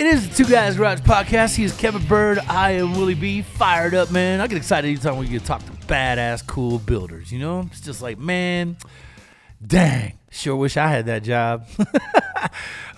It 0.00 0.06
is 0.06 0.26
the 0.26 0.34
Two 0.34 0.50
Guys 0.50 0.78
Garage 0.78 1.00
Podcast. 1.00 1.54
He 1.56 1.62
is 1.62 1.76
Kevin 1.76 2.02
Bird. 2.06 2.38
I 2.48 2.70
am 2.70 2.94
Willie 2.94 3.12
B. 3.12 3.42
Fired 3.42 3.94
up, 3.94 4.10
man. 4.10 4.40
I 4.40 4.46
get 4.46 4.56
excited 4.56 4.88
anytime 4.88 5.18
we 5.18 5.28
get 5.28 5.42
to 5.42 5.46
talk 5.46 5.62
to 5.66 5.72
badass, 5.72 6.46
cool 6.46 6.78
builders. 6.78 7.30
You 7.30 7.38
know, 7.38 7.68
it's 7.70 7.82
just 7.82 8.00
like, 8.00 8.18
man, 8.18 8.78
dang, 9.64 10.14
sure 10.30 10.56
wish 10.56 10.78
I 10.78 10.88
had 10.88 11.04
that 11.04 11.22
job. 11.22 11.68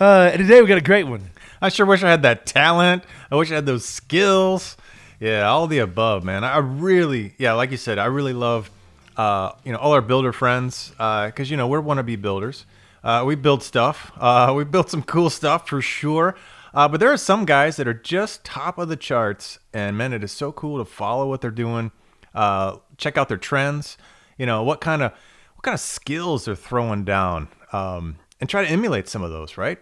uh, 0.01 0.31
and 0.33 0.39
today 0.39 0.63
we 0.63 0.69
got 0.69 0.79
a 0.79 0.81
great 0.81 1.09
one. 1.09 1.29
I 1.61 1.71
sure 1.71 1.87
wish 1.87 2.05
I 2.05 2.09
had 2.09 2.23
that 2.23 2.47
talent. 2.47 3.03
I 3.33 3.35
wish 3.35 3.51
I 3.51 3.57
had 3.57 3.67
those 3.67 3.85
skills. 3.85 4.77
Yeah, 5.19 5.49
all 5.49 5.67
the 5.67 5.81
above, 5.81 6.23
man. 6.23 6.45
I 6.45 6.59
really, 6.59 7.35
yeah, 7.37 7.55
like 7.55 7.73
you 7.73 7.79
said, 7.79 7.99
I 7.99 8.05
really 8.05 8.33
love, 8.33 8.71
uh, 9.17 9.51
you 9.65 9.73
know, 9.73 9.79
all 9.79 9.93
our 9.93 10.03
builder 10.03 10.33
friends 10.33 10.91
because 10.91 11.51
you 11.51 11.57
know 11.57 11.67
we're 11.67 11.83
wannabe 11.83 12.23
builders. 12.23 12.65
Uh, 13.03 13.25
we 13.27 13.35
build 13.35 13.65
stuff. 13.65 14.13
Uh, 14.17 14.53
we 14.57 14.63
built 14.63 14.89
some 14.89 15.03
cool 15.03 15.31
stuff 15.31 15.67
for 15.69 15.83
sure. 15.83 16.37
Uh, 16.75 16.89
but 16.89 17.01
there 17.01 17.13
are 17.13 17.19
some 17.19 17.45
guys 17.45 17.77
that 17.77 17.87
are 17.87 17.95
just 17.95 18.45
top 18.45 18.79
of 18.79 18.89
the 18.89 18.97
charts, 18.97 19.59
and 19.73 19.97
man, 19.97 20.13
it 20.13 20.25
is 20.25 20.33
so 20.33 20.53
cool 20.53 20.79
to 20.79 20.85
follow 20.85 21.29
what 21.29 21.41
they're 21.41 21.51
doing. 21.51 21.93
Uh, 22.35 22.79
check 22.97 23.19
out 23.19 23.29
their 23.29 23.37
trends. 23.37 23.99
You 24.39 24.47
know 24.47 24.63
what 24.63 24.81
kind 24.81 25.03
of 25.03 25.13
what 25.55 25.63
kind 25.63 25.75
of 25.75 25.81
skills 25.81 26.47
they're 26.47 26.55
throwing 26.57 27.05
down, 27.05 27.49
um, 27.73 28.17
and 28.41 28.49
try 28.49 28.65
to 28.65 28.71
emulate 28.71 29.09
some 29.09 29.23
of 29.23 29.31
those, 29.31 29.59
right? 29.59 29.79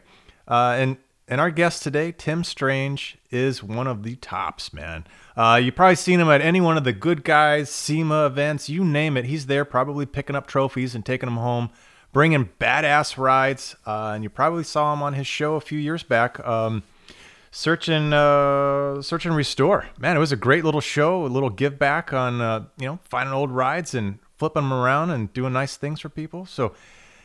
Uh, 0.48 0.74
and 0.78 0.96
and 1.28 1.40
our 1.40 1.52
guest 1.52 1.84
today, 1.84 2.12
Tim 2.16 2.42
Strange, 2.42 3.16
is 3.30 3.62
one 3.62 3.86
of 3.86 4.02
the 4.02 4.16
tops, 4.16 4.72
man. 4.72 5.06
Uh, 5.36 5.60
you've 5.62 5.76
probably 5.76 5.94
seen 5.94 6.18
him 6.18 6.28
at 6.28 6.40
any 6.40 6.60
one 6.60 6.76
of 6.76 6.82
the 6.82 6.92
good 6.92 7.22
guys, 7.22 7.70
SEMA 7.70 8.26
events, 8.26 8.68
you 8.68 8.84
name 8.84 9.16
it. 9.16 9.26
He's 9.26 9.46
there, 9.46 9.64
probably 9.64 10.06
picking 10.06 10.34
up 10.34 10.48
trophies 10.48 10.96
and 10.96 11.06
taking 11.06 11.28
them 11.28 11.36
home 11.36 11.70
bringing 12.12 12.50
badass 12.60 13.16
rides. 13.16 13.76
Uh, 13.86 14.12
and 14.14 14.22
you 14.22 14.30
probably 14.30 14.64
saw 14.64 14.92
him 14.92 15.02
on 15.02 15.14
his 15.14 15.26
show 15.26 15.54
a 15.54 15.60
few 15.60 15.78
years 15.78 16.02
back. 16.02 16.44
Um, 16.46 16.82
search 17.50 17.88
and 17.88 18.14
uh, 18.14 19.02
search 19.02 19.26
and 19.26 19.34
restore. 19.34 19.86
Man, 19.98 20.16
it 20.16 20.20
was 20.20 20.32
a 20.32 20.36
great 20.36 20.64
little 20.64 20.80
show, 20.80 21.24
a 21.24 21.28
little 21.28 21.50
give 21.50 21.78
back 21.78 22.12
on 22.12 22.40
uh, 22.40 22.64
you 22.78 22.86
know 22.86 22.98
finding 23.04 23.34
old 23.34 23.50
rides 23.50 23.94
and 23.94 24.18
flipping 24.36 24.62
them 24.62 24.72
around 24.72 25.10
and 25.10 25.32
doing 25.32 25.52
nice 25.52 25.76
things 25.76 26.00
for 26.00 26.08
people. 26.08 26.46
So. 26.46 26.74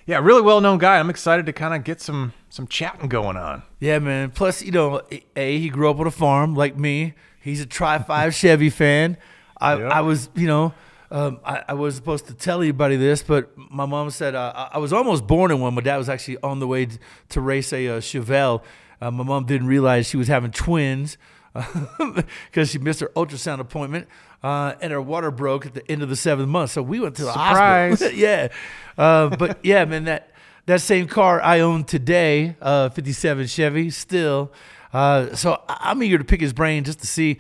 Yeah, 0.07 0.19
really 0.19 0.44
well 0.44 0.62
known 0.62 0.78
guy. 0.78 1.00
I'm 1.00 1.09
excited 1.09 1.47
to 1.47 1.51
kind 1.51 1.74
of 1.74 1.84
get 1.84 2.00
some 2.00 2.34
some 2.50 2.68
chatting 2.68 3.09
going 3.09 3.38
on. 3.38 3.63
Yeah, 3.79 3.97
man. 3.97 4.29
Plus, 4.29 4.62
you 4.62 4.72
know, 4.72 5.01
a 5.35 5.57
he 5.57 5.68
grew 5.68 5.90
up 5.90 6.00
on 6.00 6.06
a 6.06 6.12
farm 6.12 6.53
like 6.53 6.78
me. 6.78 7.16
He's 7.41 7.59
a 7.59 7.66
Tri 7.66 7.97
Five 7.97 8.35
Chevy 8.35 8.69
fan. 8.69 9.18
I 9.57 9.78
yep. 9.78 9.91
I 9.91 10.01
was, 10.01 10.29
you 10.35 10.45
know, 10.45 10.75
um, 11.15 11.39
I, 11.45 11.63
I, 11.69 11.73
was 11.75 11.95
supposed 11.95 12.27
to 12.27 12.33
tell 12.33 12.61
anybody 12.61 12.97
this, 12.97 13.23
but 13.23 13.49
my 13.55 13.85
mom 13.85 14.09
said 14.09 14.35
uh, 14.35 14.67
I 14.73 14.79
was 14.79 14.91
almost 14.91 15.25
born 15.25 15.49
in 15.49 15.61
one. 15.61 15.73
My 15.73 15.81
dad 15.81 15.95
was 15.95 16.09
actually 16.09 16.37
on 16.43 16.59
the 16.59 16.67
way 16.67 16.89
to, 17.29 17.39
race 17.39 17.71
a 17.71 17.87
uh, 17.87 18.01
Chevelle. 18.01 18.61
Uh, 18.99 19.11
my 19.11 19.23
mom 19.23 19.45
didn't 19.45 19.67
realize 19.67 20.09
she 20.09 20.17
was 20.17 20.27
having 20.27 20.51
twins 20.51 21.17
because 22.51 22.69
she 22.69 22.79
missed 22.79 22.99
her 22.99 23.13
ultrasound 23.15 23.59
appointment, 23.59 24.09
uh, 24.43 24.73
and 24.81 24.91
her 24.91 25.01
water 25.01 25.31
broke 25.31 25.65
at 25.65 25.73
the 25.73 25.89
end 25.89 26.03
of 26.03 26.09
the 26.09 26.17
seventh 26.17 26.49
month. 26.49 26.71
So 26.71 26.83
we 26.83 26.99
went 26.99 27.15
to 27.15 27.23
the 27.23 27.31
Surprise. 27.31 27.91
hospital. 27.91 28.19
yeah, 28.19 28.49
uh, 28.97 29.33
but 29.37 29.59
yeah, 29.63 29.85
man, 29.85 30.03
that 30.03 30.33
that 30.65 30.81
same 30.81 31.07
car 31.07 31.41
I 31.41 31.61
own 31.61 31.85
today, 31.85 32.57
uh, 32.61 32.89
'57 32.89 33.47
Chevy, 33.47 33.89
still. 33.89 34.51
so 34.91 35.63
I'm 35.69 36.03
eager 36.03 36.17
to 36.17 36.25
pick 36.25 36.41
his 36.41 36.51
brain 36.51 36.83
just 36.83 36.99
to 36.99 37.07
see 37.07 37.37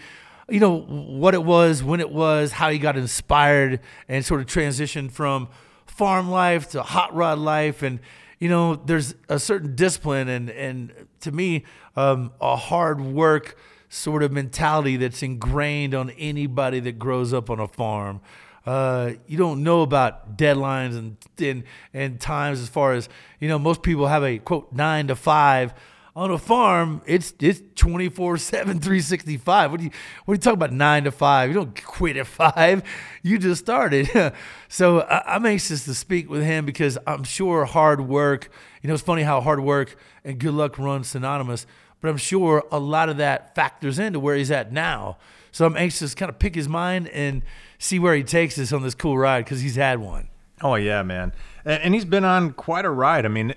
you 0.49 0.59
know, 0.59 0.79
what 0.79 1.33
it 1.33 1.43
was, 1.43 1.83
when 1.83 1.99
it 1.99 2.11
was, 2.11 2.51
how 2.53 2.69
he 2.69 2.77
got 2.77 2.97
inspired 2.97 3.79
and 4.07 4.23
sort 4.23 4.41
of 4.41 4.47
transitioned 4.47 5.11
from 5.11 5.47
farm 5.85 6.29
life 6.29 6.69
to 6.71 6.83
hot 6.83 7.13
rod 7.15 7.39
life. 7.39 7.81
And, 7.81 7.99
you 8.39 8.49
know, 8.49 8.75
there's 8.75 9.15
a 9.29 9.39
certain 9.39 9.75
discipline 9.75 10.27
and, 10.27 10.49
and 10.49 11.07
to 11.21 11.31
me, 11.31 11.63
um, 11.95 12.31
a 12.41 12.55
hard 12.55 13.01
work 13.01 13.57
sort 13.89 14.23
of 14.23 14.31
mentality 14.31 14.97
that's 14.97 15.23
ingrained 15.23 15.95
on 15.95 16.09
anybody 16.11 16.79
that 16.81 16.99
grows 16.99 17.33
up 17.33 17.49
on 17.49 17.59
a 17.59 17.67
farm. 17.67 18.21
Uh, 18.65 19.11
you 19.27 19.37
don't 19.37 19.63
know 19.63 19.81
about 19.81 20.37
deadlines 20.37 20.97
and, 20.97 21.17
and 21.37 21.63
and 21.93 22.19
times 22.19 22.59
as 22.59 22.67
far 22.67 22.93
as 22.93 23.07
you 23.39 23.47
know. 23.47 23.59
Most 23.59 23.83
people 23.83 24.07
have 24.07 24.23
a 24.23 24.39
quote 24.39 24.73
nine 24.73 25.05
to 25.07 25.15
five 25.15 25.71
on 26.15 26.31
a 26.31 26.37
farm, 26.37 27.01
it's 27.05 27.33
it's 27.41 27.61
24 27.75 28.37
7, 28.37 28.79
365. 28.79 29.71
What 29.71 29.77
do 29.77 29.83
you 29.83 29.89
what 30.23 30.31
are 30.31 30.35
you 30.35 30.39
talking 30.39 30.57
about 30.57 30.71
nine 30.71 31.03
to 31.03 31.11
five? 31.11 31.49
You 31.49 31.55
don't 31.55 31.83
quit 31.83 32.15
at 32.15 32.25
five. 32.25 32.83
You 33.21 33.37
just 33.37 33.61
started. 33.61 34.09
so 34.69 35.01
I, 35.01 35.35
am 35.35 35.45
anxious 35.45 35.83
to 35.85 35.93
speak 35.93 36.29
with 36.29 36.43
him 36.43 36.65
because 36.65 36.97
I'm 37.05 37.23
sure 37.23 37.65
hard 37.65 38.01
work, 38.01 38.49
you 38.81 38.87
know, 38.87 38.93
it's 38.93 39.03
funny 39.03 39.23
how 39.23 39.41
hard 39.41 39.59
work 39.59 39.97
and 40.23 40.39
good 40.39 40.53
luck 40.53 40.79
run 40.79 41.03
synonymous, 41.03 41.67
but 41.99 42.09
I'm 42.09 42.17
sure 42.17 42.63
a 42.71 42.79
lot 42.79 43.09
of 43.09 43.17
that 43.17 43.53
factors 43.53 43.99
into 43.99 44.19
where 44.19 44.37
he's 44.37 44.51
at 44.51 44.71
now. 44.71 45.17
So 45.51 45.65
I'm 45.65 45.75
anxious 45.75 46.11
to 46.11 46.15
kind 46.15 46.29
of 46.29 46.39
pick 46.39 46.55
his 46.55 46.69
mind 46.69 47.09
and 47.09 47.41
see 47.77 47.99
where 47.99 48.15
he 48.15 48.23
takes 48.23 48.57
us 48.57 48.71
on 48.71 48.83
this 48.83 48.95
cool 48.95 49.17
ride 49.17 49.43
because 49.43 49.61
he's 49.61 49.75
had 49.75 49.99
one. 49.99 50.29
Oh 50.61 50.75
yeah, 50.75 51.03
man. 51.03 51.33
And 51.65 51.93
he's 51.93 52.05
been 52.05 52.23
on 52.23 52.53
quite 52.53 52.85
a 52.85 52.89
ride. 52.89 53.25
I 53.25 53.29
mean, 53.29 53.53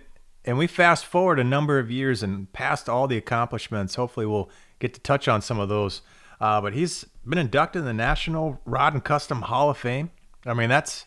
and 0.48 0.56
we 0.56 0.66
fast 0.66 1.04
forward 1.04 1.38
a 1.38 1.44
number 1.44 1.78
of 1.78 1.90
years 1.90 2.22
and 2.22 2.50
past 2.54 2.88
all 2.88 3.06
the 3.06 3.18
accomplishments. 3.18 3.96
Hopefully, 3.96 4.24
we'll 4.24 4.48
get 4.78 4.94
to 4.94 5.00
touch 5.00 5.28
on 5.28 5.42
some 5.42 5.60
of 5.60 5.68
those. 5.68 6.00
Uh, 6.40 6.58
but 6.58 6.72
he's 6.72 7.04
been 7.28 7.36
inducted 7.36 7.80
in 7.80 7.84
the 7.84 7.92
National 7.92 8.58
Rod 8.64 8.94
and 8.94 9.04
Custom 9.04 9.42
Hall 9.42 9.68
of 9.68 9.76
Fame. 9.76 10.10
I 10.46 10.54
mean, 10.54 10.70
that's 10.70 11.04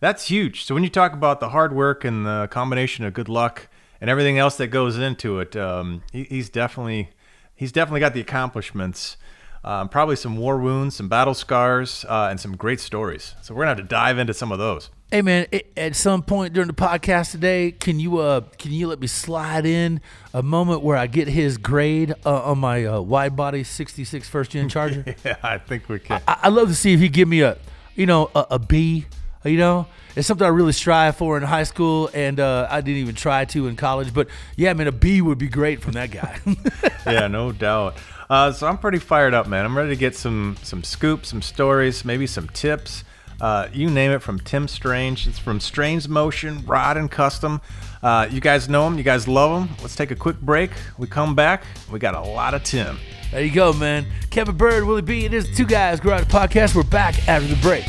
that's 0.00 0.28
huge. 0.28 0.64
So 0.64 0.72
when 0.72 0.84
you 0.84 0.88
talk 0.88 1.12
about 1.12 1.38
the 1.38 1.50
hard 1.50 1.74
work 1.74 2.02
and 2.02 2.24
the 2.24 2.48
combination 2.50 3.04
of 3.04 3.12
good 3.12 3.28
luck 3.28 3.68
and 4.00 4.08
everything 4.08 4.38
else 4.38 4.56
that 4.56 4.68
goes 4.68 4.96
into 4.96 5.38
it, 5.38 5.54
um, 5.54 6.02
he, 6.10 6.24
he's 6.24 6.48
definitely 6.48 7.10
he's 7.54 7.72
definitely 7.72 8.00
got 8.00 8.14
the 8.14 8.22
accomplishments. 8.22 9.18
Um, 9.64 9.90
probably 9.90 10.16
some 10.16 10.38
war 10.38 10.56
wounds, 10.56 10.96
some 10.96 11.10
battle 11.10 11.34
scars, 11.34 12.06
uh, 12.08 12.28
and 12.30 12.40
some 12.40 12.56
great 12.56 12.80
stories. 12.80 13.34
So 13.42 13.52
we're 13.52 13.64
gonna 13.64 13.76
have 13.76 13.76
to 13.76 13.82
dive 13.82 14.18
into 14.18 14.32
some 14.32 14.50
of 14.50 14.58
those. 14.58 14.88
Hey 15.10 15.22
man, 15.22 15.46
at 15.74 15.96
some 15.96 16.22
point 16.22 16.52
during 16.52 16.66
the 16.66 16.74
podcast 16.74 17.30
today, 17.30 17.72
can 17.72 17.98
you 17.98 18.18
uh 18.18 18.42
can 18.58 18.72
you 18.72 18.88
let 18.88 19.00
me 19.00 19.06
slide 19.06 19.64
in 19.64 20.02
a 20.34 20.42
moment 20.42 20.82
where 20.82 20.98
I 20.98 21.06
get 21.06 21.28
his 21.28 21.56
grade 21.56 22.12
uh, 22.26 22.42
on 22.42 22.58
my 22.58 22.84
uh, 22.84 23.00
wide 23.00 23.34
body 23.34 23.64
66 23.64 24.28
first 24.28 24.50
gen 24.50 24.68
Charger? 24.68 25.16
yeah, 25.24 25.36
I 25.42 25.56
think 25.56 25.88
we 25.88 25.98
can. 25.98 26.20
I, 26.28 26.40
I 26.42 26.48
love 26.50 26.68
to 26.68 26.74
see 26.74 26.92
if 26.92 27.00
he 27.00 27.08
give 27.08 27.26
me 27.26 27.40
a 27.40 27.56
you 27.96 28.04
know 28.04 28.30
a, 28.34 28.46
a 28.50 28.58
B. 28.58 29.06
You 29.44 29.56
know, 29.56 29.86
it's 30.14 30.28
something 30.28 30.44
I 30.44 30.50
really 30.50 30.72
strive 30.72 31.16
for 31.16 31.38
in 31.38 31.42
high 31.42 31.62
school, 31.62 32.10
and 32.12 32.38
uh, 32.38 32.68
I 32.70 32.82
didn't 32.82 32.98
even 32.98 33.14
try 33.14 33.46
to 33.46 33.66
in 33.66 33.76
college. 33.76 34.12
But 34.12 34.28
yeah, 34.56 34.72
I 34.72 34.74
man, 34.74 34.88
a 34.88 34.92
B 34.92 35.22
would 35.22 35.38
be 35.38 35.48
great 35.48 35.80
from 35.80 35.92
that 35.92 36.10
guy. 36.10 36.38
yeah, 37.06 37.28
no 37.28 37.52
doubt. 37.52 37.96
Uh, 38.28 38.52
so 38.52 38.66
I'm 38.66 38.76
pretty 38.76 38.98
fired 38.98 39.32
up, 39.32 39.48
man. 39.48 39.64
I'm 39.64 39.74
ready 39.74 39.88
to 39.88 39.96
get 39.96 40.16
some 40.16 40.58
some 40.62 40.84
scoops, 40.84 41.30
some 41.30 41.40
stories, 41.40 42.04
maybe 42.04 42.26
some 42.26 42.48
tips. 42.48 43.04
Uh, 43.40 43.68
you 43.72 43.88
name 43.88 44.10
it 44.10 44.20
from 44.20 44.38
Tim 44.40 44.66
Strange. 44.66 45.26
It's 45.26 45.38
from 45.38 45.60
Strange 45.60 46.08
Motion, 46.08 46.64
Rod 46.66 46.96
and 46.96 47.10
Custom. 47.10 47.60
Uh, 48.02 48.28
you 48.30 48.40
guys 48.40 48.68
know 48.68 48.86
him. 48.86 48.98
You 48.98 49.04
guys 49.04 49.28
love 49.28 49.62
him. 49.62 49.76
Let's 49.80 49.94
take 49.94 50.10
a 50.10 50.16
quick 50.16 50.40
break. 50.40 50.70
We 50.98 51.06
come 51.06 51.34
back. 51.34 51.64
We 51.90 51.98
got 51.98 52.14
a 52.14 52.20
lot 52.20 52.54
of 52.54 52.64
Tim. 52.64 52.98
There 53.30 53.42
you 53.44 53.52
go, 53.52 53.72
man. 53.72 54.06
Kevin 54.30 54.56
Bird, 54.56 54.84
Willie 54.84 55.02
B. 55.02 55.24
It 55.24 55.34
is 55.34 55.54
Two 55.56 55.66
Guys 55.66 56.00
Garage 56.00 56.24
Podcast. 56.24 56.74
We're 56.74 56.82
back 56.82 57.28
after 57.28 57.46
the 57.46 57.56
break. 57.56 57.84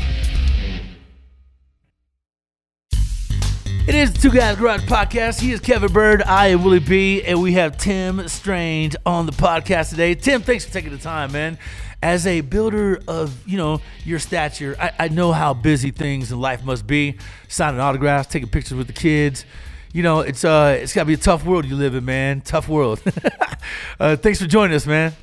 It 3.87 3.95
is 3.95 4.13
the 4.13 4.19
Two 4.19 4.31
Guys 4.31 4.55
Garage 4.55 4.81
Podcast. 4.81 5.39
He 5.39 5.51
is 5.51 5.59
Kevin 5.59 5.91
Bird. 5.91 6.21
I 6.21 6.47
am 6.47 6.63
Willie 6.63 6.77
B. 6.77 7.23
And 7.23 7.41
we 7.41 7.53
have 7.53 7.75
Tim 7.75 8.27
Strange 8.27 8.95
on 9.03 9.25
the 9.25 9.31
podcast 9.31 9.89
today. 9.89 10.13
Tim, 10.13 10.43
thanks 10.43 10.63
for 10.63 10.71
taking 10.71 10.91
the 10.91 10.99
time, 10.99 11.31
man. 11.31 11.57
As 12.01 12.25
a 12.25 12.41
builder 12.41 13.01
of, 13.07 13.45
you 13.47 13.57
know, 13.57 13.81
your 14.05 14.19
stature, 14.19 14.75
I, 14.79 14.91
I 14.99 15.07
know 15.09 15.33
how 15.33 15.53
busy 15.53 15.91
things 15.91 16.31
in 16.31 16.39
life 16.39 16.63
must 16.63 16.87
be. 16.87 17.17
Signing 17.49 17.79
autographs, 17.79 18.29
taking 18.29 18.49
pictures 18.49 18.77
with 18.77 18.87
the 18.87 18.93
kids. 18.93 19.43
You 19.91 20.03
know, 20.03 20.19
it's 20.19 20.45
uh 20.45 20.77
it's 20.79 20.93
gotta 20.93 21.07
be 21.07 21.15
a 21.15 21.17
tough 21.17 21.43
world 21.43 21.65
you 21.65 21.75
live 21.75 21.95
in, 21.95 22.05
man. 22.05 22.41
Tough 22.41 22.69
world. 22.69 23.01
uh, 23.99 24.15
thanks 24.15 24.39
for 24.39 24.47
joining 24.47 24.75
us, 24.75 24.85
man. 24.85 25.13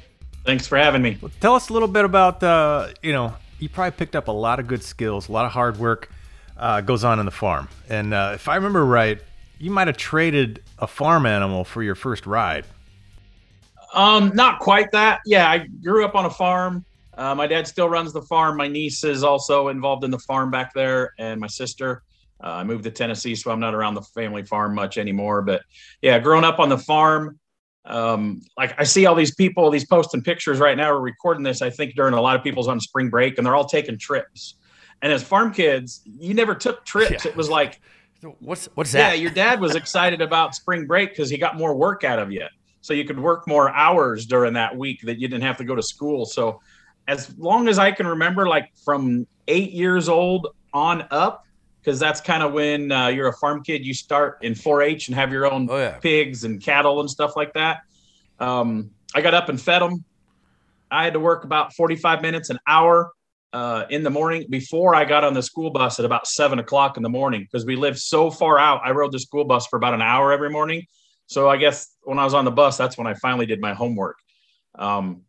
Thanks 0.45 0.67
for 0.67 0.77
having 0.77 1.03
me. 1.03 1.19
Tell 1.41 1.55
us 1.55 1.71
a 1.71 1.73
little 1.73 1.89
bit 1.89 2.05
about, 2.05 2.43
uh, 2.43 2.89
you 3.03 3.13
know, 3.13 3.35
you 3.59 3.69
probably 3.69 3.97
picked 3.97 4.15
up 4.15 4.29
a 4.29 4.33
lot 4.33 4.61
of 4.61 4.67
good 4.67 4.83
skills, 4.83 5.29
a 5.29 5.33
lot 5.33 5.45
of 5.45 5.53
hard 5.53 5.79
work 5.79 6.11
uh, 6.57 6.81
goes 6.81 7.05
on 7.05 7.19
in 7.19 7.27
the 7.27 7.33
farm. 7.33 7.69
And 7.89 8.15
uh, 8.15 8.33
if 8.35 8.49
I 8.49 8.57
remember 8.57 8.85
right, 8.85 9.19
you 9.59 9.71
might 9.71 9.87
have 9.87 9.97
traded 9.97 10.63
a 10.79 10.87
farm 10.87 11.27
animal 11.27 11.65
for 11.65 11.83
your 11.83 11.95
first 11.95 12.27
ride. 12.27 12.65
Um, 13.97 14.31
not 14.35 14.61
quite 14.61 14.93
that. 14.93 15.21
Yeah, 15.25 15.51
I 15.51 15.67
grew 15.83 16.05
up 16.05 16.15
on 16.15 16.27
a 16.27 16.31
farm. 16.31 16.85
Uh, 17.15 17.35
my 17.35 17.47
dad 17.47 17.67
still 17.67 17.89
runs 17.89 18.13
the 18.13 18.21
farm. 18.23 18.59
My 18.59 18.69
niece 18.69 19.03
is 19.03 19.25
also 19.25 19.69
involved 19.69 20.05
in 20.05 20.11
the 20.11 20.19
farm 20.19 20.51
back 20.51 20.75
there, 20.75 21.15
and 21.19 21.41
my 21.41 21.47
sister. 21.47 22.03
Uh, 22.45 22.49
I 22.49 22.65
moved 22.65 22.85
to 22.85 22.91
Tennessee, 22.91 23.35
so 23.35 23.51
I'm 23.51 23.59
not 23.59 23.75
around 23.75 23.95
the 23.95 24.03
family 24.03 24.43
farm 24.43 24.75
much 24.75 24.99
anymore. 24.99 25.41
But 25.41 25.63
yeah, 26.03 26.19
growing 26.19 26.45
up 26.45 26.59
on 26.59 26.69
the 26.69 26.77
farm, 26.77 27.41
um, 27.87 28.43
like 28.59 28.79
I 28.79 28.85
see 28.85 29.07
all 29.07 29.15
these 29.15 29.35
people, 29.35 29.71
these 29.71 29.87
posting 29.87 30.23
pictures 30.23 30.59
right 30.59 30.77
now. 30.77 30.93
We're 30.93 31.01
recording 31.01 31.43
this, 31.43 31.63
I 31.63 31.71
think, 31.71 31.95
during 31.95 32.13
a 32.13 32.21
lot 32.21 32.37
of 32.37 32.43
people's 32.43 32.69
on 32.69 32.79
spring 32.79 33.09
break, 33.09 33.39
and 33.39 33.47
they're 33.47 33.57
all 33.57 33.65
taking 33.65 33.97
trips. 33.97 34.57
And 35.01 35.11
as 35.11 35.23
farm 35.23 35.55
kids, 35.55 36.03
you 36.05 36.35
never 36.35 36.55
took 36.55 36.85
trips. 36.85 37.25
Yeah. 37.25 37.31
It 37.31 37.37
was 37.37 37.49
like, 37.49 37.81
what's 38.41 38.67
what's 38.75 38.93
that? 38.93 39.17
Yeah, 39.17 39.23
your 39.23 39.31
dad 39.31 39.59
was 39.59 39.75
excited 39.75 40.21
about 40.21 40.55
spring 40.55 40.87
break 40.87 41.11
because 41.11 41.31
he 41.31 41.39
got 41.39 41.57
more 41.57 41.75
work 41.75 42.05
out 42.05 42.19
of 42.19 42.31
you 42.31 42.47
so 42.87 42.95
you 42.95 43.05
could 43.05 43.19
work 43.19 43.49
more 43.49 43.69
hours 43.71 44.27
during 44.27 44.53
that 44.53 44.77
week 44.77 45.01
that 45.03 45.19
you 45.19 45.27
didn't 45.27 45.43
have 45.43 45.57
to 45.57 45.65
go 45.65 45.75
to 45.75 45.83
school. 45.83 46.25
So 46.25 46.61
as 47.09 47.37
long 47.37 47.67
as 47.67 47.81
I 47.81 47.91
can 47.91 48.07
remember, 48.07 48.47
like 48.47 48.71
from 48.85 49.27
eight 49.49 49.73
years 49.73 50.09
old 50.09 50.47
on 50.73 51.05
up, 51.11 51.45
because 51.81 51.99
that's 51.99 52.21
kind 52.21 52.45
of 52.45 52.53
when 52.53 52.93
uh, 52.93 53.09
you're 53.09 53.27
a 53.27 53.33
farm 53.33 53.65
kid, 53.65 53.85
you 53.85 53.93
start 53.93 54.39
in 54.43 54.55
4-H 54.55 55.09
and 55.09 55.17
have 55.17 55.33
your 55.33 55.51
own 55.51 55.69
oh, 55.69 55.77
yeah. 55.77 55.99
pigs 55.99 56.45
and 56.45 56.63
cattle 56.63 57.01
and 57.01 57.11
stuff 57.11 57.35
like 57.35 57.53
that. 57.55 57.81
Um, 58.39 58.91
I 59.17 59.21
got 59.21 59.35
up 59.35 59.49
and 59.49 59.61
fed 59.61 59.83
them. 59.83 60.05
I 60.89 61.03
had 61.03 61.15
to 61.15 61.21
work 61.21 61.43
about 61.43 61.75
45 61.75 62.23
minutes, 62.23 62.51
an 62.51 62.59
hour 62.69 63.11
uh, 63.53 63.85
in 63.91 64.05
the 64.05 64.11
morning 64.11 64.47
before 64.49 64.95
I 64.95 65.05
got 65.05 65.25
on 65.25 65.35
the 65.35 65.43
school 65.43 65.71
bus 65.71 65.99
at 65.99 66.05
about 66.05 66.29
seven 66.29 66.61
o'clock 66.61 66.97
in 66.97 67.03
the 67.03 67.09
morning 67.09 67.43
because 67.43 67.67
we 67.67 67.75
lived 67.75 67.99
so 67.99 68.31
far 68.31 68.61
out. 68.61 68.81
I 68.85 68.93
rode 68.93 69.11
the 69.11 69.19
school 69.19 69.45
bus 69.45 69.67
for 69.67 69.77
about 69.77 69.95
an 69.95 70.03
hour 70.03 70.31
every 70.31 70.51
morning. 70.51 70.87
So 71.27 71.49
I 71.49 71.57
guess 71.57 71.89
when 72.03 72.19
I 72.19 72.25
was 72.25 72.35
on 72.35 72.45
the 72.45 72.51
bus, 72.51 72.77
that's 72.77 72.97
when 72.97 73.07
I 73.07 73.15
finally 73.15 73.47
did 73.47 73.61
my 73.61 73.75
homework. 73.75 74.17
Um, 74.77 75.23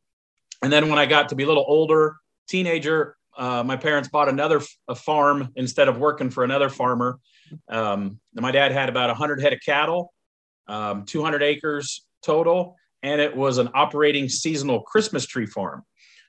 and 0.62 0.72
then 0.72 0.90
when 0.90 1.00
I 1.00 1.06
got 1.06 1.30
to 1.30 1.36
be 1.36 1.44
a 1.44 1.48
little 1.48 1.66
older, 1.68 2.18
teenager, 2.48 3.16
uh, 3.38 3.64
my 3.64 3.78
parents 3.78 4.10
bought 4.10 4.30
another 4.30 4.62
f- 4.62 4.98
farm 4.98 5.50
instead 5.56 5.88
of 5.88 6.00
working 6.00 6.30
for 6.30 6.44
another 6.44 6.70
farmer. 6.70 7.20
Um, 7.70 8.20
my 8.34 8.52
dad 8.52 8.72
had 8.72 8.90
about 8.90 9.10
100 9.10 9.42
head 9.42 9.54
of 9.54 9.60
cattle, 9.64 10.14
um, 10.68 11.06
200 11.06 11.44
acres 11.44 12.06
total, 12.24 12.76
and 13.04 13.22
it 13.22 13.36
was 13.36 13.58
an 13.60 13.70
operating 13.74 14.28
seasonal 14.28 14.82
Christmas 14.82 15.26
tree 15.26 15.46
farm. 15.46 15.84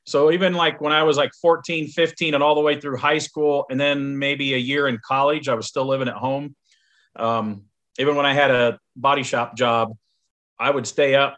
So 0.05 0.33
even 0.33 0.55
like 0.55 0.81
when 0.81 0.93
I 0.93 1.03
was 1.03 1.17
like 1.17 1.33
14, 1.41 1.89
15, 1.89 2.35
and 2.35 2.43
all 2.43 2.55
the 2.55 2.61
way 2.61 2.81
through 2.81 2.97
high 2.97 3.19
school, 3.19 3.67
and 3.71 3.81
then 3.81 4.19
maybe 4.19 4.55
a 4.55 4.59
year 4.59 4.89
in 4.89 4.99
college, 5.07 5.49
I 5.49 5.55
was 5.55 5.67
still 5.67 5.87
living 5.87 6.09
at 6.09 6.15
home. 6.15 6.55
Um, 7.17 7.65
even 7.99 8.17
when 8.17 8.27
I 8.27 8.33
had 8.33 8.51
a 8.51 8.79
body 8.97 9.23
shop 9.23 9.57
job, 9.57 9.97
I 10.59 10.71
would 10.71 10.87
stay 10.87 11.15
up 11.15 11.37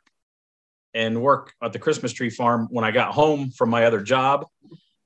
and 0.95 1.23
work 1.23 1.55
at 1.63 1.73
the 1.73 1.79
Christmas 1.79 2.13
tree 2.13 2.31
farm 2.31 2.69
when 2.71 2.85
I 2.85 2.91
got 2.91 3.13
home 3.13 3.51
from 3.51 3.71
my 3.71 3.85
other 3.85 4.03
job. 4.03 4.47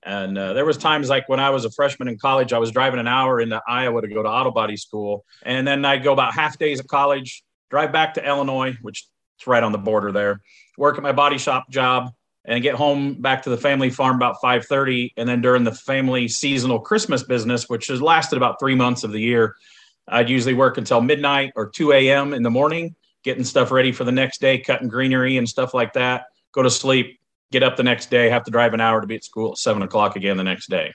And 0.03 0.37
uh, 0.37 0.53
there 0.53 0.65
was 0.65 0.77
times 0.77 1.09
like 1.09 1.29
when 1.29 1.41
I 1.41 1.51
was 1.51 1.65
a 1.65 1.71
freshman 1.71 2.09
in 2.09 2.19
college, 2.19 2.53
I 2.53 2.59
was 2.59 2.71
driving 2.71 3.01
an 3.01 3.09
hour 3.09 3.41
into 3.41 3.63
Iowa 3.67 4.03
to 4.03 4.09
go 4.09 4.23
to 4.23 4.29
auto 4.29 4.51
body 4.51 4.77
school, 4.77 5.25
and 5.45 5.67
then 5.67 5.85
I'd 5.85 6.03
go 6.03 6.13
about 6.13 6.35
half 6.35 6.59
days 6.59 6.79
of 6.79 6.87
college, 6.87 7.43
drive 7.71 7.91
back 7.91 8.15
to 8.15 8.27
Illinois, 8.27 8.77
which 8.83 9.07
is 9.41 9.47
right 9.47 9.63
on 9.63 9.73
the 9.73 9.79
border 9.79 10.13
there, 10.13 10.43
work 10.77 10.99
at 10.99 11.03
my 11.03 11.13
body 11.13 11.39
shop 11.39 11.71
job, 11.71 12.11
and 12.45 12.63
get 12.63 12.75
home 12.75 13.15
back 13.15 13.45
to 13.45 13.51
the 13.51 13.57
family 13.57 13.89
farm 13.89 14.17
about 14.17 14.37
5:30. 14.43 15.15
And 15.17 15.27
then 15.27 15.41
during 15.41 15.65
the 15.65 15.73
family 15.73 16.29
seasonal 16.29 16.81
Christmas 16.81 17.23
business, 17.23 17.71
which 17.71 17.87
has 17.87 18.03
lasted 18.03 18.37
about 18.37 18.61
three 18.61 18.75
months 18.75 19.05
of 19.05 19.13
the 19.13 19.21
year, 19.21 19.57
I'd 20.09 20.29
usually 20.29 20.55
work 20.55 20.79
until 20.79 21.01
midnight 21.01 21.53
or 21.57 21.69
2 21.69 21.93
a.m. 21.93 22.35
in 22.35 22.43
the 22.43 22.51
morning, 22.51 22.95
getting 23.23 23.45
stuff 23.45 23.71
ready 23.71 23.93
for 23.93 24.05
the 24.05 24.13
next 24.13 24.41
day, 24.41 24.59
cutting 24.59 24.89
greenery 24.89 25.39
and 25.39 25.49
stuff 25.49 25.75
like 25.75 25.93
that. 25.95 26.27
Go 26.53 26.63
to 26.63 26.71
sleep, 26.71 27.19
get 27.51 27.63
up 27.63 27.77
the 27.77 27.83
next 27.83 28.11
day, 28.11 28.29
have 28.29 28.45
to 28.45 28.51
drive 28.51 28.75
an 28.75 28.81
hour 28.81 29.01
to 29.01 29.07
be 29.07 29.15
at 29.15 29.25
school 29.25 29.53
at 29.53 29.59
seven 29.59 29.83
o'clock 29.83 30.17
again 30.17 30.37
the 30.37 30.45
next 30.45 30.69
day. 30.69 30.93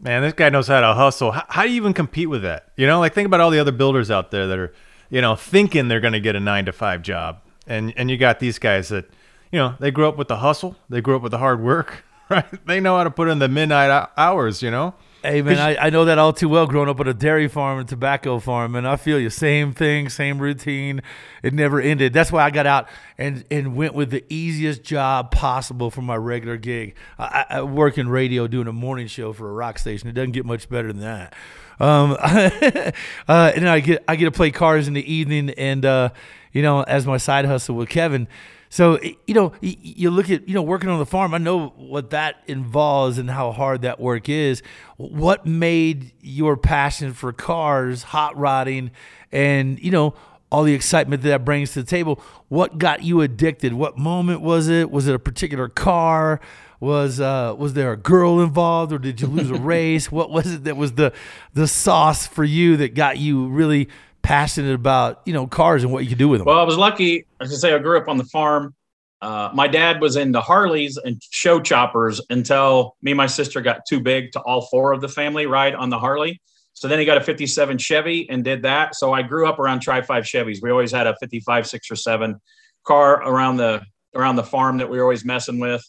Man, 0.00 0.22
this 0.22 0.32
guy 0.32 0.48
knows 0.48 0.66
how 0.66 0.80
to 0.80 0.94
hustle. 0.94 1.30
How, 1.30 1.44
how 1.48 1.62
do 1.62 1.68
you 1.68 1.76
even 1.76 1.92
compete 1.92 2.28
with 2.30 2.42
that? 2.42 2.72
You 2.76 2.86
know, 2.86 3.00
like 3.00 3.12
think 3.12 3.26
about 3.26 3.40
all 3.40 3.50
the 3.50 3.58
other 3.58 3.72
builders 3.72 4.10
out 4.10 4.30
there 4.30 4.46
that 4.46 4.58
are, 4.58 4.72
you 5.10 5.20
know, 5.20 5.36
thinking 5.36 5.88
they're 5.88 6.00
going 6.00 6.14
to 6.14 6.20
get 6.20 6.34
a 6.34 6.40
nine 6.40 6.64
to 6.64 6.72
five 6.72 7.02
job, 7.02 7.42
and 7.66 7.92
and 7.96 8.10
you 8.10 8.16
got 8.16 8.40
these 8.40 8.58
guys 8.58 8.88
that, 8.88 9.10
you 9.52 9.58
know, 9.58 9.74
they 9.78 9.90
grew 9.90 10.08
up 10.08 10.16
with 10.16 10.28
the 10.28 10.38
hustle, 10.38 10.76
they 10.88 11.02
grew 11.02 11.16
up 11.16 11.22
with 11.22 11.32
the 11.32 11.38
hard 11.38 11.60
work, 11.60 12.04
right? 12.30 12.66
They 12.66 12.80
know 12.80 12.96
how 12.96 13.04
to 13.04 13.10
put 13.10 13.28
in 13.28 13.40
the 13.40 13.48
midnight 13.48 14.08
hours, 14.16 14.62
you 14.62 14.70
know. 14.70 14.94
Hey 15.22 15.42
man, 15.42 15.58
I, 15.58 15.76
I 15.76 15.90
know 15.90 16.06
that 16.06 16.16
all 16.16 16.32
too 16.32 16.48
well. 16.48 16.66
Growing 16.66 16.88
up 16.88 16.98
on 16.98 17.06
a 17.06 17.12
dairy 17.12 17.46
farm 17.46 17.78
and 17.78 17.86
tobacco 17.86 18.38
farm, 18.38 18.74
and 18.74 18.88
I 18.88 18.96
feel 18.96 19.20
you. 19.20 19.28
Same 19.28 19.74
thing, 19.74 20.08
same 20.08 20.38
routine. 20.38 21.02
It 21.42 21.52
never 21.52 21.78
ended. 21.78 22.14
That's 22.14 22.32
why 22.32 22.42
I 22.42 22.50
got 22.50 22.66
out 22.66 22.88
and 23.18 23.44
and 23.50 23.76
went 23.76 23.92
with 23.92 24.10
the 24.10 24.24
easiest 24.30 24.82
job 24.82 25.30
possible 25.30 25.90
for 25.90 26.00
my 26.00 26.16
regular 26.16 26.56
gig. 26.56 26.94
I, 27.18 27.44
I 27.50 27.62
work 27.62 27.98
in 27.98 28.08
radio 28.08 28.46
doing 28.46 28.66
a 28.66 28.72
morning 28.72 29.08
show 29.08 29.34
for 29.34 29.50
a 29.50 29.52
rock 29.52 29.78
station. 29.78 30.08
It 30.08 30.12
doesn't 30.12 30.32
get 30.32 30.46
much 30.46 30.70
better 30.70 30.90
than 30.90 31.02
that. 31.02 31.34
Um, 31.78 32.16
uh, 32.18 32.92
and 33.28 33.68
I 33.68 33.80
get 33.80 34.02
I 34.08 34.16
get 34.16 34.24
to 34.24 34.30
play 34.30 34.50
cars 34.50 34.88
in 34.88 34.94
the 34.94 35.12
evening, 35.12 35.50
and 35.50 35.84
uh, 35.84 36.10
you 36.52 36.62
know, 36.62 36.82
as 36.82 37.06
my 37.06 37.18
side 37.18 37.44
hustle 37.44 37.76
with 37.76 37.90
Kevin. 37.90 38.26
So 38.72 39.00
you 39.26 39.34
know, 39.34 39.52
you 39.60 40.10
look 40.10 40.30
at 40.30 40.48
you 40.48 40.54
know 40.54 40.62
working 40.62 40.88
on 40.88 41.00
the 41.00 41.06
farm. 41.06 41.34
I 41.34 41.38
know 41.38 41.70
what 41.76 42.10
that 42.10 42.36
involves 42.46 43.18
and 43.18 43.28
how 43.28 43.50
hard 43.50 43.82
that 43.82 43.98
work 43.98 44.28
is. 44.28 44.62
What 44.96 45.44
made 45.44 46.12
your 46.20 46.56
passion 46.56 47.12
for 47.12 47.32
cars, 47.32 48.04
hot 48.04 48.36
rodding, 48.36 48.92
and 49.32 49.80
you 49.80 49.90
know 49.90 50.14
all 50.52 50.62
the 50.62 50.72
excitement 50.72 51.22
that 51.22 51.30
that 51.30 51.44
brings 51.44 51.72
to 51.72 51.82
the 51.82 51.86
table? 51.86 52.22
What 52.46 52.78
got 52.78 53.02
you 53.02 53.22
addicted? 53.22 53.72
What 53.72 53.98
moment 53.98 54.40
was 54.40 54.68
it? 54.68 54.88
Was 54.88 55.08
it 55.08 55.16
a 55.16 55.18
particular 55.18 55.68
car? 55.68 56.40
Was 56.78 57.20
uh, 57.20 57.56
was 57.58 57.74
there 57.74 57.92
a 57.92 57.96
girl 57.96 58.40
involved, 58.40 58.92
or 58.92 58.98
did 58.98 59.20
you 59.20 59.26
lose 59.26 59.50
a 59.50 59.54
race? 59.60 60.12
What 60.12 60.30
was 60.30 60.54
it 60.54 60.64
that 60.64 60.76
was 60.76 60.92
the 60.92 61.12
the 61.54 61.66
sauce 61.66 62.28
for 62.28 62.44
you 62.44 62.76
that 62.76 62.94
got 62.94 63.18
you 63.18 63.48
really 63.48 63.88
passionate 64.22 64.74
about 64.74 65.22
you 65.24 65.32
know 65.32 65.46
cars 65.46 65.82
and 65.82 65.92
what 65.92 66.04
you 66.04 66.08
could 66.08 66.18
do 66.18 66.28
with 66.28 66.40
them? 66.40 66.46
Well, 66.46 66.58
I 66.58 66.64
was 66.64 66.76
lucky. 66.76 67.26
I 67.40 67.46
say, 67.46 67.74
I 67.74 67.78
grew 67.78 67.98
up 67.98 68.08
on 68.08 68.18
the 68.18 68.24
farm. 68.24 68.74
Uh, 69.22 69.50
my 69.52 69.68
dad 69.68 70.00
was 70.00 70.16
into 70.16 70.40
Harleys 70.40 70.96
and 70.96 71.20
show 71.30 71.60
choppers 71.60 72.20
until 72.30 72.96
me 73.02 73.10
and 73.10 73.18
my 73.18 73.26
sister 73.26 73.60
got 73.60 73.80
too 73.86 74.00
big 74.00 74.32
to 74.32 74.40
all 74.40 74.62
four 74.70 74.92
of 74.92 75.02
the 75.02 75.08
family 75.08 75.44
ride 75.44 75.74
on 75.74 75.90
the 75.90 75.98
Harley. 75.98 76.40
So 76.72 76.88
then 76.88 76.98
he 76.98 77.04
got 77.04 77.18
a 77.18 77.20
57 77.20 77.76
Chevy 77.76 78.30
and 78.30 78.42
did 78.42 78.62
that. 78.62 78.94
So 78.94 79.12
I 79.12 79.20
grew 79.20 79.46
up 79.46 79.58
around 79.58 79.80
Tri 79.80 80.00
5 80.00 80.24
Chevys. 80.24 80.62
We 80.62 80.70
always 80.70 80.90
had 80.90 81.06
a 81.06 81.14
55, 81.20 81.66
six 81.66 81.90
or 81.90 81.96
seven 81.96 82.40
car 82.86 83.22
around 83.22 83.58
the 83.58 83.82
around 84.14 84.36
the 84.36 84.44
farm 84.44 84.78
that 84.78 84.88
we 84.90 84.96
were 84.96 85.04
always 85.04 85.24
messing 85.24 85.60
with. 85.60 85.84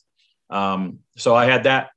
Um, 0.50 1.00
so 1.18 1.34
I 1.34 1.46
had 1.46 1.64
that 1.64 1.90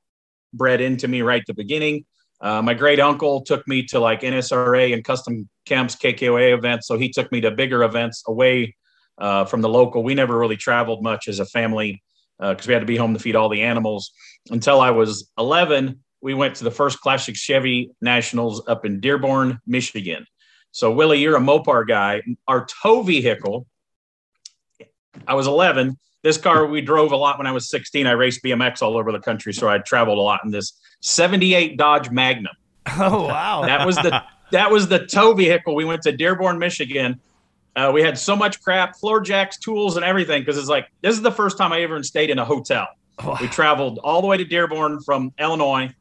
bred 0.53 0.81
into 0.81 1.09
me 1.09 1.23
right 1.23 1.41
at 1.41 1.47
the 1.47 1.55
beginning. 1.55 2.05
Uh, 2.41 2.63
my 2.63 2.75
great 2.75 3.01
uncle 3.01 3.43
took 3.43 3.67
me 3.67 3.83
to 3.87 3.99
like 3.99 4.21
NSRA 4.21 4.95
and 4.95 5.05
Kustom 5.05 5.49
camps, 5.65 5.97
KKOA 5.97 6.57
events. 6.57 6.87
So 6.87 6.99
he 6.99 7.11
took 7.11 7.31
me 7.33 7.41
to 7.43 7.51
bigger 7.51 7.83
events 7.83 8.23
away 8.27 8.75
uh, 9.19 9.45
from 9.45 9.61
the 9.61 9.69
local. 9.69 10.03
We 10.03 10.15
never 10.15 10.39
really 10.39 10.57
traveled 10.57 11.03
much 11.03 11.29
as 11.29 11.39
a 11.41 11.47
family 11.47 12.03
because 12.39 12.67
uh, 12.67 12.69
we 12.69 12.73
had 12.75 12.81
to 12.81 12.87
be 12.87 12.97
home 12.97 13.15
to 13.15 13.21
feed 13.21 13.37
all 13.37 13.49
the 13.49 13.63
animals. 13.63 14.13
Until 14.51 14.81
I 14.81 14.91
was 14.91 15.31
11, 15.39 16.01
we 16.21 16.35
went 16.35 16.57
to 16.57 16.65
the 16.65 16.71
first 16.71 17.01
Classic 17.01 17.37
Chevy 17.37 17.91
Nationals 18.01 18.63
up 18.67 18.85
in 18.85 19.01
Dearborn, 19.01 19.61
Michigan. 19.67 20.27
So, 20.73 20.91
Willie, 20.91 21.21
you're 21.21 21.37
a 21.37 21.41
Mopar 21.41 21.87
guy. 21.87 22.23
Our 22.49 22.67
tow 22.83 23.03
vehicle, 23.03 23.67
I 25.29 25.35
was 25.35 25.47
11. 25.47 25.97
This 26.25 26.39
car 26.39 26.67
we 26.67 26.81
drove 26.81 27.13
a 27.13 27.17
lot 27.17 27.39
when 27.39 27.47
I 27.47 27.53
was 27.53 27.69
16. 27.69 28.07
I 28.07 28.13
raced 28.13 28.43
BMX 28.43 28.83
all 28.83 28.97
over 28.97 29.13
the 29.13 29.21
country, 29.21 29.53
so 29.53 29.69
I 29.69 29.79
traveled 29.79 30.19
a 30.19 30.23
lot 30.23 30.41
in 30.45 30.51
this 30.51 30.73
78 31.03 31.77
Dodge 31.77 32.11
Magnum. 32.11 32.55
Oh 32.99 33.25
wow! 33.25 33.63
that 33.63 33.87
was 33.87 33.97
the 33.97 34.23
that 34.51 34.71
was 34.71 34.89
the 34.89 35.07
tow 35.07 35.35
vehicle. 35.35 35.75
We 35.75 35.85
went 35.85 36.03
to 36.03 36.13
Dearborn, 36.13 36.59
Michigan. 36.59 37.21
Uh, 37.77 37.91
we 37.93 38.03
had 38.03 38.17
so 38.17 38.37
much 38.37 38.63
crap, 38.63 38.97
floor 38.97 39.21
jacks, 39.21 39.59
tools, 39.59 39.97
and 39.97 40.05
everything 40.05 40.43
because 40.43 40.57
it's 40.59 40.69
like 40.69 40.89
this 41.03 41.15
is 41.15 41.23
the 41.23 41.33
first 41.33 41.59
time 41.59 41.73
I 41.73 41.81
ever 41.81 42.03
stayed 42.03 42.31
in 42.31 42.39
a 42.39 42.45
hotel. 42.45 42.87
We 43.41 43.47
traveled 43.49 43.99
all 44.03 44.21
the 44.21 44.27
way 44.27 44.37
to 44.37 44.45
Dearborn 44.45 45.01
from 45.01 45.33
Illinois, 45.39 45.95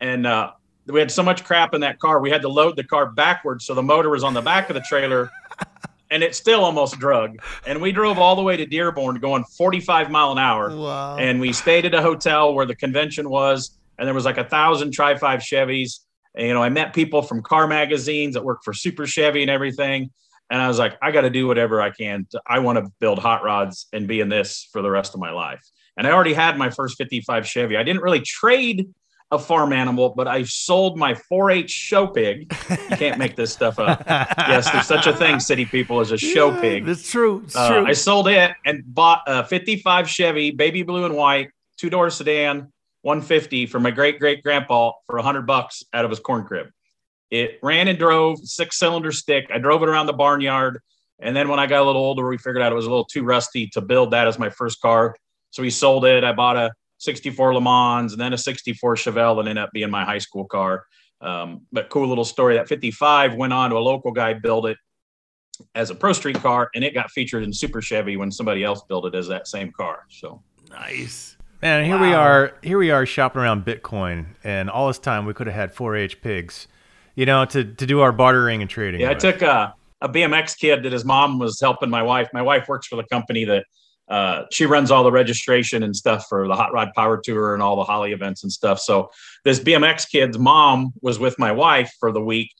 and 0.00 0.26
uh, 0.26 0.52
we 0.86 1.00
had 1.00 1.10
so 1.10 1.22
much 1.22 1.44
crap 1.44 1.74
in 1.74 1.80
that 1.80 1.98
car. 1.98 2.20
We 2.20 2.30
had 2.30 2.42
to 2.42 2.48
load 2.48 2.76
the 2.76 2.84
car 2.84 3.10
backwards, 3.10 3.66
so 3.66 3.74
the 3.74 3.82
motor 3.82 4.10
was 4.10 4.24
on 4.24 4.34
the 4.34 4.42
back 4.42 4.70
of 4.70 4.74
the 4.74 4.82
trailer, 4.82 5.30
and 6.10 6.22
it 6.22 6.34
still 6.34 6.64
almost 6.64 6.98
drug. 6.98 7.38
And 7.66 7.80
we 7.80 7.92
drove 7.92 8.18
all 8.18 8.36
the 8.36 8.42
way 8.42 8.56
to 8.56 8.66
Dearborn, 8.66 9.18
going 9.18 9.44
45 9.44 10.10
mile 10.10 10.32
an 10.32 10.38
hour. 10.38 10.74
Wow. 10.74 11.16
And 11.16 11.40
we 11.40 11.52
stayed 11.52 11.84
at 11.84 11.94
a 11.94 12.02
hotel 12.02 12.54
where 12.54 12.66
the 12.66 12.76
convention 12.76 13.28
was, 13.30 13.78
and 13.98 14.06
there 14.06 14.14
was 14.14 14.24
like 14.24 14.38
a 14.38 14.44
thousand 14.44 14.92
Tri 14.92 15.16
Five 15.16 15.40
Chevys. 15.40 16.00
And, 16.38 16.46
you 16.46 16.54
know, 16.54 16.62
I 16.62 16.68
met 16.70 16.94
people 16.94 17.20
from 17.20 17.42
car 17.42 17.66
magazines 17.66 18.34
that 18.34 18.44
work 18.44 18.60
for 18.64 18.72
Super 18.72 19.06
Chevy 19.06 19.42
and 19.42 19.50
everything. 19.50 20.10
And 20.50 20.62
I 20.62 20.68
was 20.68 20.78
like, 20.78 20.96
I 21.02 21.10
got 21.10 21.22
to 21.22 21.30
do 21.30 21.46
whatever 21.46 21.82
I 21.82 21.90
can. 21.90 22.26
To, 22.30 22.40
I 22.46 22.60
want 22.60 22.78
to 22.78 22.90
build 23.00 23.18
hot 23.18 23.42
rods 23.44 23.86
and 23.92 24.06
be 24.08 24.20
in 24.20 24.28
this 24.30 24.66
for 24.72 24.80
the 24.80 24.90
rest 24.90 25.12
of 25.12 25.20
my 25.20 25.30
life. 25.32 25.60
And 25.98 26.06
I 26.06 26.12
already 26.12 26.32
had 26.32 26.56
my 26.56 26.70
first 26.70 26.96
55 26.96 27.46
Chevy. 27.46 27.76
I 27.76 27.82
didn't 27.82 28.02
really 28.02 28.20
trade 28.20 28.88
a 29.30 29.38
farm 29.38 29.74
animal, 29.74 30.14
but 30.16 30.26
I 30.26 30.44
sold 30.44 30.96
my 30.96 31.12
4-H 31.30 31.68
show 31.68 32.06
pig. 32.06 32.50
You 32.70 32.96
can't 32.96 33.18
make 33.18 33.36
this 33.36 33.52
stuff 33.52 33.78
up. 33.78 34.04
yes, 34.08 34.70
there's 34.70 34.86
such 34.86 35.06
a 35.06 35.14
thing, 35.14 35.38
city 35.38 35.66
people, 35.66 36.00
as 36.00 36.12
a 36.12 36.16
show 36.16 36.50
Yeah, 36.54 36.60
pig. 36.62 36.86
That's 36.86 37.10
true. 37.10 37.42
It's 37.44 37.54
Uh, 37.54 37.68
true. 37.80 37.86
I 37.86 37.92
sold 37.92 38.28
it 38.28 38.52
and 38.64 38.82
bought 38.86 39.22
a 39.26 39.44
55 39.44 40.08
Chevy, 40.08 40.52
baby 40.52 40.82
blue 40.82 41.04
and 41.04 41.14
white, 41.14 41.50
two 41.76 41.90
door 41.90 42.08
sedan, 42.08 42.72
150 43.08 43.64
for 43.64 43.80
my 43.80 43.90
great 43.90 44.20
great 44.20 44.42
grandpa 44.42 44.92
for 45.06 45.16
100 45.16 45.46
bucks 45.46 45.82
out 45.94 46.04
of 46.04 46.10
his 46.10 46.20
corn 46.20 46.44
crib. 46.44 46.66
It 47.30 47.58
ran 47.62 47.88
and 47.88 47.98
drove, 47.98 48.38
six 48.40 48.78
cylinder 48.78 49.12
stick. 49.12 49.46
I 49.52 49.56
drove 49.56 49.82
it 49.82 49.88
around 49.88 50.06
the 50.06 50.12
barnyard. 50.12 50.80
And 51.18 51.34
then 51.34 51.48
when 51.48 51.58
I 51.58 51.66
got 51.66 51.80
a 51.80 51.86
little 51.86 52.02
older, 52.02 52.28
we 52.28 52.36
figured 52.36 52.60
out 52.60 52.70
it 52.70 52.74
was 52.74 52.84
a 52.84 52.90
little 52.90 53.06
too 53.06 53.24
rusty 53.24 53.66
to 53.68 53.80
build 53.80 54.10
that 54.10 54.28
as 54.28 54.38
my 54.38 54.50
first 54.50 54.82
car. 54.82 55.16
So 55.50 55.62
we 55.62 55.70
sold 55.70 56.04
it. 56.04 56.22
I 56.22 56.32
bought 56.32 56.58
a 56.58 56.70
64 56.98 57.54
Le 57.54 57.60
Mans 57.62 58.12
and 58.12 58.20
then 58.20 58.34
a 58.34 58.38
64 58.38 58.96
Chevelle 58.96 59.36
that 59.36 59.48
ended 59.48 59.64
up 59.64 59.70
being 59.72 59.90
my 59.90 60.04
high 60.04 60.18
school 60.18 60.44
car. 60.44 60.84
Um, 61.22 61.62
but 61.72 61.88
cool 61.88 62.06
little 62.06 62.26
story 62.26 62.56
that 62.56 62.68
55 62.68 63.34
went 63.34 63.54
on 63.54 63.70
to 63.70 63.76
a 63.76 63.78
local 63.78 64.12
guy, 64.12 64.34
built 64.34 64.66
it 64.66 64.76
as 65.74 65.88
a 65.88 65.94
Pro 65.94 66.12
Street 66.12 66.36
car, 66.36 66.68
and 66.74 66.84
it 66.84 66.92
got 66.92 67.10
featured 67.10 67.42
in 67.42 67.54
Super 67.54 67.80
Chevy 67.80 68.18
when 68.18 68.30
somebody 68.30 68.64
else 68.64 68.82
built 68.86 69.06
it 69.06 69.14
as 69.14 69.28
that 69.28 69.48
same 69.48 69.72
car. 69.72 70.04
So 70.10 70.42
nice. 70.68 71.37
Man, 71.60 71.84
here 71.84 71.98
we 71.98 72.12
are. 72.12 72.54
Here 72.62 72.78
we 72.78 72.92
are 72.92 73.04
shopping 73.04 73.42
around 73.42 73.64
Bitcoin, 73.64 74.26
and 74.44 74.70
all 74.70 74.86
this 74.86 74.98
time 75.00 75.26
we 75.26 75.34
could 75.34 75.48
have 75.48 75.56
had 75.56 75.74
4-H 75.74 76.20
pigs, 76.20 76.68
you 77.16 77.26
know, 77.26 77.44
to, 77.46 77.64
to 77.64 77.84
do 77.84 77.98
our 77.98 78.12
bartering 78.12 78.60
and 78.60 78.70
trading. 78.70 79.00
yeah, 79.00 79.10
I 79.10 79.14
took 79.14 79.42
a, 79.42 79.74
a 80.00 80.08
BMX 80.08 80.56
kid 80.56 80.84
that 80.84 80.92
his 80.92 81.04
mom 81.04 81.40
was 81.40 81.60
helping 81.60 81.90
my 81.90 82.02
wife. 82.02 82.28
My 82.32 82.42
wife 82.42 82.68
works 82.68 82.86
for 82.86 82.94
the 82.94 83.02
company 83.02 83.44
that 83.44 83.64
uh, 84.08 84.44
she 84.52 84.66
runs 84.66 84.92
all 84.92 85.02
the 85.02 85.10
registration 85.10 85.82
and 85.82 85.96
stuff 85.96 86.26
for 86.28 86.46
the 86.46 86.54
Hot 86.54 86.72
Rod 86.72 86.92
Power 86.94 87.20
Tour 87.22 87.54
and 87.54 87.62
all 87.62 87.74
the 87.74 87.82
Holley 87.82 88.12
events 88.12 88.44
and 88.44 88.52
stuff. 88.52 88.78
So 88.78 89.10
this 89.44 89.58
BMX 89.58 90.08
kid's 90.08 90.38
mom 90.38 90.92
was 91.02 91.18
with 91.18 91.40
my 91.40 91.50
wife 91.50 91.92
for 91.98 92.12
the 92.12 92.22
week, 92.22 92.52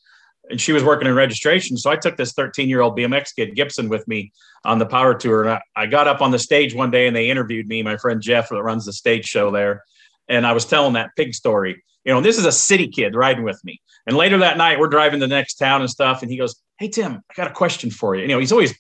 and 0.51 0.61
she 0.61 0.73
was 0.73 0.83
working 0.83 1.07
in 1.07 1.15
registration. 1.15 1.77
So 1.77 1.91
I 1.91 1.97
took 1.97 2.17
this 2.17 2.33
13 2.33 2.69
year 2.69 2.81
old 2.81 2.97
BMX 2.97 3.35
kid 3.35 3.55
Gibson 3.55 3.89
with 3.89 4.07
me 4.09 4.33
on 4.65 4.79
the 4.79 4.87
Power 4.87 5.15
Tour, 5.15 5.45
and 5.45 5.51
I, 5.53 5.63
I 5.83 5.87
got 5.87 6.09
up 6.09 6.21
on 6.21 6.31
the 6.31 6.39
stage 6.39 6.75
one 6.75 6.91
day 6.91 7.07
and 7.07 7.15
they 7.15 7.31
interviewed 7.31 7.69
me, 7.69 7.83
my 7.83 7.97
friend 7.97 8.21
Jeff 8.21 8.49
that 8.49 8.63
runs 8.63 8.87
the 8.87 8.93
stage 8.93 9.27
show 9.27 9.51
there, 9.51 9.85
and 10.29 10.47
I 10.47 10.53
was 10.53 10.65
telling 10.65 10.95
that 10.95 11.11
pig 11.17 11.35
story. 11.35 11.83
You 12.05 12.15
know, 12.15 12.21
this 12.21 12.39
is 12.39 12.47
a 12.47 12.53
city 12.53 12.89
kid 12.89 13.15
riding 13.15 13.45
with 13.45 13.61
me. 13.65 13.81
And 14.07 14.17
later 14.17 14.39
that 14.39 14.57
night, 14.57 14.79
we're 14.79 14.89
driving 14.89 15.21
to 15.21 15.27
the 15.27 15.35
next 15.35 15.55
town 15.57 15.83
and 15.83 15.91
stuff. 15.91 16.23
And 16.23 16.31
he 16.31 16.39
goes, 16.39 16.57
Hey, 16.79 16.89
Tim, 16.89 17.21
I 17.31 17.35
got 17.35 17.51
a 17.51 17.55
question 17.55 17.91
for 17.91 18.15
you. 18.15 18.23
You 18.23 18.29
know, 18.29 18.39
he's 18.39 18.53
always 18.53 18.75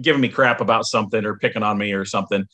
giving 0.00 0.20
me 0.20 0.28
crap 0.28 0.60
about 0.60 0.84
something 0.84 1.24
or 1.24 1.36
picking 1.36 1.62
on 1.62 1.78
me 1.78 1.92
or 1.92 2.04
something. 2.04 2.44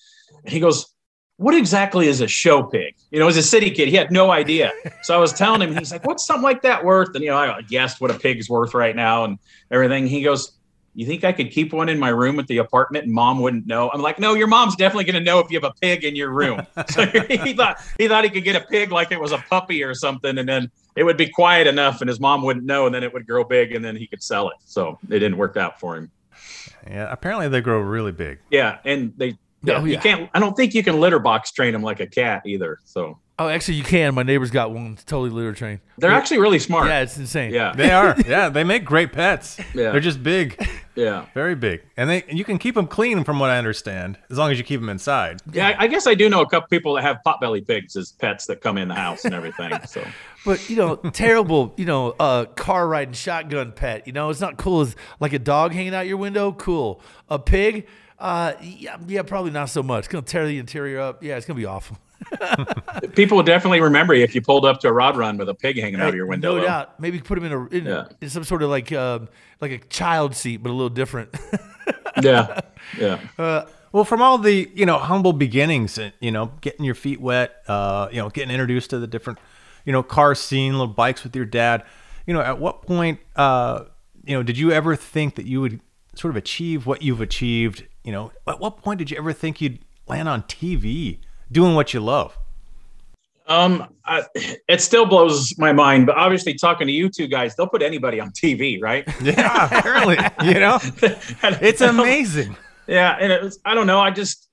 And 0.45 0.53
he 0.53 0.61
goes, 0.61 0.94
What 1.37 1.55
exactly 1.55 2.07
is 2.07 2.21
a 2.21 2.29
show 2.29 2.63
pig? 2.63 2.95
You 3.11 3.19
know, 3.19 3.27
as 3.27 3.37
a 3.37 3.43
city 3.43 3.71
kid, 3.71 3.89
he 3.89 3.97
had 3.97 4.13
no 4.13 4.31
idea. 4.31 4.73
So 5.03 5.15
I 5.15 5.19
was 5.19 5.33
telling 5.33 5.61
him, 5.63 5.77
he's 5.77 5.91
like, 5.91 6.07
What's 6.07 6.25
something 6.25 6.45
like 6.45 6.63
that 6.63 6.85
worth? 6.85 7.15
And, 7.15 7.25
you 7.25 7.31
know, 7.31 7.37
I 7.37 7.63
guessed 7.63 8.01
what 8.01 8.11
a 8.11 8.19
pig's 8.19 8.49
worth 8.49 8.73
right 8.73 8.95
now 8.95 9.25
and 9.25 9.39
everything. 9.71 10.07
He 10.07 10.23
goes, 10.23 10.53
you 10.95 11.07
think 11.07 11.25
I 11.25 11.33
could 11.33 11.51
keep 11.51 11.73
one 11.73 11.89
in 11.89 11.99
my 11.99 12.09
room 12.09 12.39
at 12.39 12.47
the 12.47 12.59
apartment 12.59 13.05
and 13.05 13.13
mom 13.13 13.41
wouldn't 13.41 13.67
know? 13.67 13.91
I'm 13.93 14.01
like, 14.01 14.21
no, 14.21 14.35
your 14.35 14.47
mom's 14.47 14.77
definitely 14.77 15.05
going 15.05 15.17
to 15.17 15.21
know 15.21 15.41
if 15.41 15.51
you 15.51 15.61
have 15.61 15.69
a 15.69 15.75
pig 15.81 16.05
in 16.05 16.17
your 16.17 16.31
room. 16.31 16.65
So 16.91 17.07
he 17.07 17.55
thought 17.55 17.79
he 17.99 18.09
thought 18.09 18.25
he 18.25 18.31
could 18.31 18.45
get 18.45 18.57
a 18.57 18.61
pig 18.61 18.93
like 18.93 19.11
it 19.11 19.19
was 19.19 19.33
a 19.33 19.39
puppy 19.39 19.83
or 19.83 19.95
something, 19.95 20.39
and 20.39 20.49
then 20.49 20.71
it 20.97 21.03
would 21.03 21.17
be 21.17 21.29
quiet 21.29 21.67
enough, 21.67 22.01
and 22.01 22.09
his 22.09 22.21
mom 22.21 22.43
wouldn't 22.43 22.67
know, 22.67 22.87
and 22.87 22.95
then 22.95 23.03
it 23.03 23.13
would 23.13 23.27
grow 23.27 23.43
big, 23.43 23.75
and 23.75 23.85
then 23.85 23.97
he 23.97 24.07
could 24.07 24.23
sell 24.23 24.49
it. 24.51 24.57
So 24.65 24.99
it 25.09 25.19
didn't 25.19 25.39
work 25.39 25.57
out 25.57 25.81
for 25.81 25.97
him. 25.97 26.11
Yeah, 26.87 27.11
apparently 27.11 27.49
they 27.49 27.61
grow 27.61 27.81
really 27.81 28.13
big. 28.13 28.39
Yeah, 28.51 28.79
and 28.85 29.13
they. 29.17 29.39
Yeah, 29.65 29.81
Oh, 29.81 29.85
you 29.85 29.99
can't. 29.99 30.29
I 30.35 30.41
don't 30.41 30.55
think 30.57 30.75
you 30.75 30.83
can 30.83 31.01
litter 31.01 31.19
box 31.19 31.53
train 31.53 31.73
them 31.73 31.83
like 31.83 32.01
a 32.01 32.07
cat 32.07 32.43
either. 32.47 32.79
So 32.85 33.19
Oh, 33.37 33.49
actually, 33.49 33.75
you 33.75 33.83
can. 33.83 34.15
My 34.15 34.23
neighbor's 34.23 34.53
got 34.53 34.71
one. 34.71 34.97
Totally 35.07 35.31
litter 35.31 35.53
trained. 35.53 35.81
they're 35.99 36.13
actually 36.13 36.39
really 36.39 36.61
smart. 36.61 36.87
Yeah, 36.87 37.01
it's 37.01 37.17
insane. 37.19 37.53
yeah, 37.53 37.73
They 37.75 37.91
are. 37.91 38.15
yeah, 38.29 38.49
they 38.49 38.63
make 38.63 38.85
great 38.85 39.13
pets. 39.13 39.59
Yeah. 39.75 39.91
They're 39.91 39.99
just 39.99 40.23
big, 40.23 40.65
yeah. 40.95 41.25
very 41.35 41.57
big, 41.57 41.83
and 41.97 42.09
they 42.09 42.23
you 42.29 42.45
can 42.45 42.59
keep 42.59 42.77
them 42.77 42.87
clean, 42.87 43.25
from 43.25 43.41
what 43.41 43.51
I 43.51 43.59
understand, 43.59 44.19
as 44.31 44.39
long 44.39 44.53
as 44.53 44.59
you 44.59 44.63
keep 44.63 44.79
them 44.79 44.89
inside. 44.89 45.41
Yeah, 45.53 45.71
I- 45.71 45.83
I 45.83 45.87
guess 45.89 46.07
I 46.07 46.15
do 46.15 46.29
know 46.29 46.43
a 46.43 46.49
couple 46.49 46.69
people 46.69 46.95
that 46.95 47.03
have 47.03 47.17
potbelly 47.27 47.67
pigs 47.67 47.97
as 47.97 48.13
pets 48.13 48.47
that 48.47 48.61
come 48.61 48.79
in 48.79 48.87
the 48.87 48.95
house 48.95 49.25
and 49.25 49.35
everything. 49.35 49.73
So 49.89 50.07
But 50.47 50.71
you 50.71 50.77
know, 50.77 50.95
terrible. 50.95 51.75
You 51.77 51.87
know, 51.87 52.15
uh, 52.21 52.45
car 52.45 52.87
riding 52.87 53.15
shotgun 53.15 53.73
pet. 53.73 54.07
You 54.07 54.13
know, 54.13 54.31
it's 54.31 54.41
not 54.41 54.59
cool 54.59 54.83
as 54.83 54.95
like 55.19 55.33
a 55.33 55.41
dog 55.41 55.73
hanging 55.73 55.93
out 55.95 56.07
your 56.07 56.19
window. 56.19 56.53
Cool. 56.53 57.01
A 57.29 57.41
pig. 57.41 57.89
Uh, 58.25 58.55
yeah, 58.63 58.97
yeah, 59.07 59.21
probably 59.23 59.51
not 59.51 59.69
so 59.69 59.83
much. 59.83 59.99
It's 60.01 60.09
gonna 60.09 60.23
tear 60.23 60.47
the 60.47 60.59
interior 60.59 60.99
up. 60.99 61.23
Yeah, 61.23 61.37
it's 61.37 61.45
gonna 61.45 61.59
be 61.59 61.67
awful. 61.67 61.99
people 63.15 63.37
will 63.37 63.45
definitely 63.45 63.83
remember 63.83 64.15
you 64.15 64.25
if 64.25 64.35
you 64.35 64.41
pulled 64.41 64.65
up 64.65 64.81
to 64.81 64.89
a 64.89 64.93
rod 64.93 65.15
run 65.19 65.37
with 65.37 65.49
a 65.51 65.55
pig 65.55 65.79
hanging 65.79 66.01
out 66.01 66.09
of 66.09 66.15
your 66.15 66.25
window. 66.25 66.55
No 66.55 66.61
though. 66.61 66.67
doubt. 66.67 66.99
Maybe 66.99 67.21
put 67.21 67.37
him 67.37 67.45
in 67.45 67.53
a 67.53 67.67
in, 67.67 67.85
Yeah. 67.85 68.09
in 68.23 68.31
some 68.31 68.45
sort 68.45 68.63
of 68.63 68.71
like 68.71 68.91
um, 68.93 69.29
like 69.61 69.73
a 69.73 69.79
child 69.89 70.35
seat, 70.35 70.63
but 70.63 70.71
a 70.71 70.73
little 70.73 70.89
different. 70.89 71.35
Yeah, 72.23 72.61
yeah. 72.97 73.19
Well, 73.93 74.05
from 74.05 74.23
all 74.23 74.39
the 74.39 74.71
you 74.73 74.87
know 74.87 74.99
humble 74.99 75.33
beginnings, 75.33 75.99
uh, 75.99 76.13
you 76.21 76.31
know, 76.31 76.53
getting 76.61 76.85
your 76.85 76.95
feet 76.95 77.21
wet, 77.21 77.57
uh, 77.67 78.09
you 78.11 78.19
know, 78.19 78.31
getting 78.31 78.51
introduced 78.53 78.91
to 78.91 78.99
the 79.01 79.07
different, 79.09 79.41
you 79.85 79.93
know, 79.93 80.03
car 80.03 80.35
scene, 80.37 80.73
little 80.73 80.87
bikes 80.87 81.25
with 81.25 81.35
your 81.37 81.45
dad. 81.45 81.83
You 82.27 82.33
know, 82.35 82.41
at 82.41 82.59
what 82.61 82.83
point, 82.83 83.19
uh, 83.37 83.85
you 84.25 84.35
know, 84.37 84.43
did 84.45 84.57
you 84.57 84.71
ever 84.71 84.95
think 84.97 85.35
that 85.35 85.47
you 85.47 85.61
would 85.61 85.81
sort 86.15 86.31
of 86.31 86.37
achieve 86.37 86.87
what 86.87 87.03
you've 87.03 87.21
achieved? 87.21 87.85
You 88.05 88.13
know, 88.13 88.33
at 88.47 88.61
what 88.61 88.83
point 88.83 88.99
did 88.99 89.11
you 89.11 89.17
ever 89.17 89.33
think 89.33 89.61
you'd 89.61 89.79
land 90.07 90.29
on 90.29 90.43
TV 90.43 91.19
doing 91.51 91.75
what 91.75 91.95
you 91.95 92.01
love? 92.01 92.39
Um, 93.47 93.89
I, 94.07 94.25
it 94.69 94.81
still 94.81 95.07
blows 95.07 95.53
my 95.59 95.73
mind, 95.73 96.07
but 96.07 96.17
obviously, 96.17 96.55
talking 96.55 96.87
to 96.87 96.93
you 96.93 97.11
two 97.11 97.27
guys, 97.27 97.57
they'll 97.57 97.67
put 97.67 97.83
anybody 97.83 98.21
on 98.21 98.31
TV, 98.31 98.81
right? 98.81 99.07
Yeah, 99.23 99.67
apparently, 99.67 100.17
you 100.45 100.61
know, 100.61 100.79
it's 101.61 101.81
amazing. 101.81 102.57
Yeah, 102.87 103.17
and 103.19 103.33
it 103.33 103.43
was, 103.43 103.59
I 103.65 103.75
don't 103.75 103.87
know. 103.87 104.01
I 104.01 104.11
just, 104.11 104.49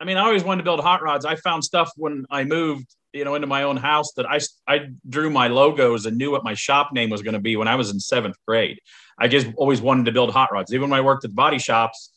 I 0.00 0.04
mean, 0.04 0.16
I 0.16 0.22
always 0.22 0.44
wanted 0.44 0.58
to 0.58 0.64
build 0.64 0.80
hot 0.80 1.02
rods. 1.02 1.24
I 1.24 1.36
found 1.36 1.64
stuff 1.64 1.90
when 1.96 2.24
I 2.30 2.44
moved, 2.44 2.86
you 3.12 3.24
know, 3.24 3.34
into 3.34 3.46
my 3.46 3.64
own 3.64 3.76
house 3.76 4.12
that 4.16 4.26
I 4.26 4.40
I 4.68 4.88
drew 5.08 5.30
my 5.30 5.48
logos 5.48 6.06
and 6.06 6.16
knew 6.16 6.30
what 6.30 6.44
my 6.44 6.54
shop 6.54 6.92
name 6.92 7.10
was 7.10 7.22
going 7.22 7.34
to 7.34 7.40
be 7.40 7.56
when 7.56 7.68
I 7.68 7.74
was 7.74 7.90
in 7.90 7.98
seventh 8.00 8.36
grade. 8.46 8.78
I 9.18 9.28
just 9.28 9.48
always 9.56 9.80
wanted 9.80 10.06
to 10.06 10.12
build 10.12 10.32
hot 10.32 10.52
rods. 10.52 10.72
Even 10.72 10.90
when 10.90 10.98
I 10.98 11.02
worked 11.02 11.24
at 11.24 11.34
body 11.34 11.58
shops, 11.58 12.11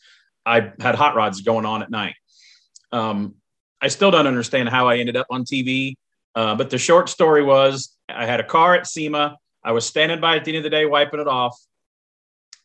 I 0.46 0.72
had 0.80 0.94
hot 0.94 1.16
rods 1.16 1.42
going 1.42 1.66
on 1.66 1.82
at 1.82 1.90
night. 1.90 2.14
Um, 2.92 3.34
I 3.82 3.88
still 3.88 4.10
don't 4.10 4.26
understand 4.26 4.68
how 4.68 4.88
I 4.88 4.96
ended 4.98 5.16
up 5.16 5.26
on 5.30 5.44
TV. 5.44 5.96
Uh, 6.34 6.54
but 6.54 6.70
the 6.70 6.78
short 6.78 7.08
story 7.08 7.42
was 7.42 7.96
I 8.08 8.24
had 8.26 8.40
a 8.40 8.44
car 8.44 8.74
at 8.74 8.86
SEMA. 8.86 9.36
I 9.64 9.72
was 9.72 9.84
standing 9.84 10.20
by 10.20 10.36
at 10.36 10.44
the 10.44 10.50
end 10.52 10.58
of 10.58 10.62
the 10.62 10.70
day, 10.70 10.86
wiping 10.86 11.18
it 11.20 11.26
off. 11.26 11.58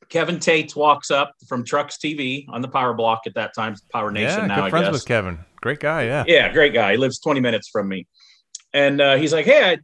Kevin 0.09 0.39
Tate 0.39 0.75
walks 0.75 1.09
up 1.09 1.33
from 1.47 1.63
Trucks 1.63 1.97
TV 1.97 2.45
on 2.49 2.61
the 2.61 2.67
Power 2.67 2.93
Block 2.93 3.21
at 3.25 3.33
that 3.35 3.53
time, 3.55 3.75
Power 3.93 4.11
Nation 4.11 4.41
Yeah, 4.41 4.45
now, 4.47 4.55
good 4.55 4.63
I 4.65 4.69
friends 4.69 4.87
guess. 4.87 4.93
with 4.93 5.05
Kevin. 5.05 5.39
Great 5.61 5.79
guy. 5.79 6.03
Yeah. 6.03 6.25
Yeah, 6.27 6.51
great 6.51 6.73
guy. 6.73 6.91
He 6.91 6.97
lives 6.97 7.19
20 7.19 7.39
minutes 7.39 7.69
from 7.69 7.87
me. 7.87 8.07
And 8.73 8.99
uh, 8.99 9.15
he's 9.15 9.31
like, 9.31 9.45
Hey, 9.45 9.63
I 9.63 9.77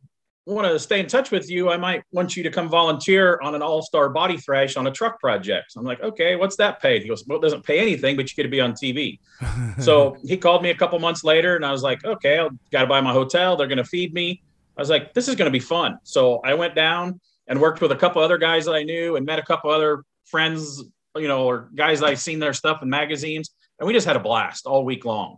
want 0.54 0.68
to 0.68 0.80
stay 0.80 1.00
in 1.00 1.08
touch 1.08 1.32
with 1.32 1.50
you. 1.50 1.70
I 1.70 1.78
might 1.78 2.04
want 2.12 2.36
you 2.38 2.44
to 2.44 2.50
come 2.50 2.70
volunteer 2.70 3.40
on 3.42 3.56
an 3.56 3.62
all 3.62 3.82
star 3.82 4.10
body 4.10 4.38
thrash 4.38 4.78
on 4.78 4.88
a 4.88 4.92
truck 4.92 5.20
project. 5.20 5.74
I'm 5.76 5.84
like, 5.84 6.02
Okay, 6.02 6.36
what's 6.36 6.56
that 6.58 6.82
pay? 6.82 7.00
He 7.00 7.08
goes, 7.08 7.24
Well, 7.28 7.38
it 7.38 7.42
doesn't 7.42 7.64
pay 7.64 7.80
anything, 7.80 8.16
but 8.16 8.30
you 8.30 8.36
get 8.36 8.44
to 8.44 8.50
be 8.50 8.62
on 8.62 8.74
TV. 8.74 9.20
so 9.80 10.18
he 10.24 10.38
called 10.38 10.64
me 10.64 10.70
a 10.70 10.76
couple 10.76 10.98
months 11.00 11.24
later 11.24 11.56
and 11.56 11.66
I 11.66 11.72
was 11.72 11.84
like, 11.84 12.04
Okay, 12.06 12.40
I 12.40 12.48
got 12.72 12.82
to 12.82 12.88
buy 12.88 13.02
my 13.02 13.14
hotel. 13.14 13.56
They're 13.56 13.68
going 13.68 13.78
to 13.78 13.84
feed 13.84 14.14
me. 14.14 14.42
I 14.78 14.82
was 14.82 14.90
like, 14.90 15.14
This 15.14 15.28
is 15.28 15.36
going 15.36 15.48
to 15.48 15.52
be 15.52 15.60
fun. 15.60 15.98
So 16.04 16.40
I 16.46 16.54
went 16.54 16.76
down 16.76 17.20
and 17.48 17.60
worked 17.60 17.82
with 17.82 17.92
a 17.92 17.96
couple 17.96 18.22
other 18.22 18.38
guys 18.38 18.66
that 18.66 18.74
I 18.74 18.84
knew 18.84 19.16
and 19.16 19.26
met 19.26 19.40
a 19.40 19.44
couple 19.44 19.72
other 19.72 20.04
friends, 20.26 20.84
you 21.16 21.28
know, 21.28 21.46
or 21.46 21.70
guys 21.76 22.02
I've 22.02 22.20
seen 22.20 22.40
their 22.40 22.54
stuff 22.54 22.82
in 22.82 22.90
magazines. 22.90 23.52
And 23.80 23.88
we 23.88 23.94
just 23.94 24.08
had 24.08 24.16
a 24.16 24.20
blast 24.20 24.66
all 24.66 24.84
week 24.84 25.06
long. 25.06 25.38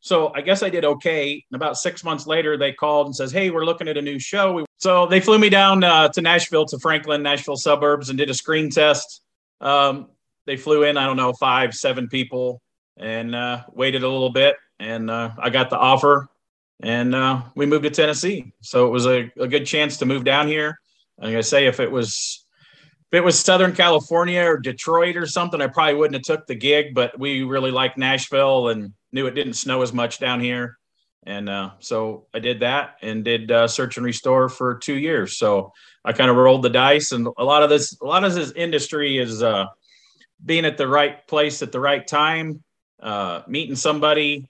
So 0.00 0.32
I 0.34 0.40
guess 0.40 0.62
I 0.62 0.68
did 0.68 0.84
okay. 0.84 1.44
And 1.50 1.56
about 1.56 1.76
six 1.78 2.04
months 2.04 2.26
later, 2.26 2.56
they 2.56 2.72
called 2.72 3.06
and 3.06 3.16
says, 3.16 3.32
"Hey, 3.32 3.50
we're 3.50 3.64
looking 3.64 3.88
at 3.88 3.96
a 3.96 4.02
new 4.02 4.18
show." 4.18 4.64
So 4.76 5.06
they 5.06 5.20
flew 5.20 5.38
me 5.38 5.48
down 5.48 5.82
uh, 5.82 6.08
to 6.10 6.20
Nashville, 6.20 6.66
to 6.66 6.78
Franklin, 6.78 7.22
Nashville 7.22 7.56
suburbs, 7.56 8.08
and 8.08 8.18
did 8.18 8.30
a 8.30 8.34
screen 8.34 8.70
test. 8.70 9.22
Um, 9.60 10.08
they 10.44 10.56
flew 10.56 10.84
in, 10.84 10.96
I 10.96 11.06
don't 11.06 11.16
know, 11.16 11.32
five, 11.32 11.74
seven 11.74 12.08
people, 12.08 12.60
and 12.96 13.34
uh, 13.34 13.64
waited 13.72 14.04
a 14.04 14.08
little 14.08 14.30
bit, 14.30 14.54
and 14.78 15.10
uh, 15.10 15.30
I 15.38 15.50
got 15.50 15.70
the 15.70 15.78
offer. 15.78 16.28
and 16.80 17.14
uh, 17.14 17.42
we 17.54 17.66
moved 17.66 17.84
to 17.84 17.90
Tennessee. 17.90 18.52
So 18.60 18.86
it 18.86 18.90
was 18.90 19.06
a, 19.06 19.30
a 19.38 19.48
good 19.48 19.66
chance 19.66 19.96
to 19.98 20.06
move 20.06 20.24
down 20.24 20.46
here. 20.46 20.78
I 21.20 21.26
Like 21.26 21.36
I 21.36 21.40
say, 21.40 21.66
if 21.66 21.80
it 21.80 21.90
was 21.90 22.44
if 23.10 23.18
it 23.18 23.24
was 23.24 23.38
Southern 23.38 23.72
California 23.72 24.42
or 24.42 24.58
Detroit 24.58 25.16
or 25.16 25.26
something, 25.26 25.60
I 25.60 25.68
probably 25.68 25.94
wouldn't 25.94 26.14
have 26.16 26.38
took 26.38 26.46
the 26.46 26.54
gig. 26.54 26.94
But 26.94 27.18
we 27.18 27.42
really 27.42 27.70
liked 27.70 27.96
Nashville 27.96 28.68
and 28.68 28.92
knew 29.16 29.26
it 29.26 29.34
didn't 29.34 29.54
snow 29.54 29.82
as 29.82 29.92
much 29.92 30.20
down 30.20 30.38
here, 30.38 30.78
and 31.24 31.48
uh, 31.48 31.70
so 31.80 32.26
I 32.32 32.38
did 32.38 32.60
that 32.60 32.96
and 33.02 33.24
did 33.24 33.50
uh, 33.50 33.66
search 33.66 33.96
and 33.96 34.06
restore 34.06 34.48
for 34.48 34.76
two 34.76 34.96
years. 34.96 35.36
So 35.36 35.72
I 36.04 36.12
kind 36.12 36.30
of 36.30 36.36
rolled 36.36 36.62
the 36.62 36.70
dice, 36.70 37.10
and 37.10 37.26
a 37.36 37.44
lot 37.44 37.64
of 37.64 37.70
this, 37.70 37.98
a 38.00 38.04
lot 38.04 38.22
of 38.22 38.32
this 38.34 38.52
industry 38.52 39.18
is 39.18 39.42
uh, 39.42 39.66
being 40.44 40.64
at 40.64 40.76
the 40.76 40.86
right 40.86 41.26
place 41.26 41.62
at 41.62 41.72
the 41.72 41.80
right 41.80 42.06
time, 42.06 42.62
uh, 43.00 43.42
meeting 43.48 43.74
somebody. 43.74 44.48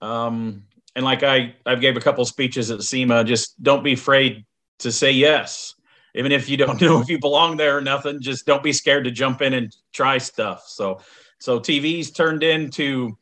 Um, 0.00 0.64
and 0.94 1.04
like 1.04 1.22
I, 1.22 1.56
I 1.66 1.74
gave 1.74 1.96
a 1.96 2.00
couple 2.00 2.24
speeches 2.24 2.70
at 2.70 2.82
SEMA, 2.82 3.24
just 3.24 3.60
don't 3.62 3.82
be 3.82 3.94
afraid 3.94 4.44
to 4.80 4.92
say 4.92 5.10
yes. 5.10 5.74
Even 6.14 6.30
if 6.30 6.48
you 6.48 6.56
don't 6.56 6.80
know 6.80 7.00
if 7.00 7.08
you 7.08 7.18
belong 7.18 7.56
there 7.56 7.76
or 7.76 7.80
nothing, 7.80 8.20
just 8.20 8.46
don't 8.46 8.62
be 8.62 8.72
scared 8.72 9.04
to 9.04 9.10
jump 9.10 9.42
in 9.42 9.54
and 9.54 9.74
try 9.92 10.18
stuff. 10.18 10.64
So, 10.66 11.00
so 11.38 11.58
TV's 11.58 12.12
turned 12.12 12.42
into, 12.42 13.16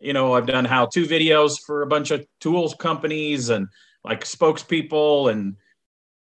you 0.00 0.12
know, 0.12 0.34
I've 0.34 0.46
done 0.46 0.64
how 0.64 0.86
to 0.86 1.06
videos 1.06 1.60
for 1.60 1.82
a 1.82 1.86
bunch 1.86 2.10
of 2.10 2.26
tools 2.40 2.74
companies 2.74 3.48
and 3.48 3.68
like 4.04 4.24
spokespeople 4.24 5.30
and, 5.30 5.56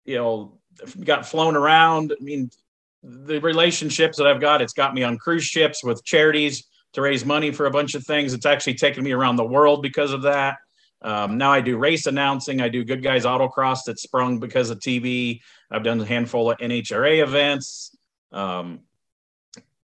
you 0.04 0.16
know, 0.16 0.58
got 1.04 1.26
flown 1.26 1.56
around. 1.56 2.12
I 2.18 2.22
mean, 2.22 2.50
the 3.02 3.40
relationships 3.40 4.18
that 4.18 4.26
I've 4.26 4.40
got, 4.40 4.62
it's 4.62 4.72
got 4.72 4.94
me 4.94 5.02
on 5.02 5.18
cruise 5.18 5.44
ships 5.44 5.82
with 5.82 6.04
charities 6.04 6.64
to 6.92 7.00
raise 7.00 7.24
money 7.24 7.50
for 7.50 7.66
a 7.66 7.70
bunch 7.70 7.94
of 7.94 8.04
things. 8.04 8.32
It's 8.32 8.46
actually 8.46 8.74
taken 8.74 9.02
me 9.02 9.12
around 9.12 9.36
the 9.36 9.44
world 9.44 9.82
because 9.82 10.12
of 10.12 10.22
that. 10.22 10.58
Um, 11.00 11.36
now 11.36 11.50
I 11.50 11.60
do 11.60 11.76
race 11.76 12.06
announcing. 12.06 12.60
I 12.60 12.68
do 12.68 12.84
Good 12.84 13.02
Guys 13.02 13.24
Autocross 13.24 13.84
that 13.86 13.98
sprung 13.98 14.38
because 14.38 14.70
of 14.70 14.78
TV. 14.78 15.40
I've 15.70 15.82
done 15.82 16.00
a 16.00 16.04
handful 16.04 16.50
of 16.50 16.58
NHRA 16.58 17.22
events. 17.22 17.96
Um, 18.30 18.80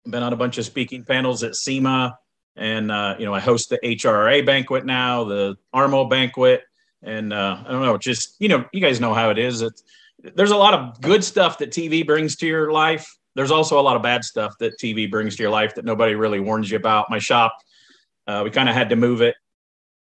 been 0.06 0.24
on 0.24 0.34
a 0.34 0.38
bunch 0.38 0.58
of 0.58 0.66
speaking 0.66 1.04
panels 1.04 1.44
at 1.44 1.56
SEMA, 1.56 2.18
and 2.60 2.92
uh, 2.92 3.16
you 3.18 3.26
know 3.26 3.34
I 3.34 3.40
host 3.40 3.70
the 3.70 3.80
HRA 3.84 4.46
banquet 4.46 4.86
now, 4.86 5.24
the 5.24 5.58
ARMO 5.74 6.10
banquet, 6.10 6.64
and 7.02 7.34
uh, 7.34 7.64
I 7.66 7.72
don't 7.72 7.82
know, 7.82 7.98
just 7.98 8.36
you 8.40 8.50
know, 8.50 8.66
you 8.72 8.82
guys 8.82 9.00
know 9.00 9.14
how 9.14 9.32
it 9.32 9.38
is. 9.38 9.62
It's 9.62 9.84
there's 10.36 10.52
a 10.52 10.58
lot 10.58 10.74
of 10.74 11.02
good 11.02 11.24
stuff 11.24 11.58
that 11.60 11.72
TV 11.72 12.06
brings 12.06 12.36
to 12.38 12.48
your 12.48 12.72
life. 12.72 13.12
There's 13.36 13.52
also 13.52 13.80
a 13.80 13.82
lot 13.82 13.96
of 13.96 14.04
bad 14.04 14.24
stuff 14.24 14.54
that 14.60 14.78
TV 14.78 15.10
brings 15.10 15.36
to 15.38 15.44
your 15.44 15.52
life 15.52 15.74
that 15.76 15.86
nobody 15.86 16.14
really 16.14 16.40
warns 16.40 16.70
you 16.70 16.78
about. 16.78 17.10
My 17.10 17.20
shop, 17.20 17.56
uh, 18.28 18.42
we 18.44 18.52
kind 18.52 18.68
of 18.68 18.76
had 18.76 18.90
to 18.90 18.96
move 18.96 19.22
it 19.22 19.36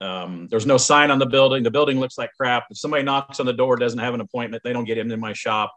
um, 0.02 0.48
there's 0.50 0.66
no 0.66 0.78
sign 0.78 1.12
on 1.12 1.20
the 1.20 1.26
building. 1.26 1.64
The 1.64 1.72
building 1.72 2.00
looks 2.00 2.18
like 2.18 2.32
crap. 2.34 2.66
If 2.70 2.78
somebody 2.78 3.04
knocks 3.04 3.40
on 3.40 3.46
the 3.46 3.54
door, 3.54 3.78
doesn't 3.78 4.00
have 4.00 4.14
an 4.14 4.22
appointment, 4.22 4.64
they 4.64 4.74
don't 4.74 4.86
get 4.86 4.98
in 4.98 5.20
my 5.20 5.34
shop. 5.34 5.74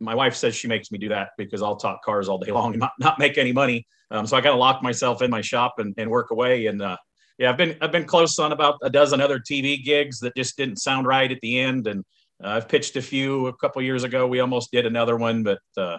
My 0.00 0.14
wife 0.14 0.34
says 0.34 0.54
she 0.54 0.68
makes 0.68 0.90
me 0.90 0.98
do 0.98 1.08
that 1.10 1.30
because 1.38 1.62
I'll 1.62 1.76
talk 1.76 2.02
cars 2.02 2.28
all 2.28 2.38
day 2.38 2.52
long 2.52 2.72
and 2.72 2.80
not, 2.80 2.92
not 2.98 3.18
make 3.18 3.38
any 3.38 3.52
money. 3.52 3.86
Um, 4.10 4.26
so 4.26 4.36
I 4.36 4.40
got 4.40 4.50
to 4.50 4.56
lock 4.56 4.82
myself 4.82 5.22
in 5.22 5.30
my 5.30 5.40
shop 5.40 5.74
and, 5.78 5.94
and 5.96 6.10
work 6.10 6.30
away. 6.30 6.66
And 6.66 6.82
uh, 6.82 6.96
yeah, 7.38 7.50
I've 7.50 7.56
been 7.56 7.76
I've 7.80 7.92
been 7.92 8.04
close 8.04 8.38
on 8.38 8.52
about 8.52 8.78
a 8.82 8.90
dozen 8.90 9.20
other 9.20 9.38
TV 9.38 9.82
gigs 9.82 10.20
that 10.20 10.34
just 10.36 10.56
didn't 10.56 10.76
sound 10.76 11.06
right 11.06 11.30
at 11.30 11.40
the 11.40 11.60
end. 11.60 11.86
And 11.86 12.04
uh, 12.42 12.48
I've 12.48 12.68
pitched 12.68 12.96
a 12.96 13.02
few 13.02 13.46
a 13.46 13.56
couple 13.56 13.82
years 13.82 14.04
ago. 14.04 14.26
We 14.26 14.40
almost 14.40 14.70
did 14.72 14.86
another 14.86 15.16
one, 15.16 15.42
but 15.42 15.60
uh, 15.76 15.98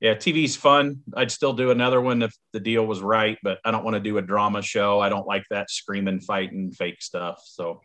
yeah, 0.00 0.14
TV's 0.14 0.56
fun. 0.56 1.02
I'd 1.14 1.30
still 1.30 1.52
do 1.52 1.70
another 1.70 2.00
one 2.00 2.22
if 2.22 2.34
the 2.52 2.60
deal 2.60 2.86
was 2.86 3.02
right, 3.02 3.36
but 3.42 3.58
I 3.64 3.70
don't 3.70 3.84
want 3.84 3.94
to 3.94 4.00
do 4.00 4.16
a 4.16 4.22
drama 4.22 4.62
show. 4.62 4.98
I 4.98 5.10
don't 5.10 5.26
like 5.26 5.44
that 5.50 5.70
screaming, 5.70 6.20
fighting, 6.20 6.72
fake 6.72 7.02
stuff. 7.02 7.42
So, 7.44 7.82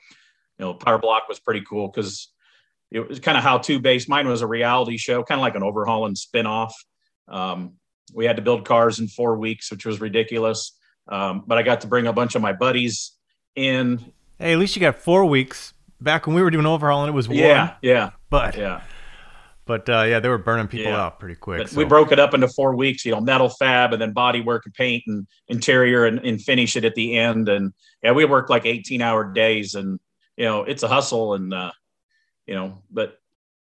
you 0.57 0.65
know, 0.65 0.73
Power 0.73 0.97
Block 0.97 1.27
was 1.27 1.41
pretty 1.41 1.61
cool 1.67 1.89
because 1.89 2.31
it 2.95 3.07
was 3.07 3.19
kind 3.19 3.37
of 3.37 3.43
how 3.43 3.57
to 3.59 3.79
based. 3.79 4.07
Mine 4.09 4.27
was 4.27 4.41
a 4.41 4.47
reality 4.47 4.97
show, 4.97 5.23
kind 5.23 5.39
of 5.39 5.43
like 5.43 5.55
an 5.55 5.61
Overhaulin' 5.61 6.15
spinoff. 6.15 6.71
Um, 7.27 7.73
we 8.13 8.25
had 8.25 8.35
to 8.37 8.41
build 8.41 8.65
cars 8.65 8.99
in 8.99 9.07
four 9.07 9.37
weeks, 9.37 9.71
which 9.71 9.85
was 9.85 9.99
ridiculous. 9.99 10.77
Um, 11.07 11.43
but 11.45 11.57
I 11.57 11.63
got 11.63 11.81
to 11.81 11.87
bring 11.87 12.07
a 12.07 12.13
bunch 12.13 12.35
of 12.35 12.41
my 12.41 12.53
buddies 12.53 13.11
in. 13.55 14.13
Hey, 14.39 14.53
at 14.53 14.59
least 14.59 14.75
you 14.75 14.79
got 14.79 14.97
four 14.97 15.25
weeks. 15.25 15.73
Back 16.01 16.27
when 16.27 16.35
we 16.35 16.41
were 16.41 16.51
doing 16.51 16.65
overhaul, 16.65 17.03
and 17.03 17.09
it 17.09 17.13
was 17.13 17.27
one. 17.27 17.37
Yeah, 17.37 17.75
yeah. 17.81 18.11
But 18.29 18.57
yeah 18.57 18.81
but 19.65 19.89
uh, 19.89 20.03
yeah, 20.03 20.19
they 20.19 20.29
were 20.29 20.37
burning 20.37 20.67
people 20.67 20.91
yeah. 20.91 21.01
out 21.01 21.19
pretty 21.19 21.35
quick. 21.35 21.67
So. 21.67 21.77
We 21.77 21.85
broke 21.85 22.11
it 22.11 22.19
up 22.19 22.33
into 22.33 22.47
four 22.47 22.75
weeks, 22.75 23.03
you 23.03 23.11
know, 23.11 23.19
metal 23.19 23.49
fab 23.49 23.93
and 23.93 24.01
then 24.01 24.13
body 24.13 24.41
work 24.41 24.63
and 24.65 24.73
paint 24.73 25.03
and 25.07 25.27
interior 25.47 26.05
and, 26.05 26.19
and 26.19 26.39
finish 26.39 26.75
it 26.75 26.85
at 26.85 26.93
the 26.95 27.17
end. 27.17 27.49
And 27.49 27.73
yeah, 28.03 28.11
we 28.11 28.25
worked 28.25 28.49
like 28.49 28.65
18 28.65 29.01
hour 29.01 29.31
days 29.33 29.73
and, 29.73 29.99
you 30.37 30.45
know, 30.45 30.63
it's 30.63 30.83
a 30.83 30.87
hustle. 30.87 31.33
And, 31.33 31.53
uh, 31.53 31.71
you 32.47 32.55
know, 32.55 32.77
but 32.91 33.17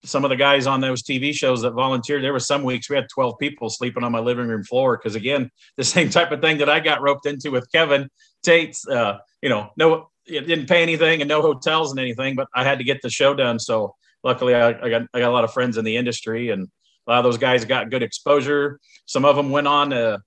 some 0.04 0.24
of 0.24 0.30
the 0.30 0.36
guys 0.36 0.66
on 0.66 0.82
those 0.82 1.04
TV 1.04 1.34
shows 1.34 1.62
that 1.62 1.72
volunteered, 1.72 2.24
there 2.24 2.34
were 2.34 2.40
some 2.40 2.64
weeks 2.64 2.90
we 2.90 2.96
had 2.96 3.08
12 3.14 3.38
people 3.40 3.70
sleeping 3.70 4.04
on 4.04 4.12
my 4.12 4.20
living 4.20 4.48
room 4.48 4.64
floor. 4.64 4.98
Cause 4.98 5.16
again, 5.16 5.52
the 5.78 5.84
same 5.84 6.10
type 6.10 6.32
of 6.32 6.42
thing 6.42 6.58
that 6.58 6.70
I 6.70 6.80
got 6.80 7.02
roped 7.02 7.26
into 7.26 7.52
with 7.52 7.72
Kevin 7.72 8.10
Tate's, 8.44 8.88
uh, 8.88 9.20
you 9.42 9.50
know, 9.50 9.70
no, 9.78 10.10
it 10.26 10.48
didn't 10.48 10.68
pay 10.68 10.82
anything 10.82 11.22
and 11.22 11.30
no 11.30 11.42
hotels 11.42 11.92
and 11.92 12.00
anything, 12.00 12.36
but 12.36 12.48
I 12.56 12.64
had 12.64 12.78
to 12.80 12.84
get 12.84 13.02
the 13.02 13.10
show 13.10 13.34
done. 13.34 13.60
So, 13.60 13.96
luckily 14.24 14.56
I, 14.56 14.70
I, 14.70 14.90
got 14.90 15.02
I 15.14 15.20
got 15.20 15.30
a 15.30 15.34
lot 15.34 15.44
of 15.44 15.54
friends 15.54 15.78
in 15.78 15.86
the 15.86 15.98
industry, 15.98 16.50
and 16.50 16.68
a 17.08 17.12
lot 17.12 17.20
of 17.20 17.24
those 17.24 17.38
guys 17.38 17.66
got 17.66 17.90
good 17.90 18.04
exposure. 18.04 18.80
Some 19.06 19.26
of 19.26 19.36
them 19.36 19.50
went 19.50 19.68
on 19.68 19.90
to, 19.92 20.22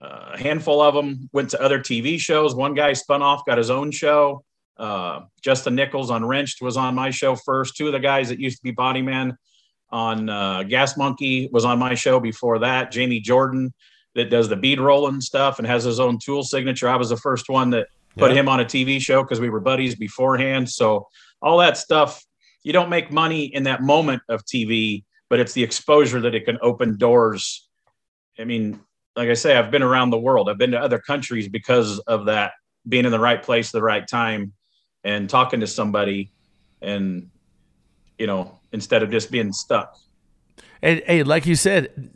uh, 0.00 0.30
a 0.32 0.38
handful 0.38 0.80
of 0.80 0.94
them 0.94 1.28
went 1.32 1.50
to 1.50 1.60
other 1.60 1.78
TV 1.78 2.18
shows. 2.18 2.54
One 2.54 2.74
guy 2.74 2.92
spun 2.94 3.22
off, 3.22 3.44
got 3.44 3.58
his 3.58 3.70
own 3.70 3.90
show. 3.90 4.44
Uh, 4.76 5.20
Justin 5.42 5.74
Nichols 5.74 6.10
on 6.10 6.24
Wrenched 6.24 6.62
was 6.62 6.76
on 6.76 6.94
my 6.94 7.10
show 7.10 7.36
first. 7.36 7.76
Two 7.76 7.86
of 7.86 7.92
the 7.92 8.00
guys 8.00 8.28
that 8.28 8.40
used 8.40 8.58
to 8.58 8.62
be 8.62 8.72
Bodyman 8.72 9.36
on 9.90 10.28
uh, 10.28 10.62
Gas 10.62 10.96
Monkey 10.96 11.48
was 11.52 11.64
on 11.64 11.78
my 11.78 11.94
show 11.94 12.20
before 12.20 12.58
that. 12.60 12.92
Jamey 12.92 13.22
Jordan 13.22 13.72
that 14.14 14.30
does 14.30 14.48
the 14.48 14.56
bead 14.56 14.80
rolling 14.80 15.20
stuff 15.20 15.58
and 15.58 15.66
has 15.66 15.84
his 15.84 16.00
own 16.00 16.18
tool 16.18 16.42
signature. 16.42 16.88
I 16.88 16.96
was 16.96 17.10
the 17.10 17.16
first 17.16 17.48
one 17.48 17.70
that 17.70 17.88
put 18.16 18.32
yeah. 18.32 18.40
him 18.40 18.48
on 18.48 18.60
a 18.60 18.64
TV 18.64 19.00
show 19.00 19.22
because 19.22 19.40
we 19.40 19.50
were 19.50 19.60
buddies 19.60 19.94
beforehand. 19.94 20.68
So 20.68 21.06
all 21.42 21.58
that 21.58 21.76
stuff 21.76 22.22
you 22.62 22.72
don't 22.72 22.90
make 22.90 23.10
money 23.10 23.44
in 23.44 23.62
that 23.64 23.82
moment 23.82 24.22
of 24.28 24.44
TV, 24.44 25.04
but 25.28 25.40
it's 25.40 25.52
the 25.52 25.62
exposure 25.62 26.20
that 26.20 26.34
it 26.34 26.44
can 26.44 26.58
open 26.60 26.98
doors. 26.98 27.68
I 28.38 28.44
mean, 28.44 28.80
like 29.16 29.28
I 29.28 29.34
say, 29.34 29.56
I've 29.56 29.70
been 29.70 29.82
around 29.82 30.10
the 30.10 30.18
world. 30.18 30.48
I've 30.48 30.58
been 30.58 30.72
to 30.72 30.80
other 30.80 30.98
countries 30.98 31.48
because 31.48 31.98
of 32.00 32.26
that, 32.26 32.52
being 32.88 33.04
in 33.04 33.12
the 33.12 33.20
right 33.20 33.42
place 33.42 33.68
at 33.68 33.72
the 33.72 33.82
right 33.82 34.06
time 34.06 34.52
and 35.04 35.28
talking 35.28 35.60
to 35.60 35.66
somebody 35.66 36.30
and 36.82 37.30
you 38.20 38.26
know, 38.26 38.58
instead 38.72 39.02
of 39.02 39.10
just 39.10 39.30
being 39.30 39.52
stuck. 39.52 39.98
And 40.82 41.02
hey, 41.06 41.22
like 41.22 41.46
you 41.46 41.56
said, 41.56 42.10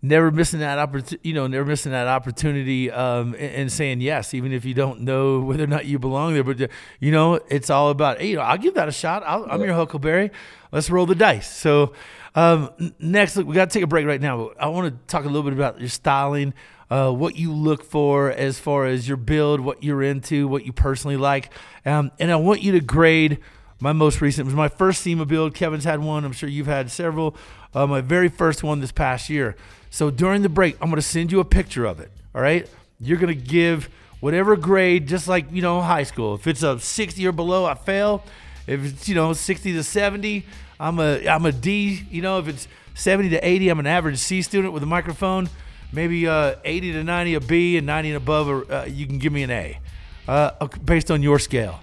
never 0.00 0.30
missing 0.30 0.60
that 0.60 0.78
opportunity, 0.78 1.28
you 1.28 1.34
know, 1.34 1.48
never 1.48 1.64
missing 1.64 1.92
that 1.92 2.06
opportunity 2.06 2.90
um, 2.90 3.34
and, 3.34 3.54
and, 3.54 3.72
saying 3.72 4.00
yes, 4.00 4.32
even 4.32 4.52
if 4.52 4.64
you 4.64 4.74
don't 4.74 5.00
know 5.00 5.40
whether 5.40 5.64
or 5.64 5.66
not 5.66 5.86
you 5.86 5.98
belong 5.98 6.34
there. 6.34 6.44
But, 6.44 6.70
you 7.00 7.10
know, 7.10 7.40
it's 7.48 7.68
all 7.68 7.90
about, 7.90 8.20
hey, 8.20 8.30
you 8.30 8.36
know, 8.36 8.42
I'll 8.42 8.58
give 8.58 8.74
that 8.74 8.88
a 8.88 8.92
shot. 8.92 9.24
i 9.26 9.54
am 9.54 9.60
your 9.62 9.74
Huckleberry. 9.74 10.30
Let's 10.72 10.88
roll 10.88 11.06
the 11.06 11.16
dice. 11.16 11.52
So, 11.52 11.92
um, 12.34 12.94
next, 12.98 13.36
look, 13.36 13.46
we 13.46 13.54
got 13.54 13.70
to 13.70 13.74
take 13.74 13.82
a 13.82 13.88
break 13.88 14.06
right 14.06 14.20
now. 14.20 14.50
I 14.58 14.68
want 14.68 14.92
to 14.92 15.06
talk 15.06 15.24
a 15.24 15.28
little 15.28 15.42
bit 15.42 15.52
about 15.52 15.80
your 15.80 15.88
styling, 15.88 16.54
uh, 16.90 17.10
what 17.10 17.36
you 17.36 17.52
look 17.52 17.84
for 17.84 18.30
as 18.30 18.58
far 18.58 18.86
as 18.86 19.06
your 19.06 19.16
build, 19.16 19.60
what 19.60 19.82
you're 19.82 20.02
into, 20.02 20.48
what 20.48 20.64
you 20.64 20.72
personally 20.72 21.16
like. 21.16 21.52
Um, 21.84 22.10
and 22.18 22.30
I 22.30 22.36
want 22.36 22.62
you 22.62 22.72
to 22.72 22.80
grade 22.80 23.38
my 23.80 23.92
most 23.92 24.20
recent 24.20 24.44
was 24.44 24.54
my 24.54 24.68
first 24.68 25.00
SEMA 25.00 25.24
build. 25.24 25.54
Kevin's 25.54 25.84
had 25.84 26.00
one. 26.00 26.24
I'm 26.24 26.32
sure 26.32 26.48
you've 26.48 26.66
had 26.66 26.90
several. 26.90 27.34
Uh, 27.74 27.86
my 27.86 28.02
very 28.02 28.28
first 28.28 28.62
one 28.62 28.80
this 28.80 28.92
past 28.92 29.30
year. 29.30 29.56
So 29.88 30.10
during 30.10 30.42
the 30.42 30.50
break, 30.50 30.76
I'm 30.80 30.90
going 30.90 31.00
to 31.00 31.02
send 31.02 31.32
you 31.32 31.40
a 31.40 31.44
picture 31.44 31.86
of 31.86 31.98
it. 31.98 32.10
All 32.34 32.42
right. 32.42 32.68
You're 33.00 33.16
going 33.16 33.34
to 33.34 33.42
give 33.42 33.88
whatever 34.20 34.54
grade, 34.54 35.08
just 35.08 35.28
like, 35.28 35.46
you 35.50 35.62
know, 35.62 35.80
high 35.80 36.02
school. 36.02 36.34
If 36.34 36.46
it's 36.46 36.62
a 36.62 36.78
60 36.78 37.26
or 37.26 37.32
below, 37.32 37.64
I 37.64 37.74
fail. 37.74 38.22
If 38.66 38.84
it's, 38.84 39.08
you 39.08 39.14
know, 39.14 39.32
60 39.32 39.72
to 39.72 39.82
70, 39.82 40.44
I'm 40.80 40.98
a, 40.98 41.28
I'm 41.28 41.44
a 41.44 41.52
D. 41.52 42.02
You 42.10 42.22
know, 42.22 42.38
if 42.38 42.48
it's 42.48 42.66
70 42.94 43.28
to 43.30 43.46
80, 43.46 43.68
I'm 43.68 43.78
an 43.78 43.86
average 43.86 44.18
C 44.18 44.42
student 44.42 44.72
with 44.72 44.82
a 44.82 44.86
microphone. 44.86 45.48
Maybe 45.92 46.26
uh, 46.26 46.56
80 46.64 46.92
to 46.92 47.04
90 47.04 47.34
a 47.34 47.40
B 47.40 47.76
and 47.76 47.86
90 47.86 48.10
and 48.10 48.16
above, 48.16 48.70
uh, 48.70 48.84
you 48.88 49.06
can 49.06 49.18
give 49.18 49.32
me 49.32 49.42
an 49.42 49.50
A 49.50 49.78
uh, 50.26 50.66
based 50.84 51.10
on 51.10 51.22
your 51.22 51.38
scale. 51.38 51.80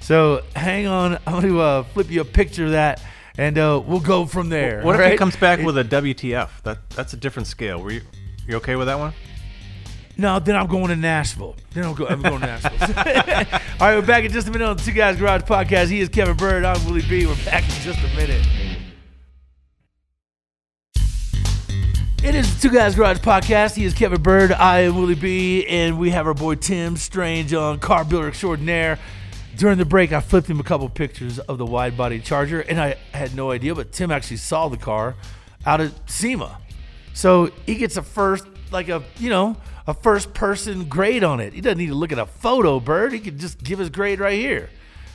So 0.00 0.42
hang 0.56 0.86
on. 0.86 1.18
I'm 1.26 1.32
going 1.32 1.48
to 1.48 1.60
uh, 1.60 1.82
flip 1.82 2.10
you 2.10 2.22
a 2.22 2.24
picture 2.24 2.64
of 2.64 2.70
that 2.72 3.02
and 3.36 3.56
uh, 3.56 3.80
we'll 3.84 4.00
go 4.00 4.26
from 4.26 4.48
there. 4.48 4.82
What 4.82 4.96
if 4.96 5.00
right? 5.00 5.12
it 5.12 5.18
comes 5.18 5.36
back 5.36 5.60
it, 5.60 5.64
with 5.64 5.78
a 5.78 5.84
WTF? 5.84 6.48
That 6.64 6.90
that's 6.90 7.12
a 7.12 7.16
different 7.16 7.46
scale. 7.46 7.80
Were 7.80 7.92
you 7.92 8.02
you 8.46 8.56
okay 8.56 8.76
with 8.76 8.88
that 8.88 8.98
one? 8.98 9.12
No, 10.20 10.40
then 10.40 10.56
I'm 10.56 10.66
going 10.66 10.88
to 10.88 10.96
Nashville. 10.96 11.54
Then 11.72 11.84
I'm, 11.84 11.94
go, 11.94 12.04
I'm 12.08 12.20
going 12.20 12.40
to 12.40 12.46
Nashville. 12.46 12.72
All 13.80 13.86
right, 13.86 13.96
we're 13.96 14.02
back 14.04 14.24
in 14.24 14.32
just 14.32 14.48
a 14.48 14.50
minute 14.50 14.68
on 14.68 14.76
the 14.76 14.82
Two 14.82 14.90
Guys 14.90 15.16
Garage 15.16 15.42
Podcast. 15.42 15.90
He 15.90 16.00
is 16.00 16.08
Kevin 16.08 16.36
Bird. 16.36 16.64
I'm 16.64 16.84
Willie 16.86 17.02
B. 17.08 17.24
We're 17.24 17.36
back 17.44 17.62
in 17.62 17.82
just 17.82 18.00
a 18.00 18.16
minute. 18.16 18.44
It 22.24 22.34
is 22.34 22.52
the 22.52 22.68
Two 22.68 22.74
Guys 22.74 22.96
Garage 22.96 23.18
Podcast. 23.18 23.76
He 23.76 23.84
is 23.84 23.94
Kevin 23.94 24.20
Bird. 24.20 24.50
I 24.50 24.80
am 24.80 24.96
Willie 24.96 25.14
B. 25.14 25.64
And 25.66 26.00
we 26.00 26.10
have 26.10 26.26
our 26.26 26.34
boy 26.34 26.56
Tim 26.56 26.96
Strange 26.96 27.54
on 27.54 27.78
Car 27.78 28.04
Builder 28.04 28.26
Extraordinaire 28.26 28.98
during 29.58 29.76
the 29.76 29.84
break, 29.84 30.12
I 30.12 30.20
flipped 30.20 30.48
him 30.48 30.60
a 30.60 30.62
couple 30.62 30.88
pictures 30.88 31.40
of 31.40 31.58
the 31.58 31.66
wide 31.66 31.96
body 31.96 32.20
Charger, 32.20 32.60
and 32.60 32.80
I 32.80 32.94
had 33.12 33.34
no 33.34 33.50
idea, 33.50 33.74
but 33.74 33.90
Tim 33.90 34.12
actually 34.12 34.36
saw 34.36 34.68
the 34.68 34.76
car 34.76 35.16
out 35.66 35.80
at 35.80 35.90
SEMA. 36.08 36.58
So 37.12 37.50
he 37.66 37.74
gets 37.74 37.96
a 37.96 38.02
first, 38.02 38.46
like 38.72 38.88
a, 38.88 39.02
you 39.18 39.30
know, 39.30 39.56
a 39.86 39.94
first 39.94 40.34
person 40.34 40.84
grade 40.84 41.24
on 41.24 41.40
it. 41.40 41.52
He 41.52 41.60
doesn't 41.60 41.78
need 41.78 41.88
to 41.88 41.94
look 41.94 42.12
at 42.12 42.18
a 42.18 42.26
photo, 42.26 42.80
Bird. 42.80 43.12
He 43.12 43.20
can 43.20 43.38
just 43.38 43.62
give 43.62 43.78
his 43.78 43.90
grade 43.90 44.20
right 44.20 44.38
here. 44.38 44.70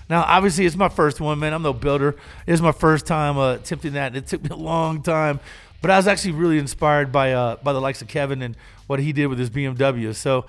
Now, 0.10 0.24
obviously, 0.24 0.66
it's 0.66 0.76
my 0.76 0.90
first 0.90 1.22
one, 1.22 1.40
man. 1.40 1.54
I'm 1.54 1.64
no 1.64 1.74
builder. 1.74 2.16
It's 2.46 2.62
my 2.62 2.72
first 2.72 3.06
time 3.06 3.38
uh, 3.38 3.56
attempting 3.56 3.94
that. 3.94 4.08
And 4.08 4.18
it 4.18 4.28
took 4.28 4.44
me 4.44 4.50
a 4.52 4.56
long 4.56 5.02
time, 5.02 5.40
but 5.82 5.92
I 5.92 5.98
was 5.98 6.08
actually 6.08 6.34
really 6.34 6.58
inspired 6.58 7.12
by 7.12 7.34
uh, 7.34 7.56
by 7.58 7.74
the 7.74 7.80
likes 7.80 8.02
of 8.02 8.08
Kevin 8.08 8.42
and 8.42 8.56
what 8.88 9.00
he 9.00 9.14
did 9.14 9.28
with 9.28 9.40
his 9.40 9.50
BMW. 9.50 10.14
So, 10.14 10.46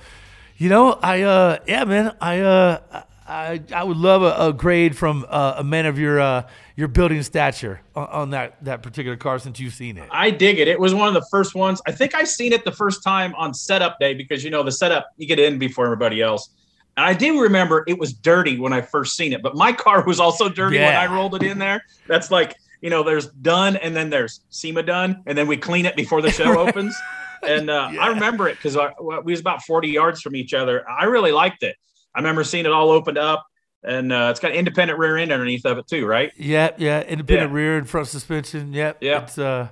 you 0.58 0.68
know, 0.68 0.92
I 0.92 1.22
uh, 1.22 1.58
yeah, 1.66 1.84
man, 1.84 2.16
I 2.20 2.40
uh, 2.40 3.02
I, 3.26 3.62
I 3.74 3.84
would 3.84 3.96
love 3.96 4.22
a, 4.22 4.48
a 4.48 4.52
grade 4.52 4.96
from 4.96 5.24
uh, 5.28 5.54
a 5.58 5.64
man 5.64 5.86
of 5.86 5.98
your 5.98 6.20
uh, 6.20 6.48
your 6.76 6.88
building 6.88 7.22
stature 7.22 7.80
on, 7.94 8.06
on, 8.08 8.30
that 8.30 8.62
that 8.64 8.82
particular 8.82 9.16
car 9.16 9.38
since 9.38 9.58
you've 9.58 9.72
seen 9.72 9.96
it. 9.96 10.08
I 10.10 10.30
dig 10.30 10.58
it. 10.58 10.68
It 10.68 10.78
was 10.78 10.94
one 10.94 11.08
of 11.08 11.14
the 11.14 11.26
first 11.30 11.54
ones. 11.54 11.80
I 11.86 11.92
think 11.92 12.14
I 12.14 12.24
seen 12.24 12.52
it 12.52 12.64
the 12.64 12.72
first 12.72 13.02
time 13.02 13.34
on 13.36 13.54
setup 13.54 13.98
day 13.98 14.14
because 14.14 14.44
you 14.44 14.50
know 14.50 14.62
the 14.62 14.72
setup 14.72 15.08
you 15.16 15.26
get 15.26 15.38
in 15.38 15.58
before 15.58 15.86
everybody 15.86 16.20
else. 16.20 16.50
And 16.96 17.06
I 17.06 17.14
do 17.14 17.40
remember 17.40 17.84
it 17.88 17.98
was 17.98 18.12
dirty 18.12 18.58
when 18.58 18.72
I 18.72 18.80
first 18.80 19.16
seen 19.16 19.32
it, 19.32 19.42
but 19.42 19.56
my 19.56 19.72
car 19.72 20.04
was 20.04 20.20
also 20.20 20.48
dirty 20.48 20.76
yeah. 20.76 20.88
when 20.88 20.96
I 20.96 21.14
rolled 21.14 21.34
it 21.34 21.42
in 21.42 21.58
there. 21.58 21.82
That's 22.06 22.30
like 22.30 22.56
you 22.84 22.90
know, 22.90 23.02
there's 23.02 23.28
done 23.28 23.76
and 23.78 23.96
then 23.96 24.10
there's 24.10 24.40
SEMA 24.50 24.82
done, 24.82 25.22
and 25.24 25.38
then 25.38 25.46
we 25.46 25.56
clean 25.56 25.86
it 25.86 25.96
before 25.96 26.20
the 26.20 26.30
show 26.30 26.58
opens. 26.68 26.94
And 27.42 27.70
uh, 27.70 27.88
yeah. 27.90 28.00
I 28.02 28.08
remember 28.08 28.46
it 28.48 28.56
because 28.56 28.76
we 29.00 29.32
was 29.32 29.40
about 29.40 29.62
40 29.62 29.88
yards 29.88 30.20
from 30.20 30.36
each 30.36 30.52
other. 30.52 30.86
I 30.86 31.04
really 31.04 31.32
liked 31.32 31.62
it. 31.62 31.76
I 32.14 32.20
remember 32.20 32.44
seeing 32.44 32.66
it 32.66 32.72
all 32.72 32.90
opened 32.90 33.18
up, 33.18 33.46
and 33.82 34.12
uh, 34.12 34.28
it's 34.30 34.40
got 34.40 34.52
an 34.52 34.56
independent 34.56 34.98
rear 34.98 35.16
end 35.16 35.32
underneath 35.32 35.66
of 35.66 35.78
it 35.78 35.86
too, 35.86 36.06
right? 36.06 36.32
Yeah, 36.36 36.70
yeah, 36.78 37.02
independent 37.02 37.50
yeah. 37.50 37.56
rear 37.56 37.78
and 37.78 37.88
front 37.88 38.08
suspension. 38.08 38.72
Yep, 38.72 38.98
yeah. 39.00 39.22
It's 39.22 39.38
uh, 39.38 39.68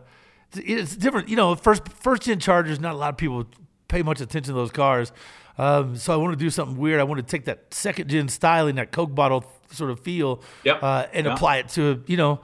it's, 0.53 0.59
it's, 0.59 0.97
different. 0.97 1.29
You 1.29 1.37
know, 1.37 1.55
first 1.55 1.89
first 1.89 2.23
gen 2.23 2.39
Chargers. 2.39 2.81
Not 2.81 2.95
a 2.95 2.99
lot 2.99 3.11
of 3.11 3.17
people 3.17 3.47
pay 3.89 4.03
much 4.03 4.21
attention 4.21 4.55
to 4.55 4.59
those 4.59 4.71
cars. 4.71 5.13
Um, 5.59 5.97
so 5.97 6.13
I 6.13 6.17
want 6.17 6.33
to 6.33 6.43
do 6.43 6.51
something 6.51 6.77
weird. 6.77 7.01
I 7.01 7.05
want 7.05 7.19
to 7.19 7.27
take 7.27 7.45
that 7.45 7.73
second 7.75 8.09
gen 8.09 8.29
styling, 8.29 8.77
that 8.77 8.91
Coke 8.91 9.15
bottle 9.15 9.45
sort 9.71 9.91
of 9.91 10.01
feel, 10.01 10.43
yep. 10.65 10.83
uh, 10.83 11.07
and 11.13 11.27
yep. 11.27 11.37
apply 11.37 11.59
it 11.59 11.69
to 11.71 12.03
you 12.07 12.17
know 12.17 12.41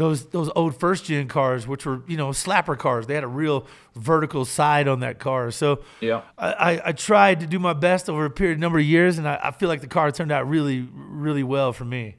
those 0.00 0.24
those 0.30 0.50
old 0.56 0.74
first 0.80 1.04
gen 1.04 1.28
cars, 1.28 1.68
which 1.68 1.84
were 1.84 2.02
you 2.08 2.16
know 2.16 2.30
slapper 2.30 2.76
cars. 2.76 3.06
They 3.06 3.14
had 3.14 3.22
a 3.22 3.28
real 3.28 3.66
vertical 3.94 4.46
side 4.46 4.88
on 4.88 5.00
that 5.00 5.18
car. 5.18 5.50
So 5.50 5.80
yeah, 6.00 6.22
I, 6.38 6.80
I, 6.86 6.92
tried 6.92 7.40
to 7.40 7.46
do 7.46 7.58
my 7.58 7.74
best 7.74 8.08
over 8.08 8.24
a 8.24 8.30
period 8.30 8.58
number 8.58 8.78
of 8.78 8.84
years, 8.86 9.18
and 9.18 9.28
I, 9.28 9.38
I, 9.42 9.50
feel 9.50 9.68
like 9.68 9.82
the 9.82 9.86
car 9.86 10.10
turned 10.10 10.32
out 10.32 10.48
really 10.48 10.88
really 10.90 11.42
well 11.42 11.74
for 11.74 11.84
me. 11.84 12.16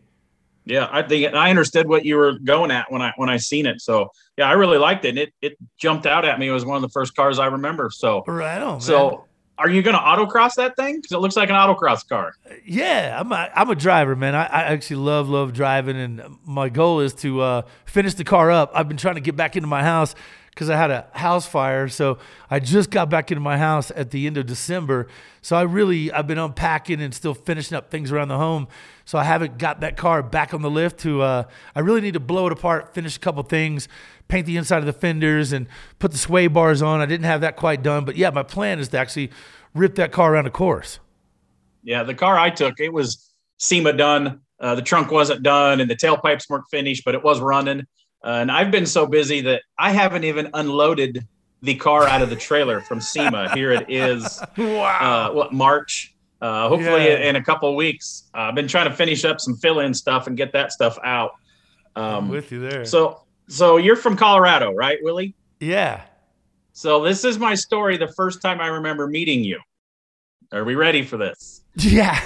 Yeah, 0.64 0.90
I 0.92 1.02
think 1.02 1.34
I 1.34 1.50
understood 1.50 1.90
what 1.90 2.06
you 2.06 2.18
were 2.18 2.38
going 2.38 2.70
at 2.70 2.92
when 2.92 3.02
I 3.02 3.14
when 3.16 3.32
I 3.32 3.38
seen 3.38 3.66
it. 3.66 3.82
So 3.82 4.12
yeah, 4.38 4.48
I 4.48 4.52
really 4.52 4.78
liked 4.78 5.04
it. 5.06 5.10
And 5.10 5.18
it 5.18 5.34
it 5.42 5.58
jumped 5.80 6.06
out 6.06 6.24
at 6.24 6.38
me. 6.38 6.50
It 6.50 6.52
was 6.52 6.66
one 6.66 6.76
of 6.76 6.84
the 6.84 6.90
first 6.90 7.16
cars 7.16 7.40
I 7.40 7.48
remember. 7.48 7.90
So 7.92 8.24
right 8.28 8.62
on. 8.62 8.80
So. 8.80 9.26
Are 9.62 9.70
you 9.70 9.84
going 9.84 9.96
to 9.96 10.02
autocross 10.02 10.56
that 10.56 10.76
thing? 10.76 10.96
Because 10.96 11.12
it 11.12 11.20
looks 11.20 11.36
like 11.36 11.50
an 11.50 11.56
autocross 11.56 12.08
car. 12.08 12.34
Yeah, 12.66 13.16
I'm 13.20 13.32
a, 13.32 13.48
I'm 13.56 13.70
a 13.70 13.76
driver, 13.76 14.16
man. 14.16 14.34
I, 14.34 14.46
I 14.46 14.62
actually 14.64 14.96
love 14.98 15.30
love 15.30 15.54
driving, 15.54 15.98
and 15.98 16.24
my 16.46 16.70
goal 16.70 17.00
is 17.00 17.14
to 17.16 17.42
uh, 17.42 17.62
finish 17.86 18.16
the 18.16 18.24
car 18.24 18.50
up. 18.50 18.72
I've 18.74 18.88
been 18.88 18.98
trying 18.98 19.16
to 19.16 19.22
get 19.22 19.36
back 19.36 19.56
into 19.56 19.68
my 19.68 19.84
house 19.84 20.16
because 20.52 20.70
I 20.70 20.78
had 20.78 20.92
a 20.92 21.08
house 21.14 21.48
fire, 21.48 21.88
so 21.88 22.18
I 22.50 22.60
just 22.60 22.92
got 22.92 23.10
back 23.10 23.32
into 23.32 23.42
my 23.42 23.58
house 23.58 23.90
at 23.96 24.12
the 24.12 24.28
end 24.28 24.38
of 24.38 24.46
December. 24.46 25.08
So 25.42 25.56
I 25.56 25.62
really 25.62 26.12
I've 26.12 26.28
been 26.28 26.38
unpacking 26.38 27.02
and 27.02 27.14
still 27.14 27.34
finishing 27.34 27.78
up 27.78 27.90
things 27.90 28.12
around 28.12 28.28
the 28.28 28.38
home. 28.38 28.68
So 29.06 29.18
I 29.18 29.24
haven't 29.24 29.58
got 29.58 29.80
that 29.80 29.98
car 29.98 30.22
back 30.22 30.54
on 30.54 30.62
the 30.62 30.70
lift. 30.70 31.00
To 31.00 31.22
uh, 31.22 31.44
I 31.74 31.80
really 31.80 32.02
need 32.02 32.14
to 32.14 32.20
blow 32.20 32.48
it 32.48 32.52
apart, 32.52 32.94
finish 32.94 33.16
a 33.16 33.20
couple 33.20 33.42
things, 33.44 33.88
paint 34.28 34.46
the 34.46 34.58
inside 34.58 34.80
of 34.80 34.86
the 34.86 34.94
fenders 34.94 35.54
and 35.54 35.68
put 36.00 36.12
the 36.12 36.18
sway 36.18 36.48
bars 36.48 36.82
on. 36.82 37.00
I 37.00 37.06
didn't 37.06 37.26
have 37.26 37.42
that 37.42 37.56
quite 37.56 37.82
done, 37.82 38.04
but 38.04 38.18
yeah, 38.18 38.30
my 38.30 38.44
plan 38.44 38.80
is 38.80 38.90
to 38.90 38.98
actually 38.98 39.32
rip 39.74 39.96
that 39.96 40.12
car 40.12 40.34
around 40.34 40.48
a 40.48 40.52
course. 40.52 41.00
Yeah, 41.84 42.04
the 42.04 42.14
car 42.14 42.38
I 42.38 42.50
took, 42.50 42.80
it 42.80 42.94
was 42.94 43.32
SEMA 43.58 43.94
done. 43.94 44.42
Uh, 44.60 44.76
the 44.76 44.82
trunk 44.82 45.12
wasn't 45.12 45.42
done 45.42 45.80
and 45.80 45.90
the 45.90 45.96
tailpipes 45.96 46.48
weren't 46.50 46.66
finished, 46.70 47.04
but 47.04 47.16
it 47.16 47.24
was 47.24 47.40
running. 47.40 47.88
Uh, 48.24 48.30
and 48.30 48.52
I've 48.52 48.72
been 48.72 48.86
so 48.86 49.06
busy 49.06 49.42
that 49.42 49.64
I 49.78 49.92
haven't 49.92 50.24
even 50.24 50.50
unloaded 50.54 51.28
the 51.62 51.76
car 51.76 52.08
out 52.08 52.22
of 52.22 52.30
the 52.30 52.36
trailer 52.36 52.82
from 52.82 53.02
SEMA. 53.02 53.54
Here 53.54 53.72
it 53.72 53.86
is. 53.90 54.42
Wow. 54.58 55.30
Uh, 55.30 55.34
what 55.34 55.54
March? 55.54 56.14
Uh, 56.42 56.68
hopefully 56.70 57.06
yeah. 57.06 57.30
in 57.30 57.36
a 57.36 57.44
couple 57.44 57.76
weeks. 57.76 58.24
I've 58.34 58.56
been 58.56 58.68
trying 58.68 58.90
to 58.90 58.96
finish 58.96 59.26
up 59.26 59.40
some 59.40 59.56
fill-in 59.56 59.94
stuff 59.94 60.28
and 60.28 60.36
get 60.36 60.52
that 60.54 60.72
stuff 60.72 60.98
out. 61.04 61.32
Um, 61.96 62.30
with 62.30 62.52
you 62.52 62.60
there. 62.60 62.86
So 62.86 63.22
so 63.48 63.78
you're 63.78 63.96
from 63.96 64.16
Colorado, 64.16 64.72
right, 64.72 64.98
Willie? 65.02 65.36
Yeah. 65.60 66.02
So 66.74 67.04
this 67.04 67.26
is 67.26 67.38
my 67.38 67.54
story. 67.54 67.98
The 67.98 68.08
first 68.08 68.42
time 68.42 68.62
I 68.62 68.68
remember 68.68 69.08
meeting 69.08 69.44
you. 69.44 69.60
Are 70.54 70.64
we 70.64 70.76
ready 70.76 71.04
for 71.04 71.18
this? 71.18 71.62
Yeah. 71.76 72.20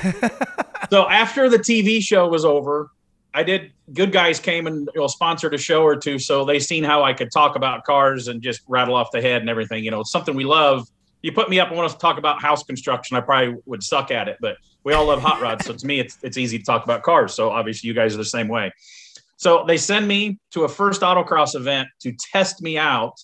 so 0.89 1.07
after 1.07 1.49
the 1.49 1.59
TV 1.59 2.01
show 2.01 2.27
was 2.27 2.45
over, 2.45 2.89
I 3.35 3.43
did. 3.43 3.73
Good 3.93 4.13
guys 4.13 4.39
came 4.39 4.65
and 4.65 4.89
you 4.95 5.01
know, 5.01 5.07
sponsored 5.07 5.53
a 5.53 5.57
show 5.57 5.83
or 5.83 5.97
two, 5.97 6.17
so 6.17 6.45
they 6.45 6.57
seen 6.57 6.83
how 6.83 7.03
I 7.03 7.13
could 7.13 7.31
talk 7.31 7.57
about 7.57 7.83
cars 7.83 8.29
and 8.29 8.41
just 8.41 8.61
rattle 8.67 8.95
off 8.95 9.11
the 9.11 9.21
head 9.21 9.41
and 9.41 9.49
everything. 9.49 9.83
You 9.83 9.91
know, 9.91 9.99
it's 9.99 10.11
something 10.11 10.35
we 10.35 10.45
love. 10.45 10.87
You 11.21 11.33
put 11.33 11.49
me 11.49 11.59
up 11.59 11.67
and 11.67 11.77
want 11.77 11.91
to 11.91 11.97
talk 11.97 12.17
about 12.17 12.41
house 12.41 12.63
construction, 12.63 13.17
I 13.17 13.21
probably 13.21 13.55
would 13.65 13.83
suck 13.83 14.09
at 14.09 14.29
it, 14.29 14.37
but 14.39 14.57
we 14.85 14.93
all 14.93 15.07
love 15.07 15.21
hot 15.21 15.41
rods, 15.41 15.65
so 15.65 15.73
to 15.73 15.85
me, 15.85 15.99
it's 15.99 16.17
it's 16.23 16.37
easy 16.37 16.57
to 16.57 16.63
talk 16.63 16.85
about 16.85 17.03
cars. 17.03 17.33
So 17.33 17.49
obviously, 17.49 17.87
you 17.87 17.93
guys 17.93 18.13
are 18.13 18.17
the 18.17 18.25
same 18.25 18.47
way. 18.47 18.71
So 19.37 19.65
they 19.67 19.77
send 19.77 20.07
me 20.07 20.39
to 20.51 20.63
a 20.63 20.69
first 20.69 21.01
autocross 21.01 21.55
event 21.55 21.89
to 22.01 22.13
test 22.13 22.61
me 22.61 22.77
out 22.77 23.19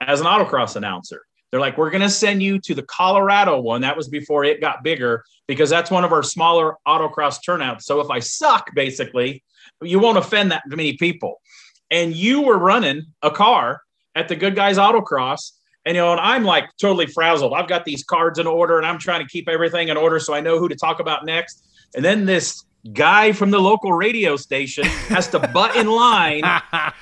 as 0.00 0.20
an 0.20 0.26
autocross 0.26 0.76
announcer. 0.76 1.22
They're 1.50 1.60
like, 1.60 1.78
we're 1.78 1.90
going 1.90 2.02
to 2.02 2.10
send 2.10 2.42
you 2.42 2.58
to 2.60 2.74
the 2.74 2.82
Colorado 2.82 3.60
one. 3.60 3.80
That 3.80 3.96
was 3.96 4.08
before 4.08 4.44
it 4.44 4.60
got 4.60 4.82
bigger 4.82 5.24
because 5.46 5.70
that's 5.70 5.90
one 5.90 6.04
of 6.04 6.12
our 6.12 6.22
smaller 6.22 6.74
autocross 6.86 7.38
turnouts. 7.44 7.86
So 7.86 8.00
if 8.00 8.10
I 8.10 8.18
suck, 8.18 8.74
basically, 8.74 9.42
you 9.82 9.98
won't 9.98 10.18
offend 10.18 10.52
that 10.52 10.62
many 10.66 10.94
people. 10.94 11.40
And 11.90 12.14
you 12.14 12.42
were 12.42 12.58
running 12.58 13.06
a 13.22 13.30
car 13.30 13.80
at 14.14 14.28
the 14.28 14.36
Good 14.36 14.54
Guys 14.54 14.76
Autocross. 14.76 15.52
And, 15.86 15.96
you 15.96 16.02
know, 16.02 16.12
and 16.12 16.20
I'm 16.20 16.44
like 16.44 16.66
totally 16.78 17.06
frazzled. 17.06 17.54
I've 17.54 17.68
got 17.68 17.86
these 17.86 18.04
cards 18.04 18.38
in 18.38 18.46
order 18.46 18.76
and 18.76 18.86
I'm 18.86 18.98
trying 18.98 19.24
to 19.24 19.28
keep 19.28 19.48
everything 19.48 19.88
in 19.88 19.96
order 19.96 20.20
so 20.20 20.34
I 20.34 20.40
know 20.40 20.58
who 20.58 20.68
to 20.68 20.76
talk 20.76 21.00
about 21.00 21.24
next. 21.24 21.64
And 21.94 22.04
then 22.04 22.26
this 22.26 22.64
guy 22.92 23.32
from 23.32 23.50
the 23.50 23.58
local 23.58 23.92
radio 23.92 24.36
station 24.36 24.84
has 24.84 25.28
to 25.28 25.38
butt 25.48 25.76
in 25.76 25.86
line 25.86 26.42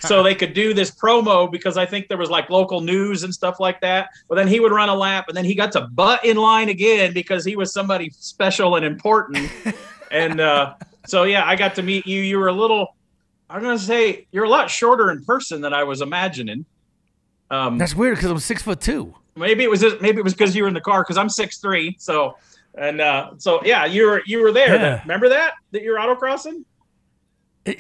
so 0.01 0.23
they 0.23 0.35
could 0.35 0.55
do 0.55 0.75
this 0.75 0.91
promo 0.91 1.51
because 1.51 1.77
I 1.77 1.87
think 1.87 2.09
there 2.09 2.17
was 2.17 2.31
like 2.31 2.51
local 2.51 2.81
news 2.81 3.23
and 3.23 3.33
stuff 3.33 3.61
like 3.61 3.81
that. 3.83 4.09
But 4.29 4.37
then 4.37 4.49
he 4.49 4.59
would 4.59 4.73
run 4.73 4.89
a 4.89 4.95
lap 4.95 5.27
and 5.29 5.37
then 5.37 5.45
he 5.45 5.55
got 5.55 5.73
to 5.73 5.83
butt 5.83 6.25
in 6.25 6.37
line 6.37 6.69
again 6.69 7.13
because 7.13 7.45
he 7.45 7.57
was 7.57 7.73
somebody 7.73 8.11
special 8.11 8.77
and 8.77 8.85
important. 8.85 9.51
and 10.11 10.41
uh, 10.41 10.75
so, 11.07 11.25
yeah, 11.25 11.47
I 11.47 11.57
got 11.57 11.75
to 11.77 11.83
meet 11.83 12.07
you. 12.07 12.23
You 12.23 12.39
were 12.39 12.49
a 12.49 12.53
little, 12.53 12.97
I'm 13.51 13.63
going 13.63 13.77
to 13.77 13.83
say, 13.83 14.27
you're 14.33 14.45
a 14.45 14.51
lot 14.51 14.71
shorter 14.71 15.11
in 15.11 15.25
person 15.25 15.61
than 15.61 15.73
I 15.73 15.85
was 15.85 16.01
imagining. 16.01 16.65
Um, 17.51 17.79
That's 17.79 17.95
weird 17.95 18.17
because 18.17 18.31
I'm 18.31 18.39
six 18.39 18.63
foot 18.63 18.81
two. 18.81 19.15
Maybe 19.37 19.63
it 19.63 19.71
was 19.71 19.85
maybe 20.01 20.19
it 20.19 20.25
was 20.25 20.33
because 20.33 20.57
you 20.57 20.63
were 20.63 20.69
in 20.69 20.75
the 20.75 20.81
car 20.81 21.03
because 21.03 21.19
I'm 21.19 21.29
six 21.29 21.59
three. 21.59 21.95
So 21.99 22.37
and 22.77 23.01
uh, 23.01 23.31
so, 23.39 23.65
yeah, 23.65 23.85
you 23.85 24.07
were 24.07 24.23
you 24.27 24.43
were 24.43 24.53
there. 24.53 24.77
Yeah. 24.77 25.01
Remember 25.03 25.31
that 25.31 25.55
that 25.73 25.83
you're 25.83 25.99
autocrossing? 25.99 26.65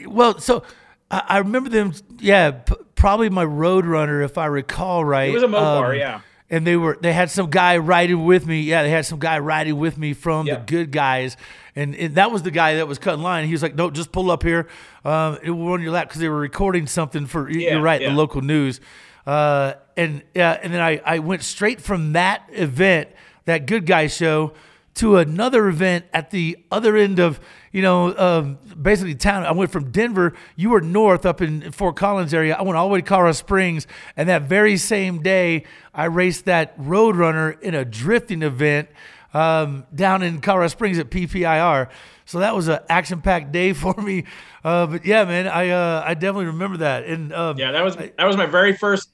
Well, 0.06 0.38
so 0.38 0.64
I, 1.10 1.22
I 1.28 1.38
remember 1.38 1.70
them. 1.70 1.92
Yeah, 2.18 2.50
p- 2.52 2.74
probably 2.94 3.30
my 3.30 3.44
Roadrunner, 3.44 4.24
if 4.24 4.38
I 4.38 4.46
recall 4.46 5.04
right. 5.04 5.30
It 5.30 5.34
was 5.34 5.42
a 5.42 5.46
Mopar, 5.46 5.90
um, 5.90 5.96
yeah. 5.96 6.20
And 6.48 6.66
they 6.66 6.76
were 6.76 6.96
they 7.00 7.12
had 7.12 7.30
some 7.30 7.50
guy 7.50 7.78
riding 7.78 8.24
with 8.24 8.46
me. 8.46 8.60
Yeah, 8.60 8.84
they 8.84 8.90
had 8.90 9.04
some 9.04 9.18
guy 9.18 9.40
riding 9.40 9.76
with 9.78 9.98
me 9.98 10.12
from 10.12 10.46
the 10.46 10.62
good 10.64 10.92
guys, 10.92 11.36
and, 11.74 11.94
and 11.96 12.14
that 12.14 12.30
was 12.30 12.42
the 12.44 12.52
guy 12.52 12.76
that 12.76 12.86
was 12.86 12.98
cutting 13.00 13.22
line. 13.22 13.46
He 13.46 13.52
was 13.52 13.62
like, 13.62 13.74
"No, 13.74 13.90
just 13.90 14.12
pull 14.12 14.30
up 14.30 14.44
here. 14.44 14.68
Um, 15.04 15.38
it 15.42 15.50
will 15.50 15.70
run 15.70 15.82
your 15.82 15.90
lap 15.90 16.08
because 16.08 16.20
they 16.20 16.28
were 16.28 16.38
recording 16.38 16.86
something 16.86 17.26
for. 17.26 17.50
Yeah, 17.50 17.72
you're 17.72 17.82
right, 17.82 18.00
yeah. 18.00 18.10
the 18.10 18.14
local 18.14 18.42
news. 18.42 18.80
Uh, 19.26 19.74
and 19.96 20.22
yeah, 20.34 20.56
and 20.62 20.72
then 20.72 20.80
I 20.80 21.00
I 21.04 21.18
went 21.18 21.42
straight 21.42 21.80
from 21.80 22.12
that 22.12 22.44
event, 22.52 23.08
that 23.46 23.66
good 23.66 23.84
guy 23.84 24.06
show 24.06 24.52
to 24.96 25.18
another 25.18 25.68
event 25.68 26.06
at 26.12 26.30
the 26.30 26.58
other 26.70 26.96
end 26.96 27.18
of 27.18 27.38
you 27.72 27.82
know 27.82 28.16
um, 28.16 28.58
basically 28.80 29.14
town. 29.14 29.44
I 29.44 29.52
went 29.52 29.70
from 29.70 29.90
Denver. 29.90 30.32
You 30.56 30.70
were 30.70 30.80
north 30.80 31.24
up 31.24 31.40
in 31.40 31.70
Fort 31.70 31.96
Collins 31.96 32.34
area. 32.34 32.54
I 32.54 32.62
went 32.62 32.76
all 32.76 32.88
the 32.88 32.92
way 32.94 33.00
to 33.00 33.06
Colorado 33.06 33.32
Springs, 33.32 33.86
and 34.16 34.28
that 34.28 34.42
very 34.42 34.76
same 34.76 35.22
day 35.22 35.64
I 35.94 36.06
raced 36.06 36.46
that 36.46 36.78
Roadrunner 36.78 37.60
in 37.60 37.74
a 37.74 37.84
drifting 37.84 38.42
event 38.42 38.88
um, 39.34 39.86
down 39.94 40.22
in 40.22 40.40
Colorado 40.40 40.68
Springs 40.68 40.98
at 40.98 41.10
PPIR. 41.10 41.90
So 42.24 42.40
that 42.40 42.56
was 42.56 42.68
an 42.68 42.80
action-packed 42.88 43.52
day 43.52 43.72
for 43.74 43.94
me. 43.94 44.24
Uh, 44.64 44.86
but 44.86 45.04
yeah, 45.04 45.24
man, 45.24 45.46
I 45.46 45.68
uh, 45.70 46.02
I 46.06 46.14
definitely 46.14 46.46
remember 46.46 46.78
that. 46.78 47.04
And 47.04 47.32
um, 47.34 47.58
yeah, 47.58 47.72
that 47.72 47.84
was 47.84 47.96
that 47.96 48.24
was 48.24 48.36
my 48.36 48.46
very 48.46 48.74
first. 48.74 49.10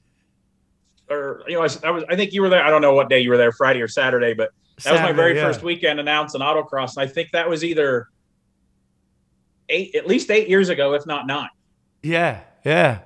Or 1.09 1.43
you 1.47 1.55
know, 1.55 1.61
I, 1.61 1.67
I 1.87 1.91
was 1.91 2.05
I 2.09 2.15
think 2.15 2.31
you 2.31 2.41
were 2.41 2.49
there. 2.49 2.63
I 2.63 2.69
don't 2.69 2.81
know 2.81 2.93
what 2.93 3.09
day 3.09 3.19
you 3.19 3.29
were 3.29 3.37
there, 3.37 3.51
Friday 3.51 3.81
or 3.81 3.89
Saturday, 3.89 4.33
but 4.33 4.51
that 4.77 4.83
Saturday, 4.83 5.01
was 5.03 5.09
my 5.09 5.15
very 5.15 5.35
yeah. 5.35 5.43
first 5.43 5.63
weekend 5.63 5.99
announcing 5.99 6.41
autocross. 6.41 6.97
And 6.97 7.03
I 7.03 7.07
think 7.07 7.31
that 7.31 7.49
was 7.49 7.63
either 7.63 8.07
eight, 9.69 9.95
at 9.95 10.07
least 10.07 10.31
eight 10.31 10.49
years 10.49 10.69
ago, 10.69 10.93
if 10.93 11.05
not 11.05 11.27
nine. 11.27 11.49
Yeah, 12.01 12.41
yeah, 12.65 12.99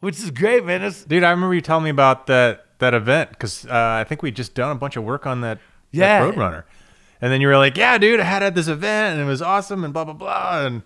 which 0.00 0.18
is 0.18 0.30
great, 0.30 0.64
man. 0.64 0.82
It's, 0.82 1.04
Dude, 1.04 1.24
I 1.24 1.30
remember 1.30 1.54
you 1.54 1.60
telling 1.60 1.84
me 1.84 1.90
about 1.90 2.26
that 2.28 2.62
that 2.78 2.94
event 2.94 3.30
because 3.30 3.66
uh, 3.66 3.70
I 4.00 4.04
think 4.04 4.22
we 4.22 4.30
just 4.30 4.54
done 4.54 4.70
a 4.70 4.78
bunch 4.78 4.96
of 4.96 5.04
work 5.04 5.26
on 5.26 5.40
that, 5.40 5.58
that 5.58 5.62
Yeah. 5.92 6.20
Roadrunner, 6.20 6.64
and 7.20 7.32
then 7.32 7.40
you 7.40 7.48
were 7.48 7.56
like, 7.56 7.76
"Yeah, 7.76 7.98
dude, 7.98 8.20
I 8.20 8.24
had 8.24 8.42
at 8.42 8.54
this 8.54 8.68
event 8.68 9.14
and 9.14 9.22
it 9.22 9.24
was 9.24 9.42
awesome 9.42 9.82
and 9.82 9.92
blah 9.92 10.04
blah 10.04 10.14
blah." 10.14 10.66
And 10.66 10.82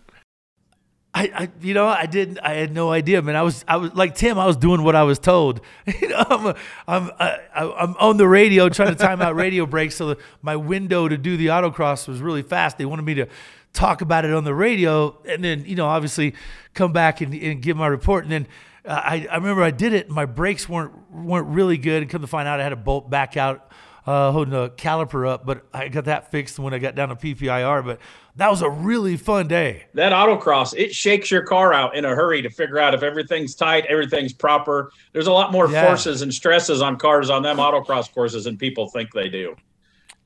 I, 1.12 1.22
I, 1.34 1.48
you 1.60 1.74
know, 1.74 1.88
I 1.88 2.06
didn't, 2.06 2.38
I 2.38 2.54
had 2.54 2.72
no 2.72 2.92
idea, 2.92 3.20
man. 3.20 3.34
I 3.34 3.42
was, 3.42 3.64
I 3.66 3.76
was 3.78 3.92
like 3.94 4.14
Tim. 4.14 4.38
I 4.38 4.46
was 4.46 4.56
doing 4.56 4.84
what 4.84 4.94
I 4.94 5.02
was 5.02 5.18
told. 5.18 5.60
You 6.00 6.08
know, 6.08 6.54
I'm, 6.86 7.10
I'm, 7.10 7.10
I'm 7.54 7.96
on 7.98 8.16
the 8.16 8.28
radio 8.28 8.68
trying 8.68 8.90
to 8.90 8.94
time 8.94 9.20
out 9.20 9.34
radio 9.34 9.66
breaks, 9.66 9.96
so 9.96 10.08
that 10.08 10.18
my 10.40 10.54
window 10.54 11.08
to 11.08 11.18
do 11.18 11.36
the 11.36 11.48
autocross 11.48 12.06
was 12.06 12.20
really 12.20 12.42
fast. 12.42 12.78
They 12.78 12.84
wanted 12.84 13.04
me 13.04 13.14
to 13.14 13.26
talk 13.72 14.02
about 14.02 14.24
it 14.24 14.32
on 14.32 14.44
the 14.44 14.54
radio, 14.54 15.20
and 15.28 15.42
then, 15.42 15.64
you 15.66 15.74
know, 15.74 15.86
obviously 15.86 16.34
come 16.74 16.92
back 16.92 17.20
and, 17.20 17.34
and 17.34 17.60
give 17.60 17.76
my 17.76 17.88
report. 17.88 18.24
And 18.24 18.32
then 18.32 18.46
uh, 18.84 19.00
I, 19.04 19.26
I 19.30 19.36
remember 19.36 19.62
I 19.62 19.72
did 19.72 19.92
it. 19.92 20.06
And 20.06 20.14
my 20.14 20.26
brakes 20.26 20.68
weren't 20.68 20.92
weren't 21.10 21.48
really 21.48 21.76
good, 21.76 22.02
and 22.02 22.10
come 22.10 22.20
to 22.20 22.28
find 22.28 22.46
out, 22.46 22.60
I 22.60 22.62
had 22.62 22.72
a 22.72 22.76
bolt 22.76 23.10
back 23.10 23.36
out. 23.36 23.69
Uh, 24.10 24.32
holding 24.32 24.54
a 24.54 24.68
caliper 24.70 25.28
up, 25.28 25.46
but 25.46 25.64
I 25.72 25.86
got 25.88 26.06
that 26.06 26.32
fixed 26.32 26.58
when 26.58 26.74
I 26.74 26.78
got 26.78 26.96
down 26.96 27.10
to 27.10 27.14
PPIR. 27.14 27.84
But 27.84 28.00
that 28.34 28.50
was 28.50 28.60
a 28.60 28.68
really 28.68 29.16
fun 29.16 29.46
day. 29.46 29.84
That 29.94 30.10
autocross, 30.12 30.74
it 30.76 30.92
shakes 30.92 31.30
your 31.30 31.42
car 31.42 31.72
out 31.72 31.94
in 31.94 32.04
a 32.04 32.08
hurry 32.08 32.42
to 32.42 32.50
figure 32.50 32.80
out 32.80 32.92
if 32.92 33.04
everything's 33.04 33.54
tight, 33.54 33.86
everything's 33.86 34.32
proper. 34.32 34.90
There's 35.12 35.28
a 35.28 35.32
lot 35.32 35.52
more 35.52 35.70
Yeah. 35.70 35.86
forces 35.86 36.22
and 36.22 36.34
stresses 36.34 36.82
on 36.82 36.96
cars 36.96 37.30
on 37.30 37.44
them 37.44 37.58
autocross 37.58 38.12
courses 38.12 38.44
than 38.44 38.56
people 38.56 38.88
think 38.88 39.12
they 39.12 39.28
do. 39.28 39.54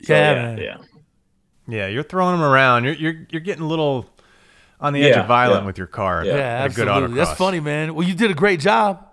So, 0.02 0.14
Yeah, 0.14 0.54
yeah, 0.56 0.60
yeah. 0.62 0.76
yeah, 1.68 1.86
you're 1.88 2.04
throwing 2.04 2.38
them 2.40 2.42
around. 2.48 2.84
You're 2.84 2.94
you're 2.94 3.26
you're 3.28 3.40
getting 3.42 3.64
a 3.64 3.68
little 3.68 4.08
on 4.80 4.94
the 4.94 5.02
edge 5.04 5.14
Yeah, 5.14 5.20
of 5.22 5.26
violent 5.28 5.62
yeah. 5.62 5.66
with 5.66 5.76
your 5.78 5.88
car. 5.88 6.24
Yeah. 6.24 6.36
Yeah, 6.36 6.64
a 6.64 6.68
good 6.70 6.88
absolutely. 6.88 7.16
That's 7.16 7.32
funny, 7.36 7.60
man. 7.60 7.94
Well, 7.94 8.06
you 8.08 8.14
did 8.14 8.30
a 8.30 8.34
great 8.34 8.60
job. 8.60 9.06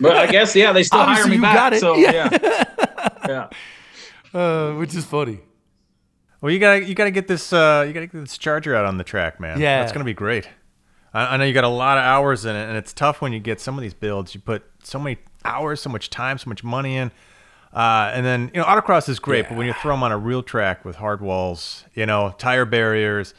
But 0.00 0.16
I 0.16 0.26
guess 0.26 0.56
yeah, 0.56 0.72
they 0.72 0.84
still 0.84 1.00
hire 1.04 1.26
me 1.26 1.36
you 1.36 1.42
back. 1.42 1.54
got 1.54 1.72
it. 1.74 1.80
So 1.80 1.96
Yeah. 1.96 2.28
yeah, 2.32 2.64
yeah. 3.28 3.48
Uh, 4.36 4.74
which 4.74 4.94
is 4.94 5.04
funny. 5.04 5.40
Well, 6.40 6.52
you 6.52 6.58
gotta 6.58 6.84
you 6.84 6.94
gotta 6.94 7.10
get 7.10 7.26
this 7.28 7.52
uh, 7.52 7.84
you 7.86 7.92
gotta 7.92 8.06
get 8.06 8.20
this 8.20 8.36
charger 8.38 8.74
out 8.74 8.84
on 8.84 8.98
the 8.98 9.04
track, 9.04 9.40
man. 9.40 9.58
Yeah. 9.60 9.80
that's 9.80 9.92
gonna 9.92 10.04
be 10.04 10.14
great. 10.14 10.48
I, 11.14 11.34
I 11.34 11.36
know 11.38 11.44
you 11.44 11.54
got 11.54 11.64
a 11.64 11.68
lot 11.68 11.96
of 11.98 12.04
hours 12.04 12.44
in 12.44 12.54
it, 12.54 12.68
and 12.68 12.76
it's 12.76 12.92
tough 12.92 13.20
when 13.20 13.32
you 13.32 13.40
get 13.40 13.60
some 13.60 13.76
of 13.78 13.82
these 13.82 13.94
builds. 13.94 14.34
You 14.34 14.40
put 14.40 14.62
so 14.82 14.98
many 14.98 15.18
hours, 15.44 15.80
so 15.80 15.88
much 15.90 16.10
time, 16.10 16.36
so 16.38 16.48
much 16.50 16.62
money 16.62 16.96
in, 16.96 17.10
uh, 17.72 18.10
and 18.12 18.24
then 18.26 18.50
you 18.54 18.60
know 18.60 18.66
autocross 18.66 19.08
is 19.08 19.18
great, 19.18 19.48
but 19.48 19.56
when 19.56 19.66
you 19.66 19.72
throw 19.72 19.94
them 19.94 20.02
on 20.02 20.12
a 20.12 20.18
real 20.18 20.42
track 20.42 20.84
with 20.84 20.96
hard 20.96 21.20
walls, 21.22 21.84
you 21.94 22.04
know 22.06 22.34
tire 22.38 22.64
barriers, 22.66 23.32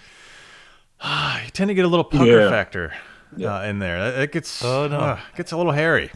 you 1.04 1.50
tend 1.52 1.70
to 1.70 1.74
get 1.76 1.86
a 1.86 1.88
little 1.88 2.04
pucker 2.04 2.26
Yeah. 2.26 2.50
factor 2.50 2.94
uh, 3.42 3.62
in 3.66 3.80
there. 3.80 3.98
It, 4.10 4.20
it 4.24 4.32
gets 4.32 4.64
Oh, 4.66 4.88
no. 4.88 4.98
uh, 4.98 5.20
gets 5.36 5.52
a 5.52 5.58
little 5.58 5.72
hairy, 5.74 6.10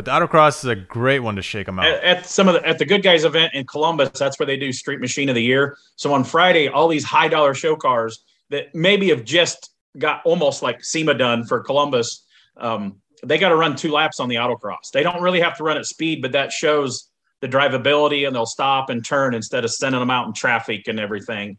but 0.00 0.06
the 0.06 0.26
autocross 0.26 0.64
is 0.64 0.64
a 0.64 0.76
great 0.76 1.18
one 1.18 1.36
to 1.36 1.42
shake 1.42 1.66
them 1.66 1.78
out. 1.78 1.84
At, 1.84 2.02
at 2.04 2.26
some 2.26 2.48
of 2.48 2.54
the 2.54 2.66
at 2.66 2.78
the 2.78 2.86
Good 2.86 3.02
Guys 3.02 3.24
event 3.24 3.52
in 3.52 3.66
Columbus, 3.66 4.10
that's 4.18 4.38
where 4.38 4.46
they 4.46 4.56
do 4.56 4.72
Street 4.72 4.98
Machine 4.98 5.28
of 5.28 5.34
the 5.34 5.42
Year. 5.42 5.76
So 5.96 6.14
on 6.14 6.24
Friday, 6.24 6.68
all 6.68 6.88
these 6.88 7.04
high 7.04 7.28
dollar 7.28 7.52
show 7.52 7.76
cars 7.76 8.24
that 8.48 8.74
maybe 8.74 9.10
have 9.10 9.24
just 9.24 9.70
got 9.98 10.22
almost 10.24 10.62
like 10.62 10.82
SEMA 10.82 11.14
done 11.14 11.44
for 11.44 11.60
Columbus, 11.60 12.24
um, 12.56 12.96
they 13.22 13.36
got 13.36 13.50
to 13.50 13.56
run 13.56 13.76
two 13.76 13.92
laps 13.92 14.20
on 14.20 14.30
the 14.30 14.36
autocross. 14.36 14.90
They 14.90 15.02
don't 15.02 15.20
really 15.20 15.40
have 15.40 15.56
to 15.58 15.64
run 15.64 15.76
at 15.76 15.84
speed, 15.84 16.22
but 16.22 16.32
that 16.32 16.50
shows 16.50 17.10
the 17.42 17.48
drivability, 17.48 18.26
and 18.26 18.34
they'll 18.34 18.46
stop 18.46 18.88
and 18.88 19.04
turn 19.04 19.34
instead 19.34 19.64
of 19.64 19.70
sending 19.70 20.00
them 20.00 20.10
out 20.10 20.26
in 20.26 20.32
traffic 20.32 20.88
and 20.88 20.98
everything. 20.98 21.58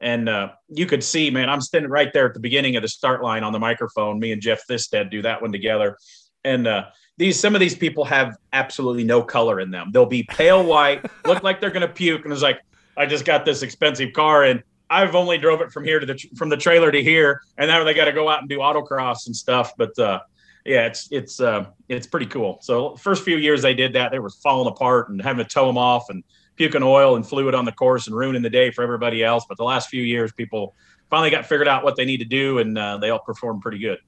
And 0.00 0.28
uh, 0.28 0.52
you 0.68 0.86
could 0.86 1.04
see, 1.04 1.30
man, 1.30 1.50
I'm 1.50 1.60
standing 1.60 1.90
right 1.90 2.12
there 2.14 2.26
at 2.26 2.34
the 2.34 2.40
beginning 2.40 2.76
of 2.76 2.82
the 2.82 2.88
start 2.88 3.22
line 3.22 3.44
on 3.44 3.52
the 3.52 3.58
microphone. 3.58 4.18
Me 4.18 4.32
and 4.32 4.40
Jeff 4.40 4.66
Thisted 4.66 5.10
do 5.10 5.20
that 5.20 5.42
one 5.42 5.52
together. 5.52 5.98
And 6.44 6.66
uh, 6.66 6.84
these 7.16 7.38
some 7.38 7.54
of 7.54 7.60
these 7.60 7.76
people 7.76 8.04
have 8.04 8.36
absolutely 8.52 9.04
no 9.04 9.22
color 9.22 9.60
in 9.60 9.70
them. 9.70 9.90
They'll 9.92 10.06
be 10.06 10.24
pale 10.24 10.64
white, 10.64 11.04
look 11.26 11.42
like 11.42 11.60
they're 11.60 11.70
gonna 11.70 11.88
puke, 11.88 12.24
and 12.24 12.32
it's 12.32 12.42
like, 12.42 12.60
I 12.96 13.06
just 13.06 13.24
got 13.24 13.44
this 13.44 13.62
expensive 13.62 14.12
car 14.12 14.44
and 14.44 14.62
I've 14.90 15.14
only 15.14 15.38
drove 15.38 15.60
it 15.60 15.72
from 15.72 15.84
here 15.84 15.98
to 15.98 16.06
the 16.06 16.16
from 16.36 16.48
the 16.48 16.56
trailer 16.56 16.92
to 16.92 17.02
here, 17.02 17.42
and 17.58 17.68
now 17.68 17.82
they 17.84 17.94
got 17.94 18.04
to 18.04 18.12
go 18.12 18.28
out 18.28 18.40
and 18.40 18.48
do 18.48 18.58
autocross 18.58 19.26
and 19.26 19.34
stuff. 19.34 19.72
But 19.76 19.98
uh, 19.98 20.20
yeah, 20.64 20.86
it's 20.86 21.08
it's 21.10 21.40
uh, 21.40 21.66
it's 21.88 22.06
pretty 22.06 22.26
cool. 22.26 22.58
So 22.60 22.96
first 22.96 23.24
few 23.24 23.36
years 23.36 23.62
they 23.62 23.74
did 23.74 23.94
that, 23.94 24.12
they 24.12 24.18
were 24.18 24.30
falling 24.30 24.68
apart 24.68 25.08
and 25.08 25.20
having 25.20 25.44
to 25.44 25.50
tow 25.50 25.66
them 25.66 25.78
off 25.78 26.10
and 26.10 26.22
puking 26.56 26.82
oil 26.82 27.16
and 27.16 27.26
fluid 27.26 27.54
on 27.54 27.64
the 27.64 27.72
course 27.72 28.06
and 28.06 28.14
ruining 28.14 28.42
the 28.42 28.50
day 28.50 28.70
for 28.70 28.82
everybody 28.82 29.24
else. 29.24 29.44
But 29.48 29.56
the 29.58 29.64
last 29.64 29.88
few 29.88 30.02
years, 30.02 30.32
people 30.32 30.74
finally 31.10 31.30
got 31.30 31.46
figured 31.46 31.66
out 31.66 31.82
what 31.82 31.96
they 31.96 32.04
need 32.04 32.18
to 32.18 32.24
do, 32.24 32.58
and 32.58 32.78
uh, 32.78 32.98
they 32.98 33.10
all 33.10 33.18
performed 33.18 33.62
pretty 33.62 33.78
good. 33.78 33.98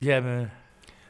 Yeah, 0.00 0.20
man. 0.20 0.50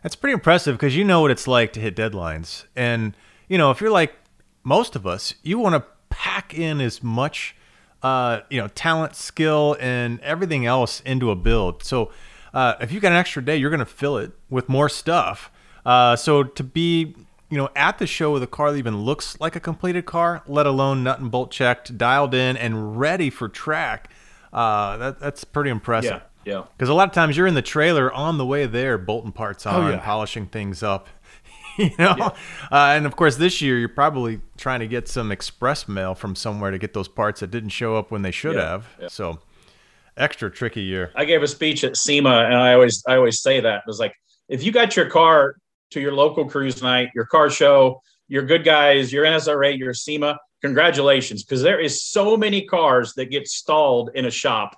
That's 0.05 0.17
pretty 0.17 0.35
impressive 0.35 0.77
because 0.77 0.95
you 0.95 1.03
know 1.03 1.23
what 1.23 1.31
it's 1.31 1.49
like 1.49 1.73
to 1.73 1.81
hit 1.81 1.97
deadlines. 1.97 2.67
And, 2.77 3.17
you 3.49 3.57
know, 3.57 3.71
if 3.71 3.81
you're 3.81 3.91
like 3.91 4.15
most 4.63 4.95
of 4.97 5.07
us, 5.07 5.33
you 5.43 5.59
want 5.59 5.77
to 5.77 5.85
pack 6.11 6.53
in 6.53 6.83
as 6.83 7.03
much, 7.03 7.57
uh, 8.03 8.41
you 8.51 8.61
know, 8.61 8.69
talent, 8.69 9.17
skill, 9.17 9.79
and 9.81 10.21
everything 10.21 10.67
else 10.67 11.01
into 11.01 11.31
a 11.31 11.35
build. 11.35 11.83
So 11.83 12.13
uh, 12.53 12.75
if 12.83 12.93
you 12.93 13.01
got 13.01 13.13
an 13.13 13.19
extra 13.19 13.43
day, 13.43 13.57
you're 13.57 13.71
going 13.71 13.81
to 13.81 13.87
fill 13.87 14.19
it 14.19 14.33
with 14.51 14.69
more 14.69 14.91
stuff. 14.91 15.51
Uh, 15.87 16.17
so 16.17 16.43
to 16.43 16.63
be, 16.63 17.17
you 17.49 17.57
know, 17.57 17.71
at 17.75 17.97
the 17.97 18.07
show 18.07 18.31
with 18.31 18.43
a 18.43 18.47
car 18.47 18.73
that 18.73 18.77
even 18.77 18.99
looks 18.99 19.41
like 19.41 19.57
a 19.57 19.61
completed 19.61 20.05
car, 20.05 20.43
let 20.47 20.67
alone 20.67 21.03
nut 21.03 21.19
and 21.19 21.31
bolt 21.31 21.51
checked, 21.51 21.97
dialed 21.97 22.35
in, 22.35 22.59
and 22.59 23.01
ready 23.01 23.31
for 23.31 23.49
track, 23.49 24.11
uh, 24.53 24.99
that, 24.99 25.19
that's 25.19 25.45
pretty 25.45 25.71
impressive. 25.71 26.21
Yeah, 26.23 26.29
yeah. 26.47 26.65
Because 26.77 26.89
a 26.89 26.95
lot 26.95 27.09
of 27.09 27.15
times 27.15 27.37
you're 27.37 27.47
in 27.47 27.55
the 27.55 27.63
trailer 27.63 28.13
on 28.13 28.39
the 28.39 28.47
way 28.47 28.67
there, 28.67 28.99
bolting 28.99 29.33
parts 29.33 29.67
on, 29.67 29.75
Oh, 29.85 29.91
yeah. 29.91 29.99
polishing 29.99 30.47
things 30.47 30.83
up. 30.83 31.09
you 31.79 31.91
know, 31.99 32.15
uh, 32.21 32.33
and 32.71 33.05
of 33.05 33.17
course 33.17 33.37
this 33.37 33.61
year 33.61 33.79
you're 33.79 33.89
probably 33.89 34.41
trying 34.57 34.79
to 34.81 34.87
get 34.87 35.09
some 35.09 35.33
express 35.33 35.89
mail 35.89 36.15
from 36.15 36.37
somewhere 36.37 36.71
to 36.71 36.79
get 36.79 36.93
those 36.95 37.09
parts 37.09 37.41
that 37.41 37.51
didn't 37.51 37.71
show 37.71 37.97
up 37.97 38.11
when 38.13 38.23
they 38.23 38.31
should 38.31 38.55
Yeah, 38.55 38.69
have. 38.69 38.87
yeah. 39.01 39.09
So 39.09 39.41
extra 40.17 40.51
tricky 40.51 40.83
year. 40.83 41.11
I 41.17 41.25
gave 41.25 41.43
a 41.43 41.49
speech 41.49 41.83
at 41.83 41.97
SEMA, 41.97 42.45
and 42.45 42.55
I 42.55 42.75
always 42.75 43.03
I 43.09 43.17
always 43.17 43.41
say 43.41 43.59
that 43.61 43.79
it 43.79 43.83
was 43.87 43.99
like 43.99 44.15
if 44.49 44.63
you 44.63 44.71
got 44.71 44.95
your 44.97 45.11
car 45.11 45.57
to 45.91 46.01
your 46.01 46.13
local 46.13 46.45
cruise 46.49 46.81
night, 46.83 47.09
your 47.15 47.27
car 47.27 47.51
show, 47.51 48.01
your 48.29 48.45
good 48.45 48.65
guys, 48.65 49.13
your 49.13 49.25
NSRA, 49.25 49.77
your 49.77 49.95
SEMA, 49.95 50.39
congratulations, 50.63 51.43
because 51.43 51.63
there 51.63 51.81
is 51.81 52.03
so 52.03 52.37
many 52.37 52.65
cars 52.67 53.15
that 53.15 53.27
get 53.31 53.49
stalled 53.49 54.11
in 54.15 54.27
a 54.27 54.31
shop 54.31 54.77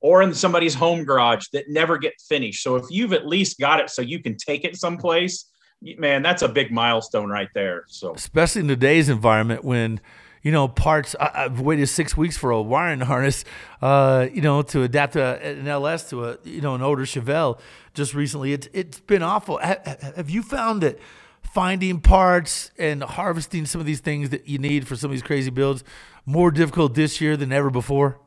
or 0.00 0.22
in 0.22 0.32
somebody's 0.32 0.74
home 0.74 1.04
garage 1.04 1.46
that 1.52 1.68
never 1.68 1.98
get 1.98 2.14
finished. 2.20 2.62
So 2.62 2.76
if 2.76 2.84
you've 2.90 3.12
at 3.12 3.26
least 3.26 3.58
got 3.58 3.80
it 3.80 3.90
so 3.90 4.02
you 4.02 4.22
can 4.22 4.36
take 4.36 4.64
it 4.64 4.76
someplace, 4.76 5.50
man, 5.82 6.22
that's 6.22 6.42
a 6.42 6.48
big 6.48 6.70
milestone 6.70 7.28
right 7.28 7.48
there. 7.54 7.84
So 7.88 8.14
especially 8.14 8.62
in 8.62 8.68
today's 8.68 9.08
environment 9.08 9.64
when 9.64 10.00
you 10.42 10.52
know 10.52 10.68
parts 10.68 11.16
I, 11.18 11.46
i've 11.46 11.60
waited 11.60 11.88
six 11.88 12.16
weeks 12.16 12.36
for 12.36 12.52
a 12.52 12.62
wiring 12.62 13.00
harness 13.12 13.44
uh, 13.82 14.28
you 14.32 14.40
know 14.40 14.62
to 14.62 14.84
adapt 14.84 15.14
to 15.14 15.40
an 15.42 15.66
ls 15.66 16.08
to 16.10 16.26
a 16.26 16.38
you 16.44 16.60
know 16.60 16.76
an 16.76 16.82
older 16.82 17.02
chevelle 17.02 17.58
just 17.92 18.14
recently 18.14 18.52
it's 18.52 18.68
it's 18.72 19.00
been 19.00 19.22
awful 19.22 19.58
Ha- 19.58 19.78
ha- 19.84 20.12
have 20.14 20.30
you 20.30 20.42
found 20.42 20.82
that 20.82 20.98
finding 21.42 22.00
parts 22.00 22.70
and 22.78 23.02
harvesting 23.02 23.66
some 23.66 23.80
of 23.80 23.86
these 23.86 24.00
things 24.00 24.30
that 24.30 24.46
you 24.46 24.58
need 24.58 24.86
for 24.86 24.94
some 24.94 25.10
of 25.10 25.12
these 25.12 25.22
crazy 25.22 25.50
builds 25.50 25.82
more 26.24 26.50
difficult 26.50 26.94
this 26.94 27.20
year 27.20 27.36
than 27.36 27.52
ever 27.52 27.68
before 27.68 28.18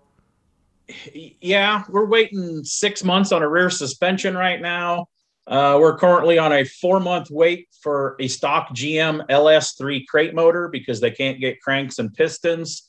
yeah, 1.13 1.83
we're 1.89 2.05
waiting 2.05 2.63
six 2.63 3.03
months 3.03 3.31
on 3.31 3.43
a 3.43 3.49
rear 3.49 3.69
suspension 3.69 4.35
right 4.35 4.61
now. 4.61 5.07
Uh, 5.47 5.77
we're 5.79 5.97
currently 5.97 6.37
on 6.37 6.53
a 6.53 6.63
four 6.63 6.99
month 6.99 7.29
wait 7.29 7.67
for 7.81 8.15
a 8.19 8.27
stock 8.27 8.69
GM 8.69 9.25
LS3 9.27 10.05
crate 10.07 10.35
motor 10.35 10.67
because 10.67 10.99
they 10.99 11.11
can't 11.11 11.39
get 11.39 11.61
cranks 11.61 11.99
and 11.99 12.13
pistons. 12.13 12.87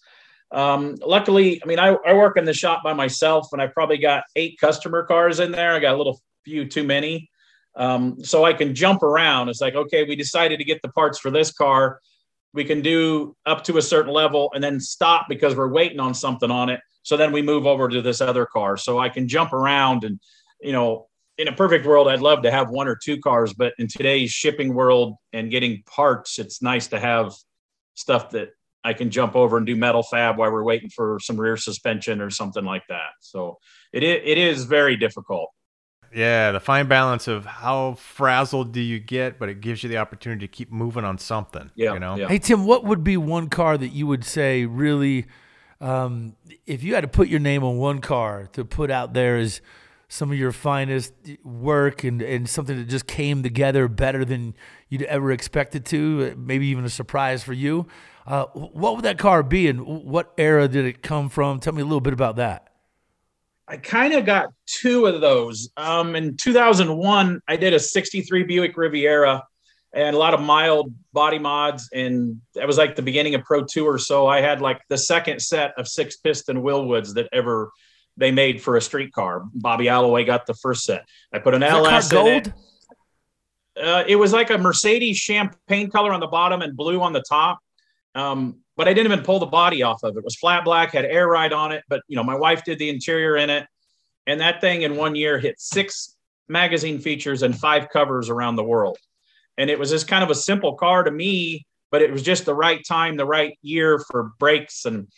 Um, 0.52 0.96
luckily, 1.04 1.60
I 1.62 1.66
mean, 1.66 1.78
I, 1.78 1.96
I 2.06 2.12
work 2.12 2.36
in 2.36 2.44
the 2.44 2.52
shop 2.52 2.82
by 2.84 2.92
myself 2.92 3.48
and 3.52 3.62
I 3.62 3.68
probably 3.68 3.96
got 3.96 4.24
eight 4.36 4.58
customer 4.60 5.04
cars 5.04 5.40
in 5.40 5.50
there. 5.50 5.72
I 5.72 5.80
got 5.80 5.94
a 5.94 5.96
little 5.96 6.20
few 6.44 6.66
too 6.68 6.84
many. 6.84 7.30
Um, 7.74 8.22
so 8.22 8.44
I 8.44 8.52
can 8.52 8.74
jump 8.74 9.02
around. 9.02 9.48
It's 9.48 9.62
like, 9.62 9.74
okay, 9.74 10.04
we 10.04 10.14
decided 10.14 10.58
to 10.58 10.64
get 10.64 10.82
the 10.82 10.90
parts 10.90 11.18
for 11.18 11.30
this 11.30 11.52
car. 11.52 12.00
We 12.52 12.64
can 12.64 12.82
do 12.82 13.34
up 13.46 13.64
to 13.64 13.78
a 13.78 13.82
certain 13.82 14.12
level 14.12 14.52
and 14.54 14.62
then 14.62 14.78
stop 14.78 15.24
because 15.26 15.56
we're 15.56 15.72
waiting 15.72 16.00
on 16.00 16.12
something 16.12 16.50
on 16.50 16.68
it. 16.68 16.80
So 17.02 17.16
then 17.16 17.32
we 17.32 17.42
move 17.42 17.66
over 17.66 17.88
to 17.88 18.02
this 18.02 18.20
other 18.20 18.46
car. 18.46 18.76
So 18.76 18.98
I 18.98 19.08
can 19.08 19.28
jump 19.28 19.52
around 19.52 20.04
and, 20.04 20.20
you 20.60 20.72
know, 20.72 21.08
in 21.38 21.48
a 21.48 21.52
perfect 21.52 21.86
world, 21.86 22.08
I'd 22.08 22.20
love 22.20 22.42
to 22.42 22.50
have 22.50 22.70
one 22.70 22.86
or 22.86 22.96
two 22.96 23.18
cars, 23.18 23.52
but 23.54 23.72
in 23.78 23.88
today's 23.88 24.30
shipping 24.30 24.74
world 24.74 25.16
and 25.32 25.50
getting 25.50 25.82
parts, 25.86 26.38
it's 26.38 26.62
nice 26.62 26.88
to 26.88 27.00
have 27.00 27.32
stuff 27.94 28.30
that 28.30 28.50
I 28.84 28.92
can 28.92 29.10
jump 29.10 29.34
over 29.34 29.56
and 29.56 29.66
do 29.66 29.76
metal 29.76 30.02
fab 30.02 30.38
while 30.38 30.52
we're 30.52 30.64
waiting 30.64 30.90
for 30.90 31.18
some 31.20 31.40
rear 31.40 31.56
suspension 31.56 32.20
or 32.20 32.30
something 32.30 32.64
like 32.64 32.82
that. 32.88 33.10
So 33.20 33.58
it 33.92 34.02
is, 34.02 34.20
it 34.24 34.38
is 34.38 34.64
very 34.64 34.96
difficult. 34.96 35.50
Yeah, 36.14 36.52
the 36.52 36.60
fine 36.60 36.88
balance 36.88 37.26
of 37.26 37.46
how 37.46 37.94
frazzled 37.94 38.72
do 38.72 38.80
you 38.80 38.98
get, 38.98 39.38
but 39.38 39.48
it 39.48 39.60
gives 39.60 39.82
you 39.82 39.88
the 39.88 39.96
opportunity 39.96 40.46
to 40.46 40.52
keep 40.52 40.70
moving 40.70 41.04
on 41.04 41.16
something. 41.16 41.70
Yeah, 41.74 41.94
you 41.94 42.00
know. 42.00 42.16
yeah. 42.16 42.28
Hey 42.28 42.38
Tim, 42.38 42.66
what 42.66 42.84
would 42.84 43.02
be 43.02 43.16
one 43.16 43.48
car 43.48 43.78
that 43.78 43.88
you 43.88 44.06
would 44.06 44.24
say 44.24 44.66
really, 44.66 45.26
um, 45.82 46.36
if 46.64 46.84
you 46.84 46.94
had 46.94 47.00
to 47.00 47.08
put 47.08 47.28
your 47.28 47.40
name 47.40 47.64
on 47.64 47.76
one 47.76 48.00
car 48.00 48.48
to 48.52 48.64
put 48.64 48.90
out 48.90 49.14
there 49.14 49.36
as 49.36 49.60
some 50.06 50.30
of 50.30 50.38
your 50.38 50.52
finest 50.52 51.12
work 51.42 52.04
and, 52.04 52.22
and 52.22 52.48
something 52.48 52.76
that 52.76 52.88
just 52.88 53.06
came 53.06 53.42
together 53.42 53.88
better 53.88 54.24
than 54.24 54.54
you'd 54.88 55.02
ever 55.02 55.32
expected 55.32 55.84
to, 55.86 56.34
maybe 56.36 56.66
even 56.68 56.84
a 56.84 56.88
surprise 56.88 57.42
for 57.42 57.52
you. 57.52 57.86
Uh, 58.26 58.44
what 58.44 58.94
would 58.94 59.04
that 59.04 59.18
car 59.18 59.42
be 59.42 59.66
and 59.66 59.84
what 59.84 60.32
era 60.38 60.68
did 60.68 60.84
it 60.84 61.02
come 61.02 61.28
from? 61.28 61.58
Tell 61.58 61.72
me 61.72 61.82
a 61.82 61.84
little 61.84 62.00
bit 62.00 62.12
about 62.12 62.36
that. 62.36 62.68
I 63.66 63.76
kind 63.78 64.12
of 64.12 64.24
got 64.24 64.50
two 64.66 65.06
of 65.06 65.20
those. 65.20 65.70
Um, 65.76 66.14
in 66.14 66.36
2001, 66.36 67.40
I 67.48 67.56
did 67.56 67.72
a 67.72 67.80
63 67.80 68.44
Buick 68.44 68.76
Riviera 68.76 69.42
and 69.94 70.16
a 70.16 70.18
lot 70.18 70.34
of 70.34 70.40
mild 70.40 70.92
body 71.12 71.38
mods. 71.38 71.88
And 71.92 72.40
that 72.54 72.66
was 72.66 72.78
like 72.78 72.96
the 72.96 73.02
beginning 73.02 73.34
of 73.34 73.44
Pro 73.44 73.64
Tour. 73.64 73.98
So 73.98 74.26
I 74.26 74.40
had 74.40 74.60
like 74.60 74.80
the 74.88 74.98
second 74.98 75.40
set 75.40 75.74
of 75.78 75.86
six 75.86 76.16
piston 76.16 76.62
Wilwoods 76.62 77.14
that 77.14 77.28
ever 77.32 77.70
they 78.16 78.30
made 78.30 78.62
for 78.62 78.76
a 78.76 78.80
street 78.80 79.12
car. 79.12 79.44
Bobby 79.54 79.88
Alloway 79.88 80.24
got 80.24 80.46
the 80.46 80.54
first 80.54 80.84
set. 80.84 81.06
I 81.32 81.38
put 81.38 81.54
an 81.54 81.62
LS 81.62 82.10
gold. 82.10 82.28
It. 82.28 82.52
Uh, 83.82 84.04
it 84.06 84.16
was 84.16 84.32
like 84.32 84.50
a 84.50 84.58
Mercedes 84.58 85.16
champagne 85.16 85.90
color 85.90 86.12
on 86.12 86.20
the 86.20 86.26
bottom 86.26 86.60
and 86.60 86.76
blue 86.76 87.00
on 87.00 87.12
the 87.12 87.24
top. 87.26 87.58
Um, 88.14 88.58
but 88.76 88.86
I 88.88 88.92
didn't 88.92 89.10
even 89.10 89.24
pull 89.24 89.38
the 89.38 89.46
body 89.46 89.82
off 89.82 90.02
of 90.02 90.14
it. 90.16 90.18
It 90.18 90.24
was 90.24 90.36
flat 90.36 90.64
black, 90.64 90.92
had 90.92 91.04
air 91.04 91.26
ride 91.26 91.52
on 91.52 91.72
it. 91.72 91.84
But 91.88 92.02
you 92.06 92.16
know, 92.16 92.24
my 92.24 92.34
wife 92.34 92.64
did 92.64 92.78
the 92.78 92.90
interior 92.90 93.36
in 93.36 93.48
it, 93.48 93.66
and 94.26 94.40
that 94.40 94.60
thing 94.60 94.82
in 94.82 94.96
one 94.96 95.14
year 95.14 95.38
hit 95.38 95.58
six 95.58 96.16
magazine 96.48 96.98
features 96.98 97.42
and 97.42 97.58
five 97.58 97.88
covers 97.88 98.28
around 98.28 98.56
the 98.56 98.64
world. 98.64 98.98
And 99.58 99.70
it 99.70 99.78
was 99.78 99.90
just 99.90 100.08
kind 100.08 100.24
of 100.24 100.30
a 100.30 100.34
simple 100.34 100.74
car 100.74 101.02
to 101.02 101.10
me, 101.10 101.66
but 101.90 102.02
it 102.02 102.10
was 102.10 102.22
just 102.22 102.44
the 102.44 102.54
right 102.54 102.82
time, 102.86 103.16
the 103.16 103.26
right 103.26 103.58
year 103.62 103.98
for 103.98 104.32
brakes 104.38 104.84
and 104.84 105.08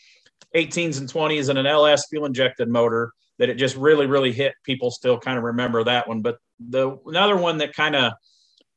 18s 0.55 0.99
and 0.99 1.09
20s 1.11 1.49
and 1.49 1.59
an 1.59 1.67
LS 1.67 2.09
fuel 2.09 2.27
injected 2.27 2.69
motor 2.69 3.13
that 3.39 3.49
it 3.49 3.55
just 3.55 3.77
really, 3.77 4.07
really 4.07 4.33
hit. 4.33 4.55
People 4.65 4.91
still 4.91 5.19
kind 5.19 5.39
of 5.39 5.45
remember 5.45 5.85
that 5.85 6.09
one. 6.09 6.23
But 6.23 6.39
the 6.59 6.97
another 7.07 7.37
one 7.37 7.59
that 7.59 7.75
kind 7.75 7.97
of 7.97 8.13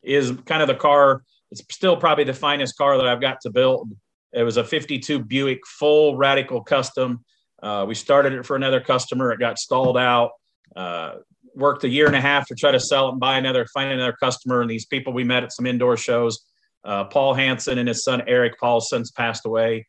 is 0.04 0.32
kind 0.46 0.62
of 0.62 0.67
the 0.67 0.76
car, 0.76 1.24
it's 1.52 1.62
still 1.72 1.98
probably 1.98 2.24
the 2.24 2.34
finest 2.34 2.78
car 2.78 2.98
that 2.98 3.08
I've 3.08 3.22
got 3.22 3.41
to 3.41 3.50
build. 3.50 3.91
It 4.34 4.43
was 4.43 4.58
a 4.58 4.63
52 4.63 5.20
Buick 5.20 5.65
full 5.65 6.17
radical 6.17 6.63
custom. 6.63 7.24
Uh, 7.62 7.86
we 7.88 7.96
started 7.96 8.34
it 8.34 8.46
for 8.46 8.56
another 8.56 8.82
customer. 8.82 9.32
It 9.32 9.39
got 9.39 9.58
stalled 9.58 9.98
out. 9.98 10.32
Uh, 10.76 11.15
worked 11.58 11.84
a 11.84 11.89
year 11.89 12.08
and 12.08 12.15
a 12.15 12.22
half 12.22 12.48
to 12.48 12.56
try 12.56 12.72
to 12.72 12.80
sell 12.80 13.08
it 13.08 13.12
and 13.12 13.20
buy 13.20 13.38
another, 13.38 13.65
find 13.74 13.91
another 13.91 14.15
customer. 14.20 14.62
And 14.62 14.70
these 14.70 14.86
people 14.86 15.13
we 15.13 15.24
met 15.24 15.43
at 15.43 15.52
some 15.52 15.65
indoor 15.65 15.98
shows, 15.98 16.46
uh, 16.84 17.06
Paul 17.06 17.34
Hanson 17.34 17.78
and 17.78 17.88
his 17.88 18.04
son 18.04 18.22
Eric 18.28 18.60
Paul 18.60 18.80
since 18.80 19.12
passed 19.12 19.46
away 19.46 19.86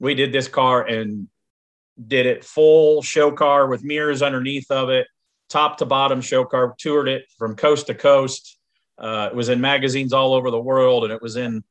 we 0.00 0.14
did 0.14 0.32
this 0.32 0.48
car 0.48 0.84
and 0.84 1.28
did 2.04 2.26
it 2.26 2.44
full 2.44 3.02
show 3.02 3.30
car 3.30 3.68
with 3.68 3.84
mirrors 3.84 4.22
underneath 4.22 4.70
of 4.70 4.88
it, 4.88 5.06
top 5.48 5.76
to 5.78 5.86
bottom 5.86 6.20
show 6.20 6.44
car, 6.44 6.74
toured 6.78 7.06
it 7.06 7.26
from 7.38 7.54
coast 7.54 7.86
to 7.86 7.94
coast. 7.94 8.58
Uh, 8.98 9.28
it 9.30 9.36
was 9.36 9.50
in 9.50 9.60
magazines 9.60 10.12
all 10.12 10.34
over 10.34 10.50
the 10.50 10.60
world 10.60 11.04
and 11.04 11.12
it 11.12 11.22
was 11.22 11.36
in, 11.36 11.62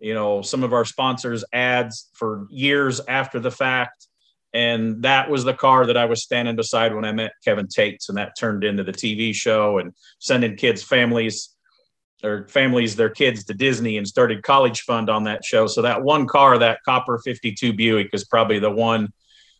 you 0.00 0.12
know, 0.12 0.42
some 0.42 0.62
of 0.62 0.72
our 0.72 0.84
sponsors' 0.84 1.44
ads 1.52 2.10
for 2.12 2.46
years 2.50 3.00
after 3.08 3.40
the 3.40 3.50
fact. 3.50 4.08
And 4.56 5.02
that 5.02 5.28
was 5.28 5.44
the 5.44 5.52
car 5.52 5.84
that 5.84 5.98
I 5.98 6.06
was 6.06 6.22
standing 6.22 6.56
beside 6.56 6.94
when 6.94 7.04
I 7.04 7.12
met 7.12 7.32
Kevin 7.44 7.68
Tetz, 7.68 8.08
and 8.08 8.16
that 8.16 8.38
turned 8.38 8.64
into 8.64 8.82
the 8.82 8.92
TV 8.92 9.34
show 9.34 9.76
and 9.76 9.92
sending 10.18 10.56
kids' 10.56 10.82
families 10.82 11.50
or 12.24 12.48
families 12.48 12.96
their 12.96 13.10
kids 13.10 13.44
to 13.44 13.52
Disney 13.52 13.98
and 13.98 14.08
started 14.08 14.42
college 14.42 14.80
fund 14.80 15.10
on 15.10 15.24
that 15.24 15.44
show. 15.44 15.66
So 15.66 15.82
that 15.82 16.02
one 16.02 16.26
car, 16.26 16.56
that 16.56 16.78
copper 16.86 17.18
52 17.22 17.74
Buick 17.74 18.08
is 18.14 18.24
probably 18.24 18.58
the 18.58 18.70
one, 18.70 19.12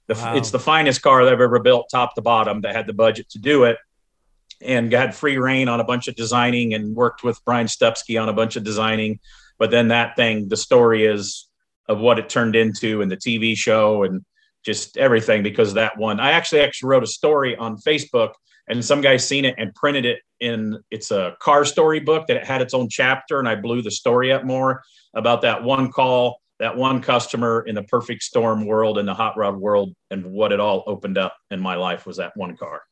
the, 0.06 0.14
wow. 0.14 0.34
it's 0.34 0.50
the 0.50 0.58
finest 0.58 1.02
car 1.02 1.26
that 1.26 1.32
I've 1.34 1.42
ever 1.42 1.58
built 1.58 1.90
top 1.90 2.14
to 2.14 2.22
bottom 2.22 2.62
that 2.62 2.74
had 2.74 2.86
the 2.86 2.94
budget 2.94 3.28
to 3.32 3.38
do 3.38 3.64
it 3.64 3.76
and 4.62 4.90
got 4.90 5.14
free 5.14 5.36
reign 5.36 5.68
on 5.68 5.78
a 5.78 5.84
bunch 5.84 6.08
of 6.08 6.16
designing 6.16 6.72
and 6.72 6.96
worked 6.96 7.22
with 7.22 7.38
Brian 7.44 7.66
Stupski 7.66 8.18
on 8.18 8.30
a 8.30 8.32
bunch 8.32 8.56
of 8.56 8.64
designing. 8.64 9.20
But 9.58 9.70
then 9.70 9.88
that 9.88 10.16
thing, 10.16 10.48
the 10.48 10.56
story 10.56 11.04
is 11.04 11.50
of 11.86 11.98
what 11.98 12.18
it 12.18 12.30
turned 12.30 12.56
into 12.56 13.02
and 13.02 13.10
the 13.10 13.18
TV 13.18 13.54
show 13.54 14.02
and 14.02 14.24
just 14.66 14.98
everything 14.98 15.42
because 15.42 15.72
that 15.74 15.96
one, 15.96 16.20
I 16.20 16.32
actually 16.32 16.60
actually 16.60 16.88
wrote 16.88 17.04
a 17.04 17.06
story 17.06 17.56
on 17.56 17.78
Facebook 17.78 18.32
and 18.68 18.84
some 18.84 19.00
guy 19.00 19.16
seen 19.16 19.44
it 19.44 19.54
and 19.58 19.74
printed 19.74 20.04
it 20.04 20.18
in 20.40 20.78
it's 20.90 21.10
a 21.10 21.36
car 21.40 21.64
story 21.64 22.00
book 22.00 22.26
that 22.26 22.36
it 22.36 22.44
had 22.44 22.60
its 22.60 22.74
own 22.74 22.88
chapter 22.88 23.38
and 23.38 23.48
i 23.48 23.54
blew 23.54 23.80
the 23.80 23.90
story 23.90 24.32
up 24.32 24.44
more 24.44 24.82
about 25.14 25.40
that 25.40 25.62
one 25.62 25.90
call 25.90 26.40
that 26.58 26.76
one 26.76 27.00
customer 27.00 27.64
in 27.66 27.74
the 27.74 27.82
perfect 27.84 28.22
storm 28.22 28.66
world 28.66 28.98
in 28.98 29.06
the 29.06 29.14
hot 29.14 29.36
rod 29.36 29.56
world 29.56 29.94
and 30.10 30.24
what 30.24 30.52
it 30.52 30.60
all 30.60 30.84
opened 30.86 31.18
up 31.18 31.34
in 31.50 31.60
my 31.60 31.74
life 31.74 32.06
was 32.06 32.16
that 32.16 32.32
one 32.34 32.56
car. 32.56 32.82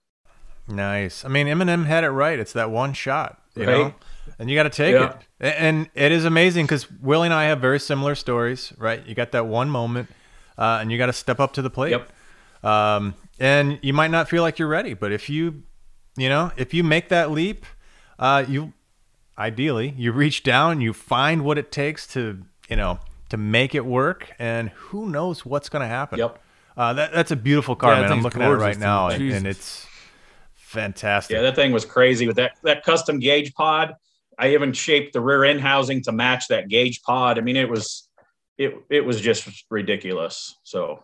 Nice. 0.68 1.24
I 1.24 1.28
mean 1.28 1.46
eminem 1.46 1.86
had 1.86 2.04
it 2.04 2.10
right. 2.10 2.38
It's 2.38 2.52
that 2.52 2.70
one 2.70 2.92
shot 2.92 3.40
you 3.54 3.66
right? 3.66 3.72
know? 3.72 3.94
And 4.38 4.50
you 4.50 4.56
got 4.56 4.64
to 4.64 4.70
take 4.70 4.94
yeah. 4.94 5.16
it. 5.40 5.54
And 5.58 5.88
it 5.94 6.12
is 6.12 6.24
amazing 6.24 6.64
because 6.64 6.90
willie 6.90 7.26
and 7.26 7.34
i 7.34 7.44
have 7.44 7.60
very 7.60 7.80
similar 7.80 8.14
stories 8.14 8.72
right? 8.78 9.04
You 9.06 9.14
got 9.14 9.32
that 9.32 9.46
one 9.46 9.70
moment 9.70 10.08
uh, 10.58 10.78
and 10.80 10.90
you 10.92 10.98
got 10.98 11.06
to 11.06 11.12
step 11.12 11.40
up 11.40 11.52
to 11.54 11.62
the 11.62 11.70
plate. 11.70 11.90
Yep. 11.90 12.12
um, 12.64 13.14
and 13.38 13.78
you 13.82 13.92
might 13.92 14.10
not 14.10 14.28
feel 14.28 14.42
like 14.42 14.58
you're 14.58 14.68
ready 14.68 14.94
but 14.94 15.10
if 15.10 15.28
you 15.28 15.62
you 16.16 16.28
know 16.28 16.52
if 16.56 16.72
you 16.72 16.84
make 16.84 17.08
that 17.08 17.30
leap 17.30 17.66
uh, 18.18 18.44
you 18.48 18.72
ideally 19.38 19.94
you 19.96 20.12
reach 20.12 20.42
down 20.42 20.80
you 20.80 20.92
find 20.92 21.44
what 21.44 21.58
it 21.58 21.72
takes 21.72 22.06
to 22.06 22.42
you 22.68 22.76
know 22.76 22.98
to 23.34 23.36
make 23.36 23.74
it 23.74 23.84
work 23.84 24.32
and 24.38 24.68
who 24.70 25.08
knows 25.08 25.44
what's 25.44 25.68
going 25.68 25.80
to 25.80 25.88
happen. 25.88 26.18
Yep. 26.18 26.38
Uh, 26.76 26.92
that, 26.92 27.12
that's 27.12 27.30
a 27.30 27.36
beautiful 27.36 27.74
car 27.74 27.94
yeah, 27.94 28.00
man. 28.02 28.12
I'm 28.12 28.22
looking 28.22 28.42
at 28.42 28.50
it 28.50 28.54
right 28.54 28.78
now 28.78 29.08
and, 29.08 29.32
and, 29.32 29.46
it's 29.46 29.86
fantastic. 30.54 31.34
Yeah 31.34 31.42
that 31.42 31.54
thing 31.54 31.72
was 31.72 31.84
crazy 31.84 32.26
with 32.26 32.36
that 32.36 32.52
that 32.62 32.84
custom 32.84 33.18
gauge 33.18 33.54
pod. 33.54 33.94
I 34.38 34.52
even 34.54 34.72
shaped 34.72 35.12
the 35.12 35.20
rear 35.20 35.44
end 35.44 35.60
housing 35.60 36.02
to 36.02 36.12
match 36.12 36.48
that 36.48 36.68
gauge 36.68 37.02
pod. 37.02 37.38
I 37.38 37.42
mean 37.42 37.56
it 37.56 37.68
was 37.68 38.08
it 38.58 38.74
it 38.90 39.04
was 39.04 39.20
just 39.20 39.64
ridiculous 39.70 40.56
so 40.62 41.02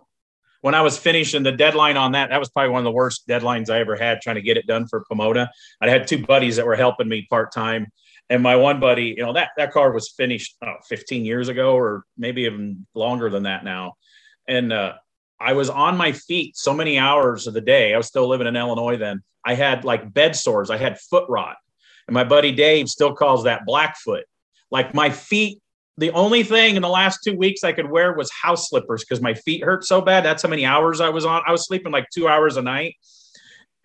when 0.62 0.74
I 0.74 0.82
was 0.82 0.98
finishing 0.98 1.42
the 1.42 1.52
deadline 1.52 1.96
on 1.96 2.12
that, 2.12 2.30
that 2.30 2.38
was 2.38 2.50
probably 2.50 2.70
one 2.70 2.80
of 2.80 2.84
the 2.84 2.90
worst 2.90 3.26
deadlines 3.26 3.70
I 3.70 3.80
ever 3.80 3.96
had 3.96 4.20
trying 4.20 4.36
to 4.36 4.42
get 4.42 4.56
it 4.56 4.66
done 4.66 4.86
for 4.86 5.04
Pomona. 5.08 5.50
I 5.80 5.88
had 5.88 6.06
two 6.06 6.24
buddies 6.24 6.56
that 6.56 6.66
were 6.66 6.76
helping 6.76 7.08
me 7.08 7.26
part 7.30 7.52
time. 7.52 7.86
And 8.28 8.42
my 8.42 8.56
one 8.56 8.78
buddy, 8.78 9.14
you 9.16 9.24
know, 9.24 9.32
that, 9.32 9.50
that 9.56 9.72
car 9.72 9.90
was 9.90 10.10
finished 10.10 10.56
know, 10.62 10.76
15 10.88 11.24
years 11.24 11.48
ago 11.48 11.74
or 11.74 12.04
maybe 12.16 12.42
even 12.42 12.86
longer 12.94 13.30
than 13.30 13.44
that 13.44 13.64
now. 13.64 13.94
And 14.46 14.72
uh, 14.72 14.94
I 15.40 15.54
was 15.54 15.70
on 15.70 15.96
my 15.96 16.12
feet 16.12 16.56
so 16.56 16.74
many 16.74 16.98
hours 16.98 17.46
of 17.46 17.54
the 17.54 17.60
day. 17.60 17.94
I 17.94 17.96
was 17.96 18.06
still 18.06 18.28
living 18.28 18.46
in 18.46 18.56
Illinois 18.56 18.96
then. 18.96 19.22
I 19.44 19.54
had 19.54 19.84
like 19.84 20.12
bed 20.12 20.36
sores, 20.36 20.70
I 20.70 20.76
had 20.76 21.00
foot 21.00 21.24
rot. 21.28 21.56
And 22.06 22.14
my 22.14 22.24
buddy 22.24 22.52
Dave 22.52 22.88
still 22.88 23.14
calls 23.14 23.44
that 23.44 23.64
Blackfoot. 23.64 24.24
Like 24.70 24.94
my 24.94 25.10
feet 25.10 25.59
the 25.96 26.10
only 26.12 26.42
thing 26.42 26.76
in 26.76 26.82
the 26.82 26.88
last 26.88 27.20
two 27.22 27.36
weeks 27.36 27.64
I 27.64 27.72
could 27.72 27.90
wear 27.90 28.14
was 28.14 28.30
house 28.30 28.68
slippers 28.68 29.04
because 29.04 29.20
my 29.20 29.34
feet 29.34 29.62
hurt 29.62 29.84
so 29.84 30.00
bad. 30.00 30.24
That's 30.24 30.42
how 30.42 30.48
many 30.48 30.64
hours 30.64 31.00
I 31.00 31.10
was 31.10 31.24
on. 31.24 31.42
I 31.46 31.52
was 31.52 31.66
sleeping 31.66 31.92
like 31.92 32.06
two 32.12 32.28
hours 32.28 32.56
a 32.56 32.62
night. 32.62 32.96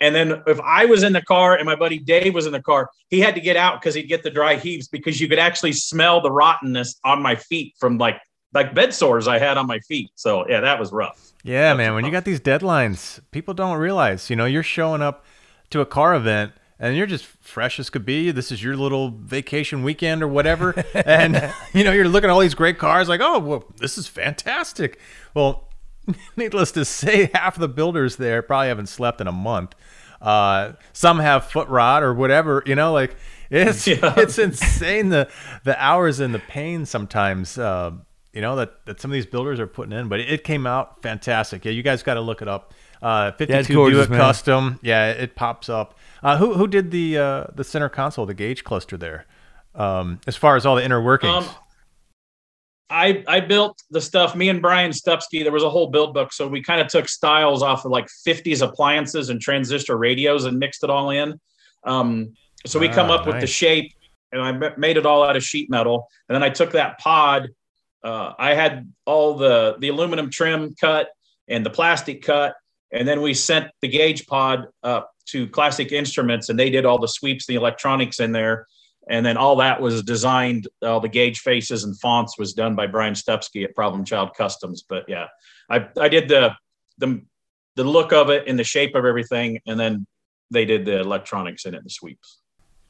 And 0.01 0.13
then 0.13 0.43
if 0.45 0.59
I 0.59 0.85
was 0.85 1.03
in 1.03 1.13
the 1.13 1.21
car 1.21 1.55
and 1.55 1.65
my 1.65 1.75
buddy 1.75 1.99
Dave 1.99 2.33
was 2.33 2.45
in 2.45 2.51
the 2.51 2.61
car, 2.61 2.89
he 3.09 3.19
had 3.19 3.35
to 3.35 3.41
get 3.41 3.55
out 3.55 3.79
because 3.79 3.95
he'd 3.95 4.07
get 4.07 4.23
the 4.23 4.29
dry 4.29 4.55
heaves 4.55 4.87
because 4.87 5.19
you 5.21 5.27
could 5.27 5.39
actually 5.39 5.71
smell 5.73 6.21
the 6.21 6.31
rottenness 6.31 6.99
on 7.03 7.21
my 7.21 7.35
feet 7.35 7.73
from 7.79 7.97
like 7.97 8.19
like 8.53 8.73
bed 8.73 8.93
sores 8.93 9.27
I 9.27 9.37
had 9.37 9.57
on 9.57 9.67
my 9.67 9.79
feet. 9.79 10.09
So 10.15 10.47
yeah, 10.47 10.61
that 10.61 10.79
was 10.79 10.91
rough. 10.91 11.33
Yeah, 11.43 11.73
man. 11.73 11.93
When 11.93 12.05
you 12.05 12.11
got 12.11 12.25
these 12.25 12.39
deadlines, 12.39 13.19
people 13.31 13.53
don't 13.53 13.77
realize, 13.77 14.29
you 14.29 14.35
know, 14.35 14.45
you're 14.45 14.63
showing 14.63 15.01
up 15.01 15.25
to 15.69 15.81
a 15.81 15.85
car 15.85 16.15
event 16.15 16.53
and 16.79 16.95
you're 16.97 17.07
just 17.07 17.25
fresh 17.25 17.79
as 17.79 17.89
could 17.89 18.05
be. 18.05 18.31
This 18.31 18.51
is 18.51 18.63
your 18.63 18.75
little 18.75 19.09
vacation 19.09 19.83
weekend 19.83 20.21
or 20.21 20.27
whatever, 20.27 20.83
and 20.93 21.53
you 21.73 21.83
know 21.83 21.91
you're 21.91 22.07
looking 22.07 22.29
at 22.29 22.33
all 22.33 22.39
these 22.39 22.55
great 22.55 22.77
cars, 22.77 23.07
like, 23.07 23.21
oh, 23.23 23.39
well, 23.39 23.65
this 23.77 23.97
is 23.97 24.07
fantastic. 24.07 24.99
Well, 25.33 25.69
needless 26.35 26.71
to 26.73 26.85
say, 26.85 27.29
half 27.33 27.55
of 27.55 27.61
the 27.61 27.67
builders 27.67 28.17
there 28.17 28.41
probably 28.41 28.67
haven't 28.67 28.87
slept 28.87 29.21
in 29.21 29.27
a 29.27 29.31
month. 29.31 29.75
Uh, 30.21 30.73
some 30.93 31.19
have 31.19 31.45
foot 31.45 31.67
rot 31.67 32.03
or 32.03 32.13
whatever, 32.13 32.63
you 32.65 32.75
know, 32.75 32.91
like 32.91 33.15
it's 33.49 33.87
yeah. 33.87 34.13
it's 34.17 34.37
insane 34.37 35.09
the 35.09 35.29
the 35.63 35.81
hours 35.83 36.19
and 36.19 36.33
the 36.33 36.39
pain 36.39 36.85
sometimes. 36.85 37.57
Uh, 37.57 37.91
you 38.33 38.41
know 38.41 38.57
that, 38.57 38.85
that 38.85 38.99
some 38.99 39.11
of 39.11 39.13
these 39.13 39.25
builders 39.25 39.61
are 39.61 39.67
putting 39.67 39.93
in, 39.93 40.09
but 40.09 40.19
it 40.19 40.43
came 40.43 40.67
out 40.67 41.01
fantastic. 41.01 41.63
Yeah, 41.63 41.71
you 41.71 41.83
guys 41.83 42.03
got 42.03 42.15
to 42.15 42.21
look 42.21 42.41
it 42.41 42.49
up. 42.49 42.73
Uh, 43.01 43.31
52 43.33 43.53
yeah, 43.53 43.75
gorgeous, 43.75 44.07
Buick. 44.07 44.19
Custom. 44.19 44.79
Yeah, 44.81 45.11
it 45.11 45.35
pops 45.35 45.69
up. 45.69 45.97
Uh, 46.25 46.37
who 46.37 46.55
who 46.55 46.65
did 46.65 46.89
the 46.89 47.15
uh, 47.19 47.43
the 47.53 47.63
center 47.63 47.87
console, 47.87 48.25
the 48.25 48.33
gauge 48.33 48.63
cluster 48.63 48.97
there? 48.97 49.27
Um, 49.75 50.19
as 50.25 50.35
far 50.35 50.55
as 50.55 50.65
all 50.65 50.75
the 50.75 50.83
inner 50.83 50.99
workings. 50.99 51.45
Um, 51.45 51.55
I 52.89 53.23
I 53.27 53.41
built 53.41 53.79
the 53.91 54.01
stuff. 54.01 54.35
Me 54.35 54.49
and 54.49 54.59
Brian 54.59 54.89
Stupski. 54.89 55.43
There 55.43 55.51
was 55.51 55.61
a 55.61 55.69
whole 55.69 55.85
build 55.85 56.15
book, 56.15 56.33
so 56.33 56.47
we 56.47 56.63
kind 56.63 56.81
of 56.81 56.87
took 56.87 57.07
styles 57.09 57.61
off 57.61 57.85
of 57.85 57.91
like 57.91 58.07
50s 58.27 58.67
appliances 58.67 59.29
and 59.29 59.39
transistor 59.39 59.97
radios 59.97 60.45
and 60.45 60.57
mixed 60.57 60.83
it 60.83 60.89
all 60.89 61.11
in. 61.11 61.39
Um, 61.83 62.33
so 62.65 62.79
we 62.79 62.89
ah, 62.89 62.93
come 62.93 63.11
up 63.11 63.27
nice. 63.27 63.33
with 63.33 63.41
the 63.41 63.47
shape, 63.47 63.93
and 64.31 64.41
I 64.41 64.75
made 64.77 64.97
it 64.97 65.05
all 65.05 65.21
out 65.21 65.35
of 65.35 65.43
sheet 65.43 65.69
metal. 65.69 66.07
And 66.27 66.35
then 66.35 66.41
I 66.41 66.49
took 66.49 66.71
that 66.71 66.97
pod. 66.97 67.49
Uh, 68.03 68.33
I 68.39 68.55
had 68.55 68.91
all 69.05 69.35
the 69.35 69.75
the 69.77 69.89
aluminum 69.89 70.31
trim 70.31 70.73
cut 70.81 71.09
and 71.47 71.63
the 71.63 71.69
plastic 71.69 72.23
cut, 72.23 72.55
and 72.91 73.07
then 73.07 73.21
we 73.21 73.35
sent 73.35 73.67
the 73.81 73.89
gauge 73.89 74.25
pod 74.25 74.69
up 74.81 75.11
to 75.27 75.47
Classic 75.47 75.91
Instruments, 75.91 76.49
and 76.49 76.59
they 76.59 76.69
did 76.69 76.85
all 76.85 76.99
the 76.99 77.07
sweeps, 77.07 77.45
the 77.45 77.55
electronics 77.55 78.19
in 78.19 78.31
there, 78.31 78.67
and 79.09 79.25
then 79.25 79.37
all 79.37 79.55
that 79.57 79.81
was 79.81 80.03
designed. 80.03 80.67
All 80.81 80.99
the 80.99 81.09
gauge 81.09 81.39
faces 81.39 81.83
and 81.83 81.97
fonts 81.99 82.37
was 82.37 82.53
done 82.53 82.75
by 82.75 82.87
Brian 82.87 83.13
Stupski 83.13 83.63
at 83.63 83.75
Problem 83.75 84.03
Child 84.05 84.31
Customs. 84.35 84.83
But 84.87 85.05
yeah, 85.07 85.27
I 85.69 85.87
I 85.99 86.09
did 86.09 86.27
the 86.27 86.55
the 86.97 87.21
the 87.75 87.83
look 87.83 88.13
of 88.13 88.29
it 88.29 88.47
and 88.47 88.57
the 88.57 88.63
shape 88.63 88.95
of 88.95 89.05
everything, 89.05 89.59
and 89.67 89.79
then 89.79 90.05
they 90.51 90.65
did 90.65 90.85
the 90.85 90.99
electronics 90.99 91.65
in 91.65 91.73
it, 91.73 91.83
the 91.83 91.89
sweeps. 91.89 92.39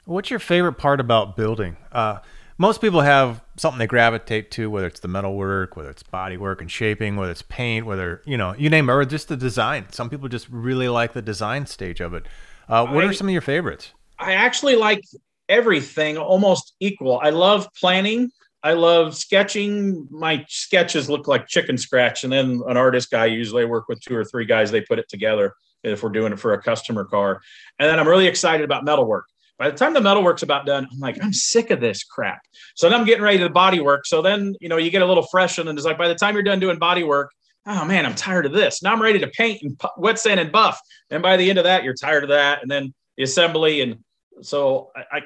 What's 0.05 0.29
your 0.29 0.39
favorite 0.39 0.73
part 0.73 0.99
about 0.99 1.35
building? 1.35 1.77
Uh, 1.91 2.19
most 2.57 2.81
people 2.81 3.01
have 3.01 3.41
something 3.57 3.79
they 3.79 3.87
gravitate 3.87 4.51
to, 4.51 4.69
whether 4.69 4.87
it's 4.87 4.99
the 4.99 5.07
metal 5.07 5.35
work, 5.35 5.75
whether 5.75 5.89
it's 5.89 6.03
body 6.03 6.37
work 6.37 6.61
and 6.61 6.71
shaping, 6.71 7.15
whether 7.15 7.31
it's 7.31 7.41
paint, 7.41 7.85
whether 7.85 8.21
you 8.25 8.37
know 8.37 8.53
you 8.57 8.69
name 8.69 8.89
it, 8.89 8.93
or 8.93 9.05
just 9.05 9.27
the 9.27 9.37
design. 9.37 9.87
Some 9.91 10.09
people 10.09 10.29
just 10.29 10.47
really 10.49 10.87
like 10.87 11.13
the 11.13 11.21
design 11.21 11.65
stage 11.65 11.99
of 11.99 12.13
it. 12.13 12.25
Uh, 12.67 12.85
what 12.87 13.03
I, 13.03 13.07
are 13.07 13.13
some 13.13 13.27
of 13.27 13.33
your 13.33 13.41
favorites? 13.41 13.91
I 14.19 14.33
actually 14.33 14.75
like 14.75 15.03
everything 15.49 16.17
almost 16.17 16.73
equal. 16.79 17.19
I 17.21 17.29
love 17.29 17.67
planning. 17.79 18.31
I 18.63 18.73
love 18.73 19.15
sketching. 19.15 20.07
My 20.09 20.43
sketches 20.47 21.09
look 21.09 21.27
like 21.27 21.47
chicken 21.47 21.77
scratch, 21.77 22.23
and 22.23 22.31
then 22.31 22.61
an 22.67 22.77
artist 22.77 23.11
guy 23.11 23.25
usually 23.25 23.63
I 23.63 23.65
work 23.65 23.87
with 23.87 23.99
two 24.01 24.15
or 24.15 24.23
three 24.23 24.45
guys. 24.45 24.71
They 24.71 24.81
put 24.81 24.97
it 24.97 25.09
together 25.09 25.53
if 25.83 26.01
we're 26.01 26.09
doing 26.09 26.33
it 26.33 26.39
for 26.39 26.53
a 26.53 26.61
customer 26.61 27.05
car. 27.05 27.41
And 27.79 27.89
then 27.89 27.99
I'm 27.99 28.07
really 28.07 28.27
excited 28.27 28.63
about 28.63 28.83
metalwork. 28.83 29.25
By 29.57 29.69
the 29.69 29.77
time 29.77 29.93
the 29.93 30.01
metal 30.01 30.23
work's 30.23 30.43
about 30.43 30.65
done, 30.65 30.87
I'm 30.91 30.99
like, 30.99 31.17
I'm 31.23 31.31
sick 31.31 31.71
of 31.71 31.79
this 31.79 32.03
crap. 32.03 32.41
So 32.75 32.89
then 32.89 32.99
I'm 32.99 33.05
getting 33.05 33.23
ready 33.23 33.37
to 33.37 33.45
the 33.45 33.49
body 33.49 33.79
work. 33.79 34.05
So 34.05 34.21
then, 34.21 34.55
you 34.59 34.67
know, 34.67 34.77
you 34.77 34.89
get 34.89 35.01
a 35.01 35.05
little 35.05 35.25
fresh 35.31 35.57
and 35.57 35.67
then 35.67 35.77
it's 35.77 35.85
like 35.85 35.97
by 35.97 36.09
the 36.09 36.15
time 36.15 36.33
you're 36.33 36.43
done 36.43 36.59
doing 36.59 36.77
body 36.77 37.03
work, 37.03 37.31
oh 37.65 37.85
man, 37.85 38.05
I'm 38.05 38.15
tired 38.15 38.45
of 38.45 38.51
this. 38.51 38.83
Now 38.83 38.91
I'm 38.91 39.01
ready 39.01 39.19
to 39.19 39.27
paint 39.27 39.61
and 39.61 39.79
wet 39.97 40.19
sand 40.19 40.39
and 40.39 40.51
buff. 40.51 40.79
And 41.09 41.23
by 41.23 41.37
the 41.37 41.49
end 41.49 41.57
of 41.57 41.63
that, 41.63 41.83
you're 41.83 41.95
tired 41.95 42.23
of 42.23 42.29
that. 42.29 42.61
And 42.61 42.69
then 42.69 42.93
the 43.17 43.23
assembly. 43.23 43.81
And 43.81 44.03
so 44.41 44.91
I, 44.95 45.21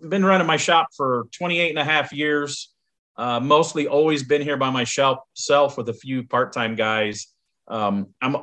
have 0.00 0.10
been 0.10 0.24
running 0.24 0.46
my 0.46 0.56
shop 0.56 0.88
for 0.96 1.26
28 1.36 1.68
and 1.70 1.78
a 1.78 1.84
half 1.84 2.12
years. 2.12 2.72
Uh, 3.16 3.38
mostly 3.38 3.86
always 3.86 4.22
been 4.22 4.40
here 4.40 4.56
by 4.56 4.70
myself 4.70 5.18
self 5.34 5.76
with 5.76 5.90
a 5.90 5.94
few 5.94 6.26
part-time 6.26 6.74
guys. 6.74 7.26
Um, 7.68 8.14
I'm 8.22 8.36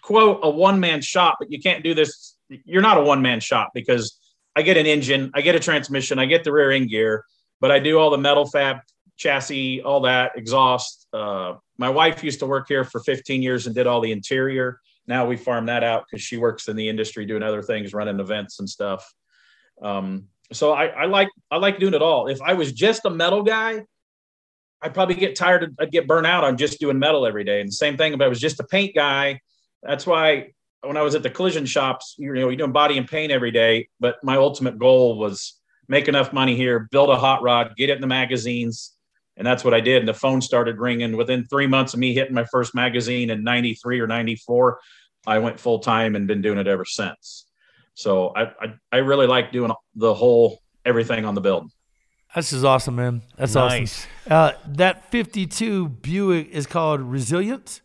quote 0.00 0.40
a 0.44 0.50
one-man 0.50 1.00
shop, 1.00 1.38
but 1.40 1.50
you 1.50 1.60
can't 1.60 1.82
do 1.82 1.92
this. 1.92 2.36
You're 2.48 2.82
not 2.82 2.98
a 2.98 3.02
one-man 3.02 3.40
shop 3.40 3.72
because 3.74 4.20
I 4.54 4.62
get 4.62 4.76
an 4.76 4.86
engine, 4.86 5.30
I 5.34 5.40
get 5.40 5.54
a 5.54 5.60
transmission, 5.60 6.18
I 6.18 6.26
get 6.26 6.44
the 6.44 6.52
rear 6.52 6.70
end 6.70 6.90
gear, 6.90 7.24
but 7.60 7.70
I 7.70 7.78
do 7.78 7.98
all 7.98 8.10
the 8.10 8.18
metal 8.18 8.46
fab 8.46 8.78
chassis, 9.16 9.82
all 9.82 10.00
that 10.02 10.32
exhaust. 10.36 11.06
Uh, 11.12 11.54
my 11.78 11.88
wife 11.88 12.22
used 12.22 12.40
to 12.40 12.46
work 12.46 12.66
here 12.68 12.84
for 12.84 13.00
15 13.00 13.42
years 13.42 13.66
and 13.66 13.74
did 13.74 13.86
all 13.86 14.00
the 14.00 14.12
interior. 14.12 14.80
Now 15.06 15.26
we 15.26 15.36
farm 15.36 15.66
that 15.66 15.82
out 15.82 16.04
because 16.08 16.22
she 16.22 16.36
works 16.36 16.68
in 16.68 16.76
the 16.76 16.88
industry 16.88 17.26
doing 17.26 17.42
other 17.42 17.62
things, 17.62 17.92
running 17.92 18.20
events 18.20 18.60
and 18.60 18.68
stuff. 18.68 19.12
Um, 19.80 20.28
so 20.52 20.72
I, 20.72 20.86
I, 20.86 21.04
like 21.06 21.28
I 21.50 21.56
like 21.56 21.78
doing 21.78 21.94
it 21.94 22.02
all. 22.02 22.28
If 22.28 22.40
I 22.42 22.52
was 22.52 22.72
just 22.72 23.04
a 23.04 23.10
metal 23.10 23.42
guy, 23.42 23.82
I'd 24.82 24.94
probably 24.94 25.14
get 25.14 25.36
tired. 25.36 25.62
Of, 25.64 25.70
I'd 25.78 25.92
get 25.92 26.06
burnt 26.06 26.26
out 26.26 26.44
on 26.44 26.56
just 26.56 26.78
doing 26.80 26.98
metal 26.98 27.26
every 27.26 27.44
day. 27.44 27.60
And 27.60 27.68
the 27.68 27.72
same 27.72 27.96
thing 27.96 28.12
if 28.12 28.20
I 28.20 28.28
was 28.28 28.40
just 28.40 28.60
a 28.60 28.64
paint 28.64 28.94
guy. 28.94 29.40
That's 29.82 30.06
why 30.06 30.52
when 30.82 30.96
I 30.96 31.02
was 31.02 31.14
at 31.14 31.22
the 31.22 31.30
collision 31.30 31.64
shops, 31.64 32.14
you 32.18 32.32
know, 32.32 32.48
you're 32.48 32.56
doing 32.56 32.72
body 32.72 32.98
and 32.98 33.08
paint 33.08 33.32
every 33.32 33.50
day. 33.50 33.88
But 34.00 34.16
my 34.22 34.36
ultimate 34.36 34.78
goal 34.78 35.18
was 35.18 35.60
make 35.88 36.08
enough 36.08 36.32
money 36.32 36.56
here, 36.56 36.88
build 36.90 37.10
a 37.10 37.16
hot 37.16 37.42
rod, 37.42 37.74
get 37.76 37.90
it 37.90 37.94
in 37.94 38.00
the 38.00 38.06
magazines. 38.06 38.96
And 39.36 39.46
that's 39.46 39.64
what 39.64 39.74
I 39.74 39.80
did. 39.80 40.00
And 40.00 40.08
the 40.08 40.14
phone 40.14 40.40
started 40.40 40.78
ringing 40.78 41.16
within 41.16 41.44
three 41.44 41.66
months 41.66 41.94
of 41.94 42.00
me 42.00 42.12
hitting 42.12 42.34
my 42.34 42.44
first 42.44 42.74
magazine 42.74 43.30
in 43.30 43.42
93 43.42 44.00
or 44.00 44.06
94. 44.06 44.80
I 45.26 45.38
went 45.38 45.58
full 45.58 45.78
time 45.78 46.16
and 46.16 46.26
been 46.26 46.42
doing 46.42 46.58
it 46.58 46.66
ever 46.66 46.84
since. 46.84 47.46
So 47.94 48.32
I, 48.34 48.42
I, 48.42 48.74
I, 48.90 48.96
really 48.98 49.26
like 49.26 49.52
doing 49.52 49.70
the 49.94 50.14
whole 50.14 50.60
everything 50.84 51.24
on 51.24 51.34
the 51.34 51.40
build. 51.40 51.70
This 52.34 52.52
is 52.52 52.64
awesome, 52.64 52.96
man. 52.96 53.22
That's 53.36 53.54
nice. 53.54 54.06
awesome. 54.26 54.32
Uh, 54.32 54.52
that 54.74 55.10
52 55.10 55.88
Buick 55.88 56.48
is 56.50 56.66
called 56.66 57.02
Resilience. 57.02 57.82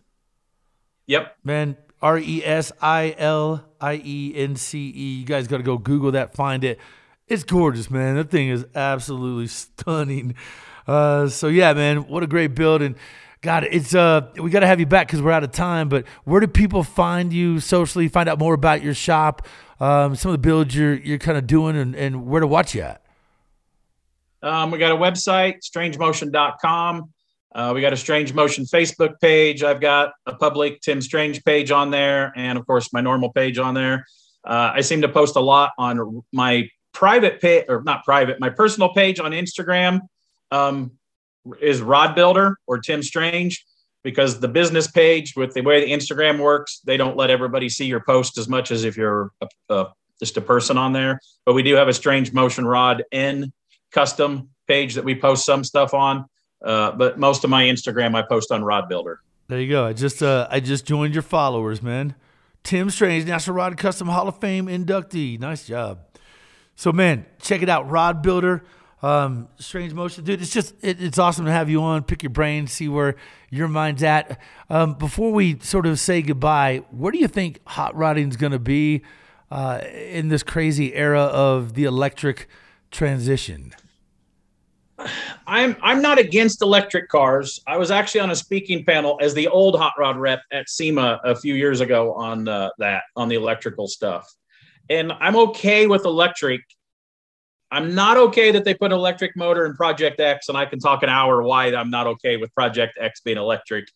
Yep. 1.07 1.35
Man, 1.43 1.75
R 2.01 2.17
E 2.17 2.43
S 2.43 2.71
I 2.81 3.15
L 3.17 3.65
I 3.81 4.01
E 4.03 4.33
N 4.35 4.55
C 4.55 4.91
E. 4.95 5.19
You 5.19 5.25
guys 5.25 5.47
got 5.47 5.57
to 5.57 5.63
go 5.63 5.77
Google 5.77 6.11
that, 6.11 6.33
find 6.33 6.63
it. 6.63 6.79
It's 7.27 7.43
gorgeous, 7.43 7.91
man. 7.91 8.15
That 8.15 8.29
thing 8.29 8.49
is 8.49 8.65
absolutely 8.75 9.47
stunning. 9.47 10.35
Uh, 10.87 11.27
so 11.27 11.47
yeah, 11.47 11.73
man, 11.73 12.07
what 12.07 12.23
a 12.23 12.27
great 12.27 12.55
build 12.55 12.81
and. 12.81 12.95
God, 13.41 13.67
it's 13.69 13.93
uh, 13.93 14.29
we 14.41 14.49
got 14.49 14.61
to 14.61 14.67
have 14.67 14.79
you 14.79 14.87
back 14.87 15.05
because 15.07 15.21
we're 15.21 15.31
out 15.31 15.43
of 15.43 15.51
time. 15.51 15.89
But 15.89 16.05
where 16.23 16.41
do 16.41 16.47
people 16.47 16.83
find 16.83 17.31
you 17.31 17.59
socially? 17.59 18.07
Find 18.07 18.27
out 18.27 18.39
more 18.39 18.55
about 18.55 18.81
your 18.81 18.95
shop, 18.95 19.47
um, 19.79 20.15
some 20.15 20.31
of 20.31 20.33
the 20.33 20.39
builds 20.39 20.75
you're 20.75 20.95
you're 20.95 21.19
kind 21.19 21.37
of 21.37 21.45
doing, 21.45 21.77
and, 21.77 21.95
and 21.95 22.25
where 22.25 22.41
to 22.41 22.47
watch 22.47 22.73
you 22.73 22.81
at. 22.81 23.03
Um, 24.41 24.71
we 24.71 24.79
got 24.79 24.91
a 24.91 24.95
website, 24.95 25.59
strangemotion.com. 25.63 27.13
Uh, 27.58 27.72
we 27.74 27.82
got 27.82 27.91
a 27.91 27.97
Strange 27.97 28.36
Motion 28.36 28.66
Facebook 28.66 29.20
page. 29.20 29.64
I've 29.64 29.82
got 29.82 30.14
a 30.28 30.36
public 30.36 30.80
Tim 30.82 31.01
Strange 31.01 31.43
page 31.43 31.72
on 31.72 31.89
there, 31.89 32.32
and 32.36 32.55
of 32.55 32.68
course 32.68 32.93
my 32.93 33.01
normal 33.01 33.32
page 33.34 33.58
on 33.58 33.74
there. 33.74 34.05
Uh, 34.45 34.74
I 34.76 34.82
seem 34.82 35.01
to 35.01 35.10
post 35.10 35.36
a 35.36 35.39
lot 35.39 35.72
on 35.80 36.24
my 36.32 36.70
private 36.93 37.41
page, 37.41 37.66
or 37.68 37.82
not 37.82 38.05
private, 38.05 38.39
my 38.39 38.51
personal 38.51 38.93
page 38.93 39.20
on 39.20 39.32
Instagram 39.32 40.01
um, 40.51 40.91
is 41.60 41.82
Rod 41.82 42.14
Builder 42.14 42.60
or 42.68 42.78
Tim 42.78 43.01
Strange, 43.01 43.66
because 44.03 44.39
the 44.39 44.47
business 44.47 44.88
page, 44.88 45.36
with 45.36 45.55
the 45.55 45.62
way 45.62 45.84
the 45.84 45.91
Instagram 45.91 46.39
works, 46.39 46.82
they 46.86 46.95
don't 46.95 47.18
let 47.18 47.32
everybody 47.32 47.70
see 47.70 47.88
your 47.88 48.01
post 48.01 48.38
as 48.38 48.47
much 48.47 48.70
as 48.70 48.84
if 48.84 48.95
you're 48.95 49.32
a, 49.41 49.47
a, 49.70 49.88
just 50.20 50.38
a 50.38 50.41
person 50.41 50.78
on 50.78 50.93
there. 50.93 51.20
But 51.43 51.53
we 51.55 51.64
do 51.64 51.74
have 51.74 51.88
a 51.88 51.93
Strange 51.93 52.32
Motion 52.34 52.68
Rod 52.68 53.03
N 53.12 53.51
custom 53.91 54.49
page 54.68 54.93
that 54.93 55.03
we 55.03 55.16
post 55.16 55.43
some 55.43 55.64
stuff 55.64 55.95
on. 55.95 56.26
Uh, 56.62 56.91
but 56.91 57.20
most 57.20 57.43
of 57.43 57.49
my 57.49 57.64
Instagram 57.64 58.16
I 58.16 58.24
post 58.24 58.51
on 58.51 58.64
Rod 58.64 58.89
Builder. 58.89 59.22
There 59.47 59.60
you 59.60 59.70
go. 59.70 59.86
I 59.86 59.93
just 59.93 60.22
uh, 60.22 60.47
I 60.49 60.60
just 60.60 60.86
joined 60.86 61.14
your 61.14 61.24
followers, 61.24 61.82
man. 61.82 62.16
Tim 62.64 62.89
Strange, 62.89 63.26
National 63.26 63.55
Rod 63.55 63.78
Custom 63.78 64.10
Hall 64.10 64.28
of 64.28 64.39
Fame 64.39 64.68
inductee. 64.68 65.39
Nice 65.39 65.66
job. 65.66 65.99
So, 66.76 66.91
man, 66.91 67.26
check 67.41 67.62
it 67.62 67.70
out. 67.70 67.89
Rod 67.89 68.22
Builder, 68.22 68.64
um, 69.01 69.47
Strange 69.58 69.93
Motion, 69.93 70.26
dude. 70.26 70.41
It's 70.41 70.51
just 70.51 70.76
it, 70.82 71.01
it's 71.01 71.18
awesome 71.18 71.45
to 71.45 71.51
have 71.51 71.70
you 71.70 71.82
on. 71.82 72.03
Pick 72.03 72.24
your 72.24 72.30
brain, 72.30 72.68
see 72.68 72.89
where 72.89 73.16
your 73.49 73.68
mind's 73.68 74.03
at. 74.03 74.39
Um, 74.70 74.95
before 74.95 75.32
we 75.32 75.60
sort 75.60 75.86
of 75.86 75.99
say 75.99 76.22
goodbye, 76.22 76.84
where 76.91 77.12
do 77.12 77.18
you 77.18 77.28
think 77.28 77.62
hot 77.68 77.95
rodding 77.95 78.30
is 78.30 78.36
going 78.36 78.51
to 78.51 78.60
be 78.60 79.01
uh, 79.49 79.80
in 79.93 80.28
this 80.28 80.43
crazy 80.43 80.93
era 80.93 81.22
of 81.22 81.74
the 81.74 81.86
electric 81.86 82.49
transition? 82.91 83.74
I'm 85.45 85.75
I'm 85.81 86.01
not 86.01 86.17
against 86.17 86.61
electric 86.61 87.09
cars. 87.09 87.59
I 87.67 87.77
was 87.77 87.91
actually 87.91 88.21
on 88.21 88.31
a 88.31 88.35
speaking 88.35 88.83
panel 88.83 89.17
as 89.21 89.33
the 89.33 89.47
old 89.47 89.77
hot 89.77 89.93
rod 89.97 90.17
rep 90.17 90.41
at 90.51 90.69
SEMA 90.69 91.19
a 91.23 91.35
few 91.35 91.53
years 91.53 91.81
ago 91.81 92.13
on 92.13 92.47
uh, 92.47 92.69
that 92.79 93.03
on 93.15 93.29
the 93.29 93.35
electrical 93.35 93.87
stuff, 93.87 94.31
and 94.89 95.11
I'm 95.11 95.35
okay 95.35 95.87
with 95.87 96.05
electric. 96.05 96.61
I'm 97.69 97.93
not 97.93 98.17
okay 98.17 98.51
that 98.51 98.63
they 98.63 98.73
put 98.73 98.91
an 98.91 98.97
electric 98.97 99.35
motor 99.35 99.65
in 99.65 99.75
Project 99.75 100.19
X, 100.19 100.49
and 100.49 100.57
I 100.57 100.65
can 100.65 100.79
talk 100.79 101.03
an 101.03 101.09
hour 101.09 101.43
why 101.43 101.73
I'm 101.75 101.89
not 101.89 102.07
okay 102.07 102.37
with 102.37 102.53
Project 102.55 102.97
X 102.99 103.21
being 103.21 103.37
electric. 103.37 103.87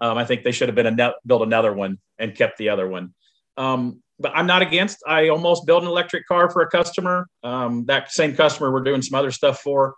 Um, 0.00 0.16
I 0.16 0.24
think 0.24 0.42
they 0.42 0.52
should 0.52 0.68
have 0.68 0.74
been 0.74 0.86
a 0.86 0.90
ne- 0.90 1.14
built 1.26 1.42
another 1.42 1.72
one 1.74 1.98
and 2.18 2.34
kept 2.34 2.56
the 2.56 2.70
other 2.70 2.88
one. 2.88 3.14
Um, 3.58 4.02
but 4.18 4.32
I'm 4.34 4.46
not 4.46 4.62
against. 4.62 5.02
I 5.06 5.28
almost 5.28 5.66
built 5.66 5.82
an 5.82 5.88
electric 5.88 6.26
car 6.26 6.50
for 6.50 6.62
a 6.62 6.70
customer. 6.70 7.28
Um, 7.42 7.84
that 7.86 8.10
same 8.10 8.34
customer 8.34 8.72
we're 8.72 8.82
doing 8.82 9.02
some 9.02 9.18
other 9.18 9.30
stuff 9.30 9.60
for. 9.60 9.94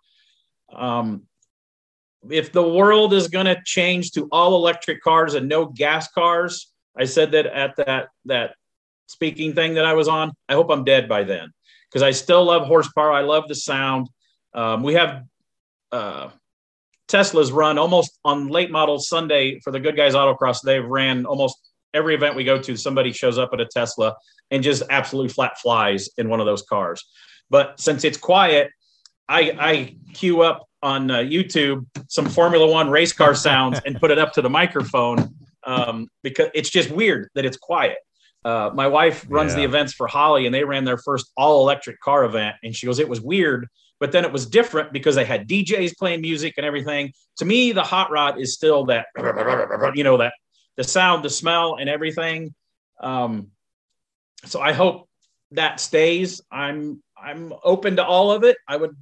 Um, 0.74 1.22
if 2.30 2.52
the 2.52 2.62
world 2.62 3.12
is 3.14 3.28
going 3.28 3.46
to 3.46 3.60
change 3.64 4.12
to 4.12 4.28
all 4.30 4.54
electric 4.54 5.02
cars 5.02 5.34
and 5.34 5.48
no 5.48 5.66
gas 5.66 6.08
cars, 6.12 6.72
I 6.96 7.04
said 7.04 7.32
that 7.32 7.46
at 7.46 7.76
that 7.76 8.08
that 8.26 8.54
speaking 9.06 9.54
thing 9.54 9.74
that 9.74 9.84
I 9.84 9.94
was 9.94 10.08
on. 10.08 10.32
I 10.48 10.54
hope 10.54 10.70
I'm 10.70 10.84
dead 10.84 11.08
by 11.08 11.24
then 11.24 11.52
because 11.88 12.02
I 12.02 12.12
still 12.12 12.44
love 12.44 12.66
horsepower. 12.66 13.12
I 13.12 13.22
love 13.22 13.48
the 13.48 13.54
sound. 13.54 14.08
Um, 14.54 14.82
we 14.82 14.94
have 14.94 15.24
uh, 15.90 16.30
Teslas 17.08 17.52
run 17.52 17.78
almost 17.78 18.18
on 18.24 18.48
late 18.48 18.70
model 18.70 18.98
Sunday 18.98 19.60
for 19.60 19.70
the 19.70 19.80
Goodguys 19.80 20.14
Autocross. 20.14 20.62
They've 20.62 20.84
ran 20.84 21.26
almost 21.26 21.56
every 21.92 22.14
event 22.14 22.36
we 22.36 22.44
go 22.44 22.60
to. 22.60 22.76
Somebody 22.76 23.12
shows 23.12 23.38
up 23.38 23.50
at 23.52 23.60
a 23.60 23.66
Tesla 23.66 24.14
and 24.50 24.62
just 24.62 24.82
absolutely 24.90 25.30
flat 25.30 25.58
flies 25.58 26.08
in 26.16 26.28
one 26.28 26.40
of 26.40 26.46
those 26.46 26.62
cars. 26.62 27.04
But 27.50 27.80
since 27.80 28.04
it's 28.04 28.16
quiet, 28.16 28.70
I, 29.32 29.56
I 29.58 29.96
queue 30.12 30.42
up 30.42 30.68
on 30.82 31.10
uh, 31.10 31.18
YouTube 31.18 31.86
some 32.08 32.26
Formula 32.26 32.66
One 32.70 32.90
race 32.90 33.14
car 33.14 33.34
sounds 33.34 33.80
and 33.86 33.98
put 33.98 34.10
it 34.10 34.18
up 34.18 34.32
to 34.34 34.42
the 34.42 34.50
microphone 34.50 35.34
um, 35.64 36.08
because 36.22 36.48
it's 36.54 36.68
just 36.68 36.90
weird 36.90 37.30
that 37.34 37.46
it's 37.46 37.56
quiet. 37.56 37.96
Uh, 38.44 38.70
my 38.74 38.86
wife 38.86 39.24
runs 39.30 39.52
yeah. 39.52 39.60
the 39.60 39.64
events 39.64 39.94
for 39.94 40.06
Holley, 40.06 40.44
and 40.44 40.54
they 40.54 40.64
ran 40.64 40.84
their 40.84 40.98
first 40.98 41.32
all 41.36 41.62
electric 41.62 41.98
car 42.00 42.24
event. 42.24 42.56
And 42.62 42.76
she 42.76 42.84
goes, 42.86 42.98
It 42.98 43.08
was 43.08 43.22
weird, 43.22 43.68
but 44.00 44.12
then 44.12 44.26
it 44.26 44.32
was 44.32 44.44
different 44.44 44.92
because 44.92 45.14
they 45.14 45.24
had 45.24 45.48
DJs 45.48 45.96
playing 45.96 46.20
music 46.20 46.54
and 46.58 46.66
everything. 46.66 47.12
To 47.38 47.46
me, 47.46 47.72
the 47.72 47.84
hot 47.84 48.10
rod 48.10 48.38
is 48.38 48.52
still 48.52 48.84
that, 48.86 49.06
you 49.94 50.04
know, 50.04 50.18
that 50.18 50.34
the 50.76 50.84
sound, 50.84 51.24
the 51.24 51.30
smell, 51.30 51.76
and 51.76 51.88
everything. 51.88 52.54
Um, 53.00 53.48
so 54.44 54.60
I 54.60 54.72
hope 54.72 55.08
that 55.52 55.80
stays. 55.80 56.42
I'm 56.50 57.02
I'm 57.16 57.54
open 57.64 57.96
to 57.96 58.04
all 58.04 58.30
of 58.30 58.44
it. 58.44 58.58
I 58.68 58.76
would 58.76 58.94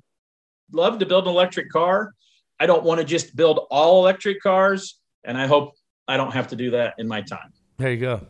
love 0.72 0.98
to 0.98 1.06
build 1.06 1.24
an 1.24 1.30
electric 1.30 1.70
car. 1.70 2.14
I 2.58 2.66
don't 2.66 2.84
want 2.84 3.00
to 3.00 3.04
just 3.04 3.34
build 3.36 3.66
all 3.70 4.02
electric 4.02 4.42
cars, 4.42 4.98
and 5.24 5.38
I 5.38 5.46
hope 5.46 5.74
I 6.06 6.16
don't 6.16 6.32
have 6.32 6.48
to 6.48 6.56
do 6.56 6.70
that 6.72 6.94
in 6.98 7.08
my 7.08 7.22
time. 7.22 7.52
There 7.78 7.90
you 7.90 8.00
go. 8.00 8.26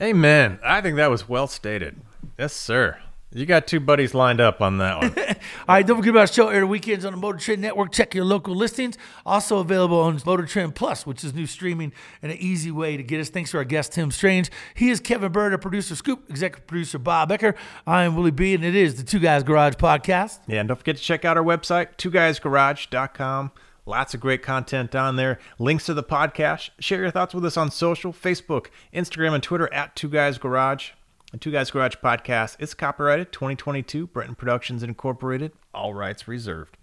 Amen. 0.00 0.58
I 0.64 0.80
think 0.80 0.96
that 0.96 1.10
was 1.10 1.28
well 1.28 1.46
stated. 1.46 2.00
Yes, 2.38 2.52
sir. 2.52 2.98
You 3.30 3.44
got 3.44 3.66
two 3.66 3.78
buddies 3.78 4.14
lined 4.14 4.40
up 4.40 4.62
on 4.62 4.78
that 4.78 5.02
one. 5.02 5.14
All 5.68 5.74
right, 5.74 5.86
don't 5.86 5.98
forget 5.98 6.10
about 6.14 6.32
show 6.32 6.48
air 6.48 6.66
weekends 6.66 7.04
on 7.04 7.12
the 7.12 7.18
Motor 7.18 7.38
Trend 7.38 7.60
Network. 7.60 7.92
Check 7.92 8.14
your 8.14 8.24
local 8.24 8.54
listings. 8.54 8.96
Also 9.26 9.58
available 9.58 10.00
on 10.00 10.18
Motor 10.24 10.46
Trend 10.46 10.74
Plus, 10.74 11.06
which 11.06 11.22
is 11.22 11.34
new 11.34 11.44
streaming 11.46 11.92
and 12.22 12.32
an 12.32 12.38
easy 12.38 12.70
way 12.70 12.96
to 12.96 13.02
get 13.02 13.20
us. 13.20 13.28
Thanks 13.28 13.50
to 13.50 13.58
our 13.58 13.64
guest 13.64 13.92
Tim 13.92 14.10
Strange. 14.10 14.50
He 14.74 14.88
is 14.88 14.98
Kevin 14.98 15.30
Byrd, 15.30 15.52
our 15.52 15.58
producer 15.58 15.94
Scoop, 15.94 16.30
executive 16.30 16.66
producer 16.66 16.98
Bob 16.98 17.28
Becker. 17.28 17.54
I 17.86 18.04
am 18.04 18.16
Willie 18.16 18.30
B, 18.30 18.54
and 18.54 18.64
it 18.64 18.74
is 18.74 18.94
the 18.94 19.02
Two 19.04 19.18
Guys 19.18 19.42
Garage 19.42 19.74
podcast. 19.74 20.38
yeah, 20.46 20.60
and 20.60 20.68
don't 20.68 20.78
forget 20.78 20.96
to 20.96 21.02
check 21.02 21.26
out 21.26 21.36
our 21.36 21.44
website, 21.44 21.96
twoguysgarage.com. 21.98 23.52
Lots 23.84 24.14
of 24.14 24.20
great 24.20 24.42
content 24.42 24.94
on 24.94 25.16
there. 25.16 25.38
Links 25.58 25.84
to 25.86 25.94
the 25.94 26.02
podcast. 26.02 26.70
Share 26.78 27.00
your 27.00 27.10
thoughts 27.10 27.34
with 27.34 27.44
us 27.44 27.56
on 27.58 27.70
social, 27.70 28.12
Facebook, 28.12 28.66
Instagram, 28.92 29.34
and 29.34 29.42
Twitter 29.42 29.72
at 29.72 29.96
Two 29.96 30.08
Guys 30.08 30.38
Garage. 30.38 30.90
The 31.32 31.36
Two 31.36 31.50
Guys 31.50 31.70
Garage 31.70 31.96
podcast 31.96 32.56
is 32.58 32.72
copyrighted 32.72 33.32
2022, 33.32 34.06
Breton 34.06 34.34
Productions 34.34 34.82
Incorporated. 34.82 35.52
All 35.74 35.92
rights 35.92 36.26
reserved. 36.26 36.78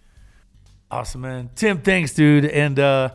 Awesome, 0.92 1.22
man. 1.22 1.50
Tim, 1.56 1.82
thanks, 1.82 2.14
dude, 2.14 2.46
and 2.46 2.78
uh, 2.78 3.10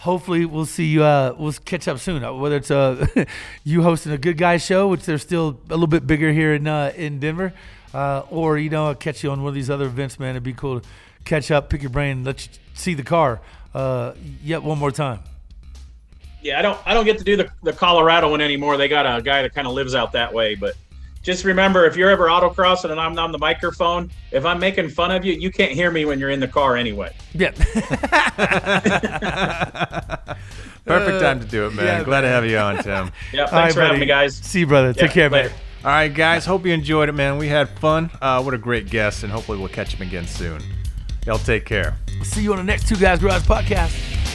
hopefully 0.00 0.44
we'll 0.44 0.66
see 0.66 0.84
you. 0.84 1.02
Uh, 1.02 1.34
we'll 1.38 1.52
catch 1.52 1.88
up 1.88 2.00
soon. 2.00 2.22
Uh, 2.22 2.34
Whether 2.34 2.56
it's 2.56 2.70
uh, 2.70 3.06
you 3.64 3.82
hosting 3.82 4.12
a 4.12 4.18
Good 4.18 4.36
Guy 4.36 4.58
show, 4.58 4.88
which 4.88 5.06
they're 5.06 5.16
still 5.16 5.58
a 5.70 5.72
little 5.72 5.86
bit 5.86 6.06
bigger 6.06 6.32
here 6.32 6.52
in 6.52 6.66
uh, 6.66 6.92
in 6.94 7.18
Denver, 7.18 7.54
uh, 7.94 8.24
or 8.28 8.58
you 8.58 8.68
know, 8.68 8.88
I'll 8.88 8.94
catch 8.94 9.24
you 9.24 9.30
on 9.30 9.40
one 9.40 9.48
of 9.48 9.54
these 9.54 9.70
other 9.70 9.86
events, 9.86 10.18
man. 10.18 10.30
It'd 10.30 10.42
be 10.42 10.52
cool 10.52 10.80
to 10.80 10.88
catch 11.24 11.50
up, 11.50 11.70
pick 11.70 11.80
your 11.80 11.90
brain, 11.90 12.24
let 12.24 12.44
you 12.44 12.52
see 12.74 12.92
the 12.92 13.02
car 13.02 13.40
uh, 13.74 14.12
yet 14.42 14.62
one 14.62 14.78
more 14.78 14.92
time. 14.92 15.20
Yeah, 16.44 16.58
I 16.58 16.62
don't 16.62 16.78
I 16.84 16.94
don't 16.94 17.06
get 17.06 17.18
to 17.18 17.24
do 17.24 17.36
the, 17.36 17.50
the 17.62 17.72
Colorado 17.72 18.30
one 18.30 18.40
anymore. 18.40 18.76
They 18.76 18.86
got 18.86 19.18
a 19.18 19.22
guy 19.22 19.42
that 19.42 19.54
kind 19.54 19.66
of 19.66 19.72
lives 19.72 19.94
out 19.94 20.12
that 20.12 20.32
way, 20.32 20.54
but 20.54 20.74
just 21.22 21.44
remember 21.44 21.86
if 21.86 21.96
you're 21.96 22.10
ever 22.10 22.26
autocrossing 22.26 22.90
and 22.90 23.00
I'm 23.00 23.18
on 23.18 23.32
the 23.32 23.38
microphone, 23.38 24.10
if 24.30 24.44
I'm 24.44 24.60
making 24.60 24.90
fun 24.90 25.10
of 25.10 25.24
you, 25.24 25.32
you 25.32 25.50
can't 25.50 25.72
hear 25.72 25.90
me 25.90 26.04
when 26.04 26.20
you're 26.20 26.28
in 26.28 26.40
the 26.40 26.48
car 26.48 26.76
anyway. 26.76 27.14
Yeah. 27.32 27.52
Perfect 30.84 31.20
time 31.20 31.40
to 31.40 31.46
do 31.46 31.66
it, 31.66 31.74
man. 31.74 31.86
yeah, 31.86 32.04
Glad 32.04 32.20
to 32.22 32.28
have 32.28 32.44
you 32.44 32.58
on, 32.58 32.82
Tim. 32.82 33.10
Yeah, 33.32 33.42
All 33.42 33.48
thanks 33.48 33.52
right, 33.52 33.72
for 33.74 33.80
having 33.80 33.92
buddy. 33.94 34.00
me, 34.00 34.06
guys. 34.06 34.36
See 34.36 34.60
you, 34.60 34.66
brother. 34.66 34.92
Take 34.92 35.12
care, 35.12 35.30
later. 35.30 35.48
man. 35.48 35.58
All 35.82 35.90
right, 35.90 36.12
guys. 36.12 36.44
Hope 36.44 36.66
you 36.66 36.72
enjoyed 36.74 37.08
it, 37.08 37.12
man. 37.12 37.38
We 37.38 37.48
had 37.48 37.70
fun. 37.78 38.10
Uh, 38.20 38.42
what 38.42 38.52
a 38.52 38.58
great 38.58 38.90
guest, 38.90 39.22
and 39.22 39.32
hopefully 39.32 39.56
we'll 39.58 39.68
catch 39.68 39.94
him 39.94 40.06
again 40.06 40.26
soon. 40.26 40.60
Y'all 41.26 41.38
take 41.38 41.64
care. 41.64 41.96
See 42.22 42.42
you 42.42 42.50
on 42.52 42.58
the 42.58 42.64
next 42.64 42.86
Two 42.86 42.96
Guys 42.96 43.20
Garage 43.20 43.42
podcast. 43.44 44.33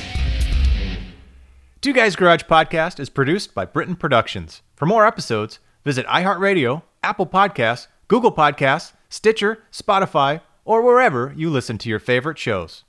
Two 1.81 1.93
Guys 1.93 2.17
Garage 2.17 2.43
Podcast 2.43 2.99
is 2.99 3.09
produced 3.09 3.55
by 3.55 3.63
Britain 3.63 3.95
Productions. 3.95 4.63
For 4.75 4.85
more 4.85 5.07
episodes, 5.07 5.59
visit 5.85 6.05
iHeartRadio, 6.07 6.81
Apple 7.01 7.25
Podcasts, 7.25 7.87
Google 8.09 8.33
Podcasts, 8.33 8.91
Stitcher, 9.07 9.63
Spotify, 9.71 10.41
or 10.65 10.81
wherever 10.81 11.33
you 11.37 11.49
listen 11.49 11.77
to 11.77 11.87
your 11.87 11.99
favorite 11.99 12.37
shows. 12.37 12.83